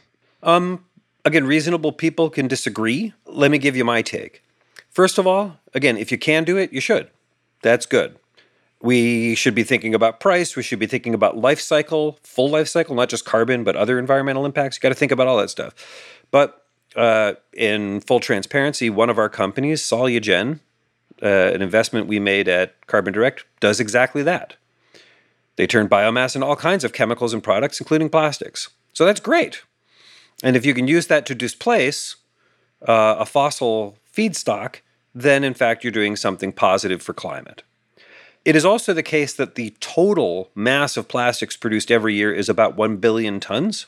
Um, 0.42 0.84
again, 1.26 1.46
reasonable 1.46 1.92
people 1.92 2.30
can 2.30 2.48
disagree. 2.48 3.12
Let 3.26 3.50
me 3.50 3.58
give 3.58 3.76
you 3.76 3.84
my 3.84 4.00
take. 4.00 4.42
First 4.88 5.18
of 5.18 5.26
all, 5.26 5.58
again, 5.74 5.98
if 5.98 6.10
you 6.10 6.16
can 6.16 6.44
do 6.44 6.56
it, 6.56 6.72
you 6.72 6.80
should. 6.80 7.10
That's 7.62 7.84
good. 7.84 8.16
We 8.82 9.34
should 9.34 9.54
be 9.54 9.62
thinking 9.62 9.94
about 9.94 10.20
price. 10.20 10.56
We 10.56 10.62
should 10.62 10.78
be 10.78 10.86
thinking 10.86 11.12
about 11.12 11.36
life 11.36 11.60
cycle, 11.60 12.18
full 12.22 12.48
life 12.48 12.68
cycle, 12.68 12.94
not 12.94 13.10
just 13.10 13.24
carbon, 13.24 13.62
but 13.62 13.76
other 13.76 13.98
environmental 13.98 14.46
impacts. 14.46 14.76
You 14.76 14.80
got 14.80 14.88
to 14.88 14.94
think 14.94 15.12
about 15.12 15.26
all 15.26 15.36
that 15.38 15.50
stuff. 15.50 15.74
But 16.30 16.64
uh, 16.96 17.34
in 17.52 18.00
full 18.00 18.20
transparency, 18.20 18.88
one 18.88 19.10
of 19.10 19.18
our 19.18 19.28
companies, 19.28 19.82
Solugen, 19.82 20.60
uh, 21.22 21.26
an 21.26 21.60
investment 21.60 22.06
we 22.06 22.18
made 22.18 22.48
at 22.48 22.86
Carbon 22.86 23.12
Direct, 23.12 23.44
does 23.60 23.80
exactly 23.80 24.22
that. 24.22 24.56
They 25.56 25.66
turn 25.66 25.88
biomass 25.88 26.34
into 26.34 26.46
all 26.46 26.56
kinds 26.56 26.84
of 26.84 26.94
chemicals 26.94 27.34
and 27.34 27.42
products, 27.42 27.80
including 27.80 28.08
plastics. 28.08 28.70
So 28.94 29.04
that's 29.04 29.20
great. 29.20 29.62
And 30.42 30.56
if 30.56 30.64
you 30.64 30.72
can 30.72 30.88
use 30.88 31.06
that 31.08 31.26
to 31.26 31.34
displace 31.34 32.16
uh, 32.88 33.16
a 33.18 33.26
fossil 33.26 33.98
feedstock, 34.16 34.76
then 35.14 35.44
in 35.44 35.52
fact 35.52 35.84
you're 35.84 35.90
doing 35.90 36.16
something 36.16 36.52
positive 36.52 37.02
for 37.02 37.12
climate. 37.12 37.62
It 38.44 38.56
is 38.56 38.64
also 38.64 38.94
the 38.94 39.02
case 39.02 39.34
that 39.34 39.54
the 39.54 39.74
total 39.80 40.50
mass 40.54 40.96
of 40.96 41.08
plastics 41.08 41.56
produced 41.56 41.90
every 41.90 42.14
year 42.14 42.32
is 42.32 42.48
about 42.48 42.76
1 42.76 42.96
billion 42.96 43.38
tons. 43.38 43.86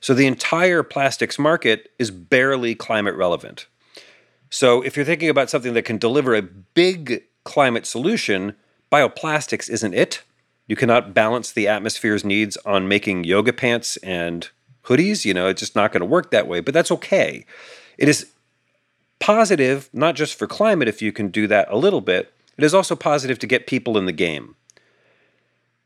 So 0.00 0.14
the 0.14 0.26
entire 0.26 0.82
plastics 0.82 1.38
market 1.38 1.90
is 1.98 2.10
barely 2.10 2.74
climate 2.74 3.16
relevant. 3.16 3.66
So 4.50 4.82
if 4.82 4.96
you're 4.96 5.04
thinking 5.04 5.28
about 5.28 5.50
something 5.50 5.74
that 5.74 5.82
can 5.82 5.98
deliver 5.98 6.34
a 6.34 6.42
big 6.42 7.24
climate 7.44 7.86
solution, 7.86 8.54
bioplastics 8.92 9.68
isn't 9.68 9.94
it. 9.94 10.22
You 10.68 10.76
cannot 10.76 11.14
balance 11.14 11.50
the 11.50 11.66
atmosphere's 11.68 12.24
needs 12.24 12.56
on 12.58 12.88
making 12.88 13.24
yoga 13.24 13.52
pants 13.52 13.96
and 13.98 14.48
hoodies. 14.84 15.24
You 15.24 15.34
know, 15.34 15.48
it's 15.48 15.60
just 15.60 15.74
not 15.74 15.92
going 15.92 16.00
to 16.00 16.06
work 16.06 16.30
that 16.30 16.46
way, 16.46 16.60
but 16.60 16.74
that's 16.74 16.90
okay. 16.92 17.44
It 17.98 18.08
is 18.08 18.30
positive, 19.18 19.88
not 19.92 20.14
just 20.14 20.38
for 20.38 20.46
climate, 20.46 20.88
if 20.88 21.02
you 21.02 21.12
can 21.12 21.28
do 21.28 21.46
that 21.48 21.68
a 21.70 21.76
little 21.76 22.00
bit, 22.00 22.32
it 22.56 22.64
is 22.64 22.74
also 22.74 22.96
positive 22.96 23.38
to 23.40 23.46
get 23.46 23.66
people 23.66 23.98
in 23.98 24.06
the 24.06 24.12
game. 24.12 24.56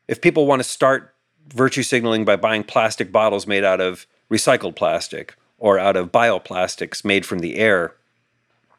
If 0.09 0.21
people 0.21 0.47
want 0.47 0.61
to 0.61 0.69
start 0.69 1.15
virtue 1.49 1.83
signaling 1.83 2.25
by 2.25 2.37
buying 2.37 2.65
plastic 2.65 3.13
bottles 3.13 3.47
made 3.47 3.65
out 3.65 3.81
of 3.81 4.07
recycled 4.31 4.77
plastic 4.77 5.35
or 5.59 5.79
out 5.79 5.97
of 5.97 6.13
bioplastics 6.13 7.05
made 7.05 7.27
from 7.27 7.41
the 7.41 7.57
air, 7.57 7.95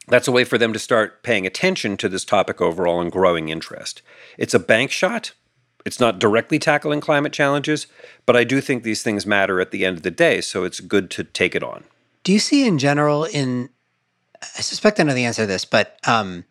that's 0.08 0.28
a 0.28 0.32
way 0.32 0.44
for 0.44 0.58
them 0.58 0.74
to 0.74 0.80
start 0.80 1.24
paying 1.24 1.46
attention 1.46 1.96
to 1.98 2.10
this 2.10 2.26
topic 2.26 2.60
overall 2.60 3.02
and 3.02 3.12
growing 3.12 3.50
interest. 3.50 4.02
It's 4.38 4.54
a 4.54 4.60
bank 4.60 4.92
shot. 4.92 5.34
It's 5.86 6.00
not 6.00 6.20
directly 6.20 6.60
tackling 6.60 7.02
climate 7.02 7.34
challenges, 7.34 7.88
but 8.26 8.36
I 8.36 8.44
do 8.44 8.62
think 8.62 8.84
these 8.84 9.04
things 9.04 9.26
matter 9.26 9.60
at 9.60 9.72
the 9.72 9.86
end 9.86 9.98
of 9.98 10.04
the 10.04 10.12
day, 10.12 10.42
so 10.42 10.64
it's 10.64 10.80
good 10.80 11.10
to 11.12 11.24
take 11.24 11.56
it 11.56 11.64
on. 11.64 11.84
Do 12.24 12.32
you 12.32 12.40
see 12.40 12.68
in 12.68 12.78
general 12.78 13.26
in 13.26 13.70
I 14.42 14.62
suspect 14.62 15.00
I 15.00 15.04
know 15.04 15.14
the 15.14 15.26
answer 15.26 15.44
to 15.44 15.48
this, 15.48 15.66
but 15.66 15.98
um, 16.08 16.46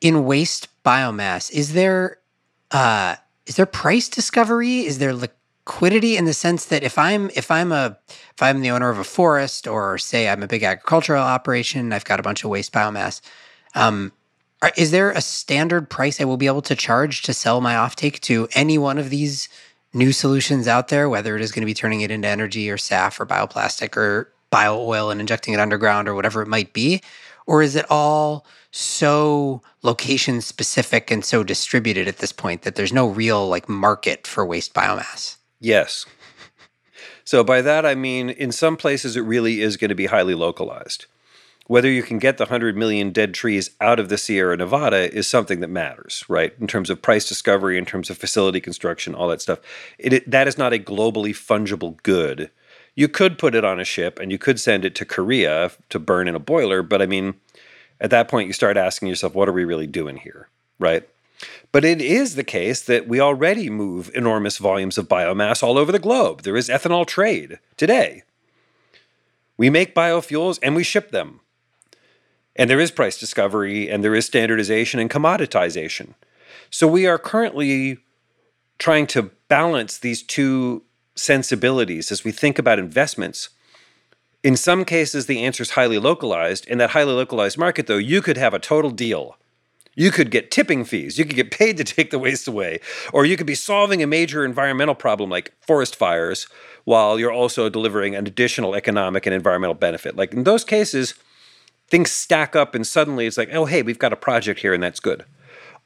in 0.00 0.24
waste 0.24 0.68
biomass, 0.84 1.50
is 1.50 1.72
there 1.72 2.18
uh, 2.70 3.16
is 3.46 3.56
there 3.56 3.66
price 3.66 4.08
discovery? 4.08 4.80
Is 4.80 4.98
there 4.98 5.12
liquidity 5.12 6.16
in 6.16 6.24
the 6.24 6.34
sense 6.34 6.66
that 6.66 6.82
if 6.82 6.98
I'm 6.98 7.30
if 7.34 7.50
I'm 7.50 7.72
a 7.72 7.98
if 8.08 8.42
I'm 8.42 8.60
the 8.60 8.70
owner 8.70 8.90
of 8.90 8.98
a 8.98 9.04
forest 9.04 9.66
or 9.66 9.98
say 9.98 10.28
I'm 10.28 10.42
a 10.42 10.48
big 10.48 10.62
agricultural 10.62 11.22
operation, 11.22 11.92
I've 11.92 12.04
got 12.04 12.20
a 12.20 12.22
bunch 12.22 12.44
of 12.44 12.50
waste 12.50 12.72
biomass. 12.72 13.20
Um, 13.74 14.12
is 14.76 14.90
there 14.90 15.10
a 15.10 15.20
standard 15.20 15.88
price 15.88 16.20
I 16.20 16.24
will 16.24 16.36
be 16.36 16.46
able 16.46 16.62
to 16.62 16.76
charge 16.76 17.22
to 17.22 17.32
sell 17.32 17.60
my 17.60 17.74
offtake 17.74 18.20
to 18.20 18.46
any 18.52 18.76
one 18.78 18.98
of 18.98 19.08
these 19.10 19.48
new 19.94 20.12
solutions 20.12 20.68
out 20.68 20.88
there, 20.88 21.08
whether 21.08 21.34
it 21.34 21.42
is 21.42 21.50
going 21.50 21.62
to 21.62 21.66
be 21.66 21.74
turning 21.74 22.02
it 22.02 22.10
into 22.10 22.28
energy 22.28 22.70
or 22.70 22.76
SAF 22.76 23.18
or 23.18 23.26
bioplastic 23.26 23.96
or 23.96 24.30
bio 24.50 24.78
oil 24.78 25.10
and 25.10 25.20
injecting 25.20 25.54
it 25.54 25.60
underground 25.60 26.08
or 26.08 26.14
whatever 26.14 26.42
it 26.42 26.48
might 26.48 26.72
be? 26.72 27.00
Or 27.50 27.62
is 27.62 27.74
it 27.74 27.84
all 27.90 28.46
so 28.70 29.60
location 29.82 30.40
specific 30.40 31.10
and 31.10 31.24
so 31.24 31.42
distributed 31.42 32.06
at 32.06 32.18
this 32.18 32.30
point 32.30 32.62
that 32.62 32.76
there's 32.76 32.92
no 32.92 33.08
real 33.08 33.48
like 33.48 33.68
market 33.68 34.24
for 34.24 34.46
waste 34.46 34.72
biomass? 34.72 35.36
Yes. 35.58 36.06
So 37.24 37.42
by 37.42 37.60
that 37.62 37.84
I 37.84 37.96
mean 37.96 38.30
in 38.30 38.52
some 38.52 38.76
places 38.76 39.16
it 39.16 39.22
really 39.22 39.62
is 39.62 39.76
going 39.76 39.88
to 39.88 39.96
be 39.96 40.06
highly 40.06 40.36
localized. 40.36 41.06
Whether 41.66 41.90
you 41.90 42.04
can 42.04 42.20
get 42.20 42.38
the 42.38 42.44
100 42.44 42.76
million 42.76 43.10
dead 43.10 43.34
trees 43.34 43.70
out 43.80 43.98
of 43.98 44.08
the 44.10 44.18
Sierra 44.18 44.56
Nevada 44.56 45.12
is 45.12 45.26
something 45.26 45.58
that 45.58 45.70
matters, 45.70 46.24
right? 46.28 46.52
In 46.60 46.68
terms 46.68 46.88
of 46.88 47.02
price 47.02 47.28
discovery, 47.28 47.76
in 47.76 47.84
terms 47.84 48.10
of 48.10 48.16
facility 48.16 48.60
construction, 48.60 49.12
all 49.12 49.26
that 49.26 49.42
stuff. 49.42 49.58
It, 49.98 50.30
that 50.30 50.46
is 50.46 50.56
not 50.56 50.72
a 50.72 50.78
globally 50.78 51.30
fungible 51.30 52.00
good 52.04 52.52
you 52.94 53.08
could 53.08 53.38
put 53.38 53.54
it 53.54 53.64
on 53.64 53.80
a 53.80 53.84
ship 53.84 54.18
and 54.18 54.30
you 54.30 54.38
could 54.38 54.60
send 54.60 54.84
it 54.84 54.94
to 54.96 55.04
Korea 55.04 55.70
to 55.88 55.98
burn 55.98 56.28
in 56.28 56.34
a 56.34 56.40
boiler, 56.40 56.82
but 56.82 57.00
I 57.00 57.06
mean, 57.06 57.34
at 58.00 58.10
that 58.10 58.28
point 58.28 58.46
you 58.46 58.52
start 58.52 58.76
asking 58.76 59.08
yourself, 59.08 59.34
what 59.34 59.48
are 59.48 59.52
we 59.52 59.64
really 59.64 59.86
doing 59.86 60.16
here, 60.16 60.48
right? 60.78 61.08
But 61.72 61.84
it 61.84 62.00
is 62.00 62.34
the 62.34 62.44
case 62.44 62.82
that 62.82 63.06
we 63.06 63.20
already 63.20 63.70
move 63.70 64.10
enormous 64.14 64.58
volumes 64.58 64.98
of 64.98 65.08
biomass 65.08 65.62
all 65.62 65.78
over 65.78 65.92
the 65.92 65.98
globe. 65.98 66.42
There 66.42 66.56
is 66.56 66.68
ethanol 66.68 67.06
trade 67.06 67.58
today. 67.76 68.24
We 69.56 69.70
make 69.70 69.94
biofuels 69.94 70.58
and 70.62 70.74
we 70.74 70.82
ship 70.82 71.10
them. 71.10 71.40
And 72.56 72.68
there 72.68 72.80
is 72.80 72.90
price 72.90 73.18
discovery 73.18 73.88
and 73.88 74.02
there 74.02 74.14
is 74.14 74.26
standardization 74.26 75.00
and 75.00 75.10
commoditization. 75.10 76.14
So 76.70 76.86
we 76.86 77.06
are 77.06 77.18
currently 77.18 77.98
trying 78.78 79.06
to 79.08 79.30
balance 79.48 79.98
these 79.98 80.22
two 80.22 80.82
sensibilities 81.14 82.10
as 82.10 82.24
we 82.24 82.32
think 82.32 82.58
about 82.58 82.78
investments. 82.78 83.50
In 84.42 84.56
some 84.56 84.84
cases, 84.84 85.26
the 85.26 85.42
answer 85.44 85.62
is 85.62 85.72
highly 85.72 85.98
localized. 85.98 86.66
In 86.66 86.78
that 86.78 86.90
highly 86.90 87.12
localized 87.12 87.58
market, 87.58 87.86
though, 87.86 87.98
you 87.98 88.22
could 88.22 88.38
have 88.38 88.54
a 88.54 88.58
total 88.58 88.90
deal. 88.90 89.36
You 89.94 90.10
could 90.10 90.30
get 90.30 90.50
tipping 90.50 90.84
fees. 90.84 91.18
You 91.18 91.24
could 91.24 91.36
get 91.36 91.50
paid 91.50 91.76
to 91.76 91.84
take 91.84 92.10
the 92.10 92.18
waste 92.18 92.48
away. 92.48 92.80
Or 93.12 93.26
you 93.26 93.36
could 93.36 93.46
be 93.46 93.54
solving 93.54 94.02
a 94.02 94.06
major 94.06 94.44
environmental 94.44 94.94
problem 94.94 95.28
like 95.28 95.52
forest 95.60 95.94
fires 95.96 96.46
while 96.84 97.18
you're 97.18 97.32
also 97.32 97.68
delivering 97.68 98.14
an 98.14 98.26
additional 98.26 98.74
economic 98.74 99.26
and 99.26 99.34
environmental 99.34 99.74
benefit. 99.74 100.16
Like 100.16 100.32
in 100.32 100.44
those 100.44 100.64
cases, 100.64 101.14
things 101.88 102.10
stack 102.10 102.56
up 102.56 102.74
and 102.74 102.86
suddenly 102.86 103.26
it's 103.26 103.36
like, 103.36 103.50
oh, 103.52 103.66
hey, 103.66 103.82
we've 103.82 103.98
got 103.98 104.12
a 104.12 104.16
project 104.16 104.60
here 104.60 104.72
and 104.72 104.82
that's 104.82 105.00
good. 105.00 105.24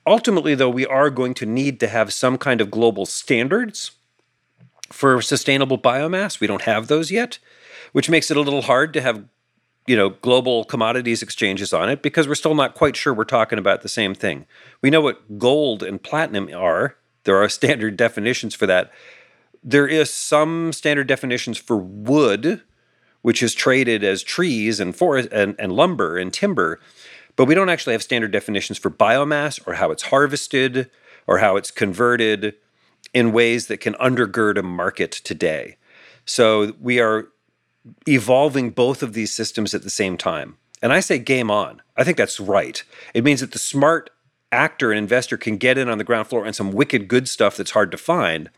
Ultimately, 0.06 0.54
though, 0.54 0.70
we 0.70 0.86
are 0.86 1.10
going 1.10 1.34
to 1.34 1.46
need 1.46 1.80
to 1.80 1.88
have 1.88 2.12
some 2.12 2.36
kind 2.36 2.60
of 2.60 2.70
global 2.70 3.06
standards 3.06 3.92
for 4.92 5.20
sustainable 5.22 5.78
biomass. 5.78 6.40
We 6.40 6.46
don't 6.46 6.62
have 6.62 6.86
those 6.86 7.10
yet, 7.10 7.38
which 7.92 8.10
makes 8.10 8.30
it 8.30 8.36
a 8.36 8.40
little 8.40 8.62
hard 8.62 8.92
to 8.94 9.00
have 9.00 9.24
you 9.86 9.96
know 9.96 10.10
global 10.10 10.64
commodities 10.64 11.22
exchanges 11.22 11.72
on 11.72 11.90
it 11.90 12.02
because 12.02 12.26
we're 12.26 12.34
still 12.34 12.54
not 12.54 12.74
quite 12.74 12.96
sure 12.96 13.12
we're 13.12 13.24
talking 13.24 13.58
about 13.58 13.82
the 13.82 13.88
same 13.88 14.14
thing. 14.14 14.46
We 14.82 14.90
know 14.90 15.00
what 15.00 15.38
gold 15.38 15.82
and 15.82 16.02
platinum 16.02 16.48
are. 16.54 16.96
There 17.24 17.42
are 17.42 17.48
standard 17.60 17.96
definitions 17.96 18.54
for 18.54 18.66
that. 18.66 18.92
There 19.62 19.88
is 19.88 20.12
some 20.12 20.72
standard 20.72 21.06
definitions 21.06 21.56
for 21.56 21.76
wood, 21.76 22.62
which 23.22 23.42
is 23.42 23.54
traded 23.54 24.04
as 24.04 24.22
trees 24.22 24.78
and 24.78 24.94
forest 24.94 25.30
and, 25.32 25.56
and 25.58 25.72
lumber 25.72 26.18
and 26.18 26.30
timber, 26.30 26.80
but 27.34 27.46
we 27.46 27.54
don't 27.54 27.70
actually 27.70 27.94
have 27.94 28.02
standard 28.02 28.30
definitions 28.30 28.76
for 28.76 28.90
biomass 28.90 29.58
or 29.66 29.74
how 29.74 29.90
it's 29.90 30.04
harvested 30.04 30.90
or 31.26 31.38
how 31.38 31.56
it's 31.56 31.70
converted 31.70 32.54
in 33.14 33.32
ways 33.32 33.68
that 33.68 33.78
can 33.78 33.94
undergird 33.94 34.58
a 34.58 34.62
market 34.62 35.12
today. 35.12 35.76
So 36.26 36.74
we 36.80 37.00
are 37.00 37.28
evolving 38.06 38.70
both 38.70 39.02
of 39.02 39.12
these 39.12 39.32
systems 39.32 39.74
at 39.74 39.82
the 39.82 39.90
same 39.90 40.18
time. 40.18 40.56
And 40.82 40.92
I 40.92 41.00
say 41.00 41.18
game 41.18 41.50
on. 41.50 41.80
I 41.96 42.04
think 42.04 42.16
that's 42.16 42.40
right. 42.40 42.82
It 43.14 43.24
means 43.24 43.40
that 43.40 43.52
the 43.52 43.58
smart 43.58 44.10
actor 44.52 44.90
and 44.90 44.98
investor 44.98 45.36
can 45.36 45.56
get 45.56 45.78
in 45.78 45.88
on 45.88 45.98
the 45.98 46.04
ground 46.04 46.28
floor 46.28 46.44
and 46.44 46.54
some 46.54 46.72
wicked 46.72 47.08
good 47.08 47.28
stuff 47.28 47.56
that's 47.56 47.70
hard 47.70 47.90
to 47.92 47.96
find. 47.96 48.50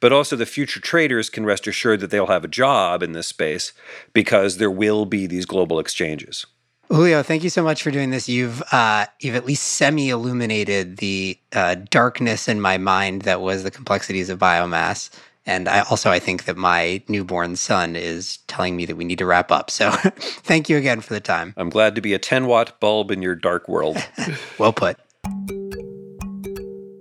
But 0.00 0.12
also, 0.12 0.36
the 0.36 0.46
future 0.46 0.80
traders 0.80 1.28
can 1.28 1.44
rest 1.44 1.66
assured 1.66 2.00
that 2.00 2.10
they'll 2.10 2.26
have 2.26 2.44
a 2.44 2.48
job 2.48 3.02
in 3.02 3.12
this 3.12 3.26
space 3.26 3.72
because 4.12 4.56
there 4.56 4.70
will 4.70 5.06
be 5.06 5.26
these 5.26 5.44
global 5.44 5.78
exchanges. 5.78 6.46
Julio, 6.90 7.22
thank 7.22 7.44
you 7.44 7.50
so 7.50 7.62
much 7.62 7.82
for 7.82 7.90
doing 7.90 8.10
this. 8.10 8.28
You've 8.28 8.62
uh, 8.72 9.06
you've 9.20 9.34
at 9.34 9.44
least 9.44 9.62
semi 9.62 10.08
illuminated 10.08 10.96
the 10.96 11.38
uh, 11.52 11.76
darkness 11.90 12.48
in 12.48 12.60
my 12.62 12.78
mind 12.78 13.22
that 13.22 13.42
was 13.42 13.62
the 13.62 13.70
complexities 13.70 14.30
of 14.30 14.38
biomass. 14.38 15.10
And 15.44 15.68
I 15.68 15.80
also 15.80 16.10
I 16.10 16.18
think 16.18 16.44
that 16.44 16.56
my 16.56 17.02
newborn 17.08 17.56
son 17.56 17.94
is 17.94 18.38
telling 18.48 18.74
me 18.74 18.86
that 18.86 18.96
we 18.96 19.04
need 19.04 19.18
to 19.18 19.26
wrap 19.26 19.52
up. 19.52 19.70
So 19.70 19.90
thank 19.92 20.68
you 20.68 20.78
again 20.78 21.00
for 21.00 21.12
the 21.12 21.20
time. 21.20 21.52
I'm 21.56 21.70
glad 21.70 21.94
to 21.94 22.00
be 22.00 22.14
a 22.14 22.18
10 22.18 22.46
watt 22.46 22.80
bulb 22.80 23.10
in 23.10 23.22
your 23.22 23.34
dark 23.34 23.68
world. 23.68 23.96
well 24.58 24.72
put. 24.72 24.98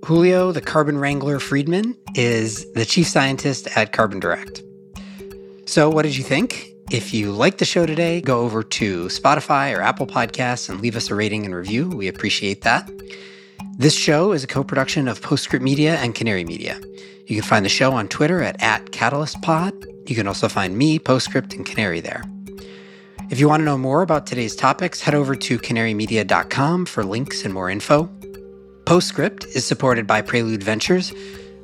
Julio, 0.06 0.54
the 0.54 0.62
carbon 0.62 0.98
wrangler 0.98 1.40
Friedmann, 1.40 1.98
is 2.16 2.70
the 2.74 2.86
chief 2.86 3.08
scientist 3.08 3.68
at 3.76 3.92
Carbon 3.92 4.22
Direct. 4.22 4.62
So, 5.66 5.90
what 5.90 6.04
did 6.04 6.16
you 6.16 6.24
think? 6.24 6.70
If 6.90 7.14
you 7.14 7.34
like 7.34 7.58
the 7.58 7.66
show 7.66 7.86
today, 7.86 8.22
go 8.22 8.40
over 8.40 8.64
to 8.64 9.08
Spotify 9.08 9.78
or 9.78 9.82
Apple 9.82 10.08
Podcasts 10.08 10.70
and 10.70 10.80
leave 10.80 10.96
us 10.96 11.10
a 11.10 11.16
rating 11.16 11.44
and 11.44 11.54
review. 11.54 11.90
We 11.90 12.08
appreciate 12.08 12.62
that. 12.62 12.90
This 13.78 13.94
show 13.94 14.32
is 14.32 14.46
a 14.46 14.48
co 14.48 14.64
production 14.64 15.10
of 15.10 15.22
Postscript 15.22 15.62
Media 15.62 15.98
and 15.98 16.16
Canary 16.16 16.46
Media. 16.46 16.80
You 17.26 17.36
can 17.36 17.44
find 17.44 17.66
the 17.66 17.70
show 17.70 17.92
on 17.92 18.08
Twitter 18.08 18.42
at, 18.42 18.64
at 18.64 18.86
CatalystPod. 18.86 20.10
You 20.10 20.16
can 20.16 20.28
also 20.28 20.48
find 20.48 20.78
me, 20.78 20.98
Postscript, 20.98 21.54
and 21.56 21.66
Canary 21.66 22.00
there. 22.00 22.24
If 23.30 23.42
you 23.42 23.50
want 23.50 23.60
to 23.60 23.66
know 23.66 23.78
more 23.78 24.02
about 24.02 24.26
today's 24.26 24.56
topics, 24.56 25.02
head 25.02 25.14
over 25.14 25.36
to 25.36 25.60
canarymedia.com 25.60 26.86
for 26.86 27.04
links 27.04 27.44
and 27.44 27.54
more 27.54 27.70
info. 27.70 28.10
Postscript 28.86 29.44
is 29.48 29.66
supported 29.66 30.08
by 30.08 30.22
Prelude 30.22 30.64
Ventures 30.64 31.12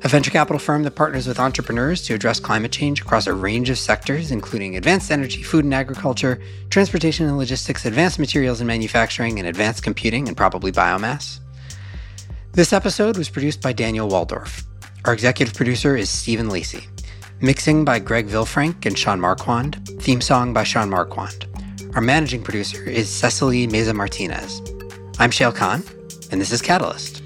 a 0.04 0.08
venture 0.08 0.30
capital 0.30 0.58
firm 0.58 0.82
that 0.82 0.90
partners 0.90 1.26
with 1.26 1.40
entrepreneurs 1.40 2.02
to 2.02 2.12
address 2.12 2.38
climate 2.38 2.70
change 2.70 3.00
across 3.00 3.26
a 3.26 3.32
range 3.32 3.70
of 3.70 3.78
sectors, 3.78 4.30
including 4.30 4.76
advanced 4.76 5.10
energy, 5.10 5.42
food 5.42 5.64
and 5.64 5.72
agriculture, 5.72 6.38
transportation 6.68 7.26
and 7.26 7.38
logistics, 7.38 7.86
advanced 7.86 8.18
materials 8.18 8.60
and 8.60 8.68
manufacturing, 8.68 9.38
and 9.38 9.48
advanced 9.48 9.82
computing 9.82 10.28
and 10.28 10.36
probably 10.36 10.70
biomass. 10.70 11.40
This 12.52 12.74
episode 12.74 13.16
was 13.16 13.30
produced 13.30 13.62
by 13.62 13.72
Daniel 13.72 14.08
Woldorff. 14.08 14.64
Our 15.06 15.14
executive 15.14 15.54
producer 15.54 15.96
is 15.96 16.10
Stephen 16.10 16.50
Lacey. 16.50 16.86
Mixing 17.40 17.82
by 17.82 17.98
Greg 17.98 18.28
Villefranc 18.28 18.84
and 18.84 18.98
Sean 18.98 19.18
Marquand. 19.18 19.88
Theme 20.02 20.20
song 20.20 20.52
by 20.52 20.64
Sean 20.64 20.90
Marquand. 20.90 21.46
Our 21.94 22.02
managing 22.02 22.42
producer 22.42 22.84
is 22.84 23.08
Cecily 23.08 23.66
Meza 23.66 23.94
Martinez. 23.94 24.60
I'm 25.18 25.30
Shayle 25.30 25.54
Kann, 25.54 25.82
and 26.30 26.40
this 26.40 26.52
is 26.52 26.60
Catalyst. 26.60 27.23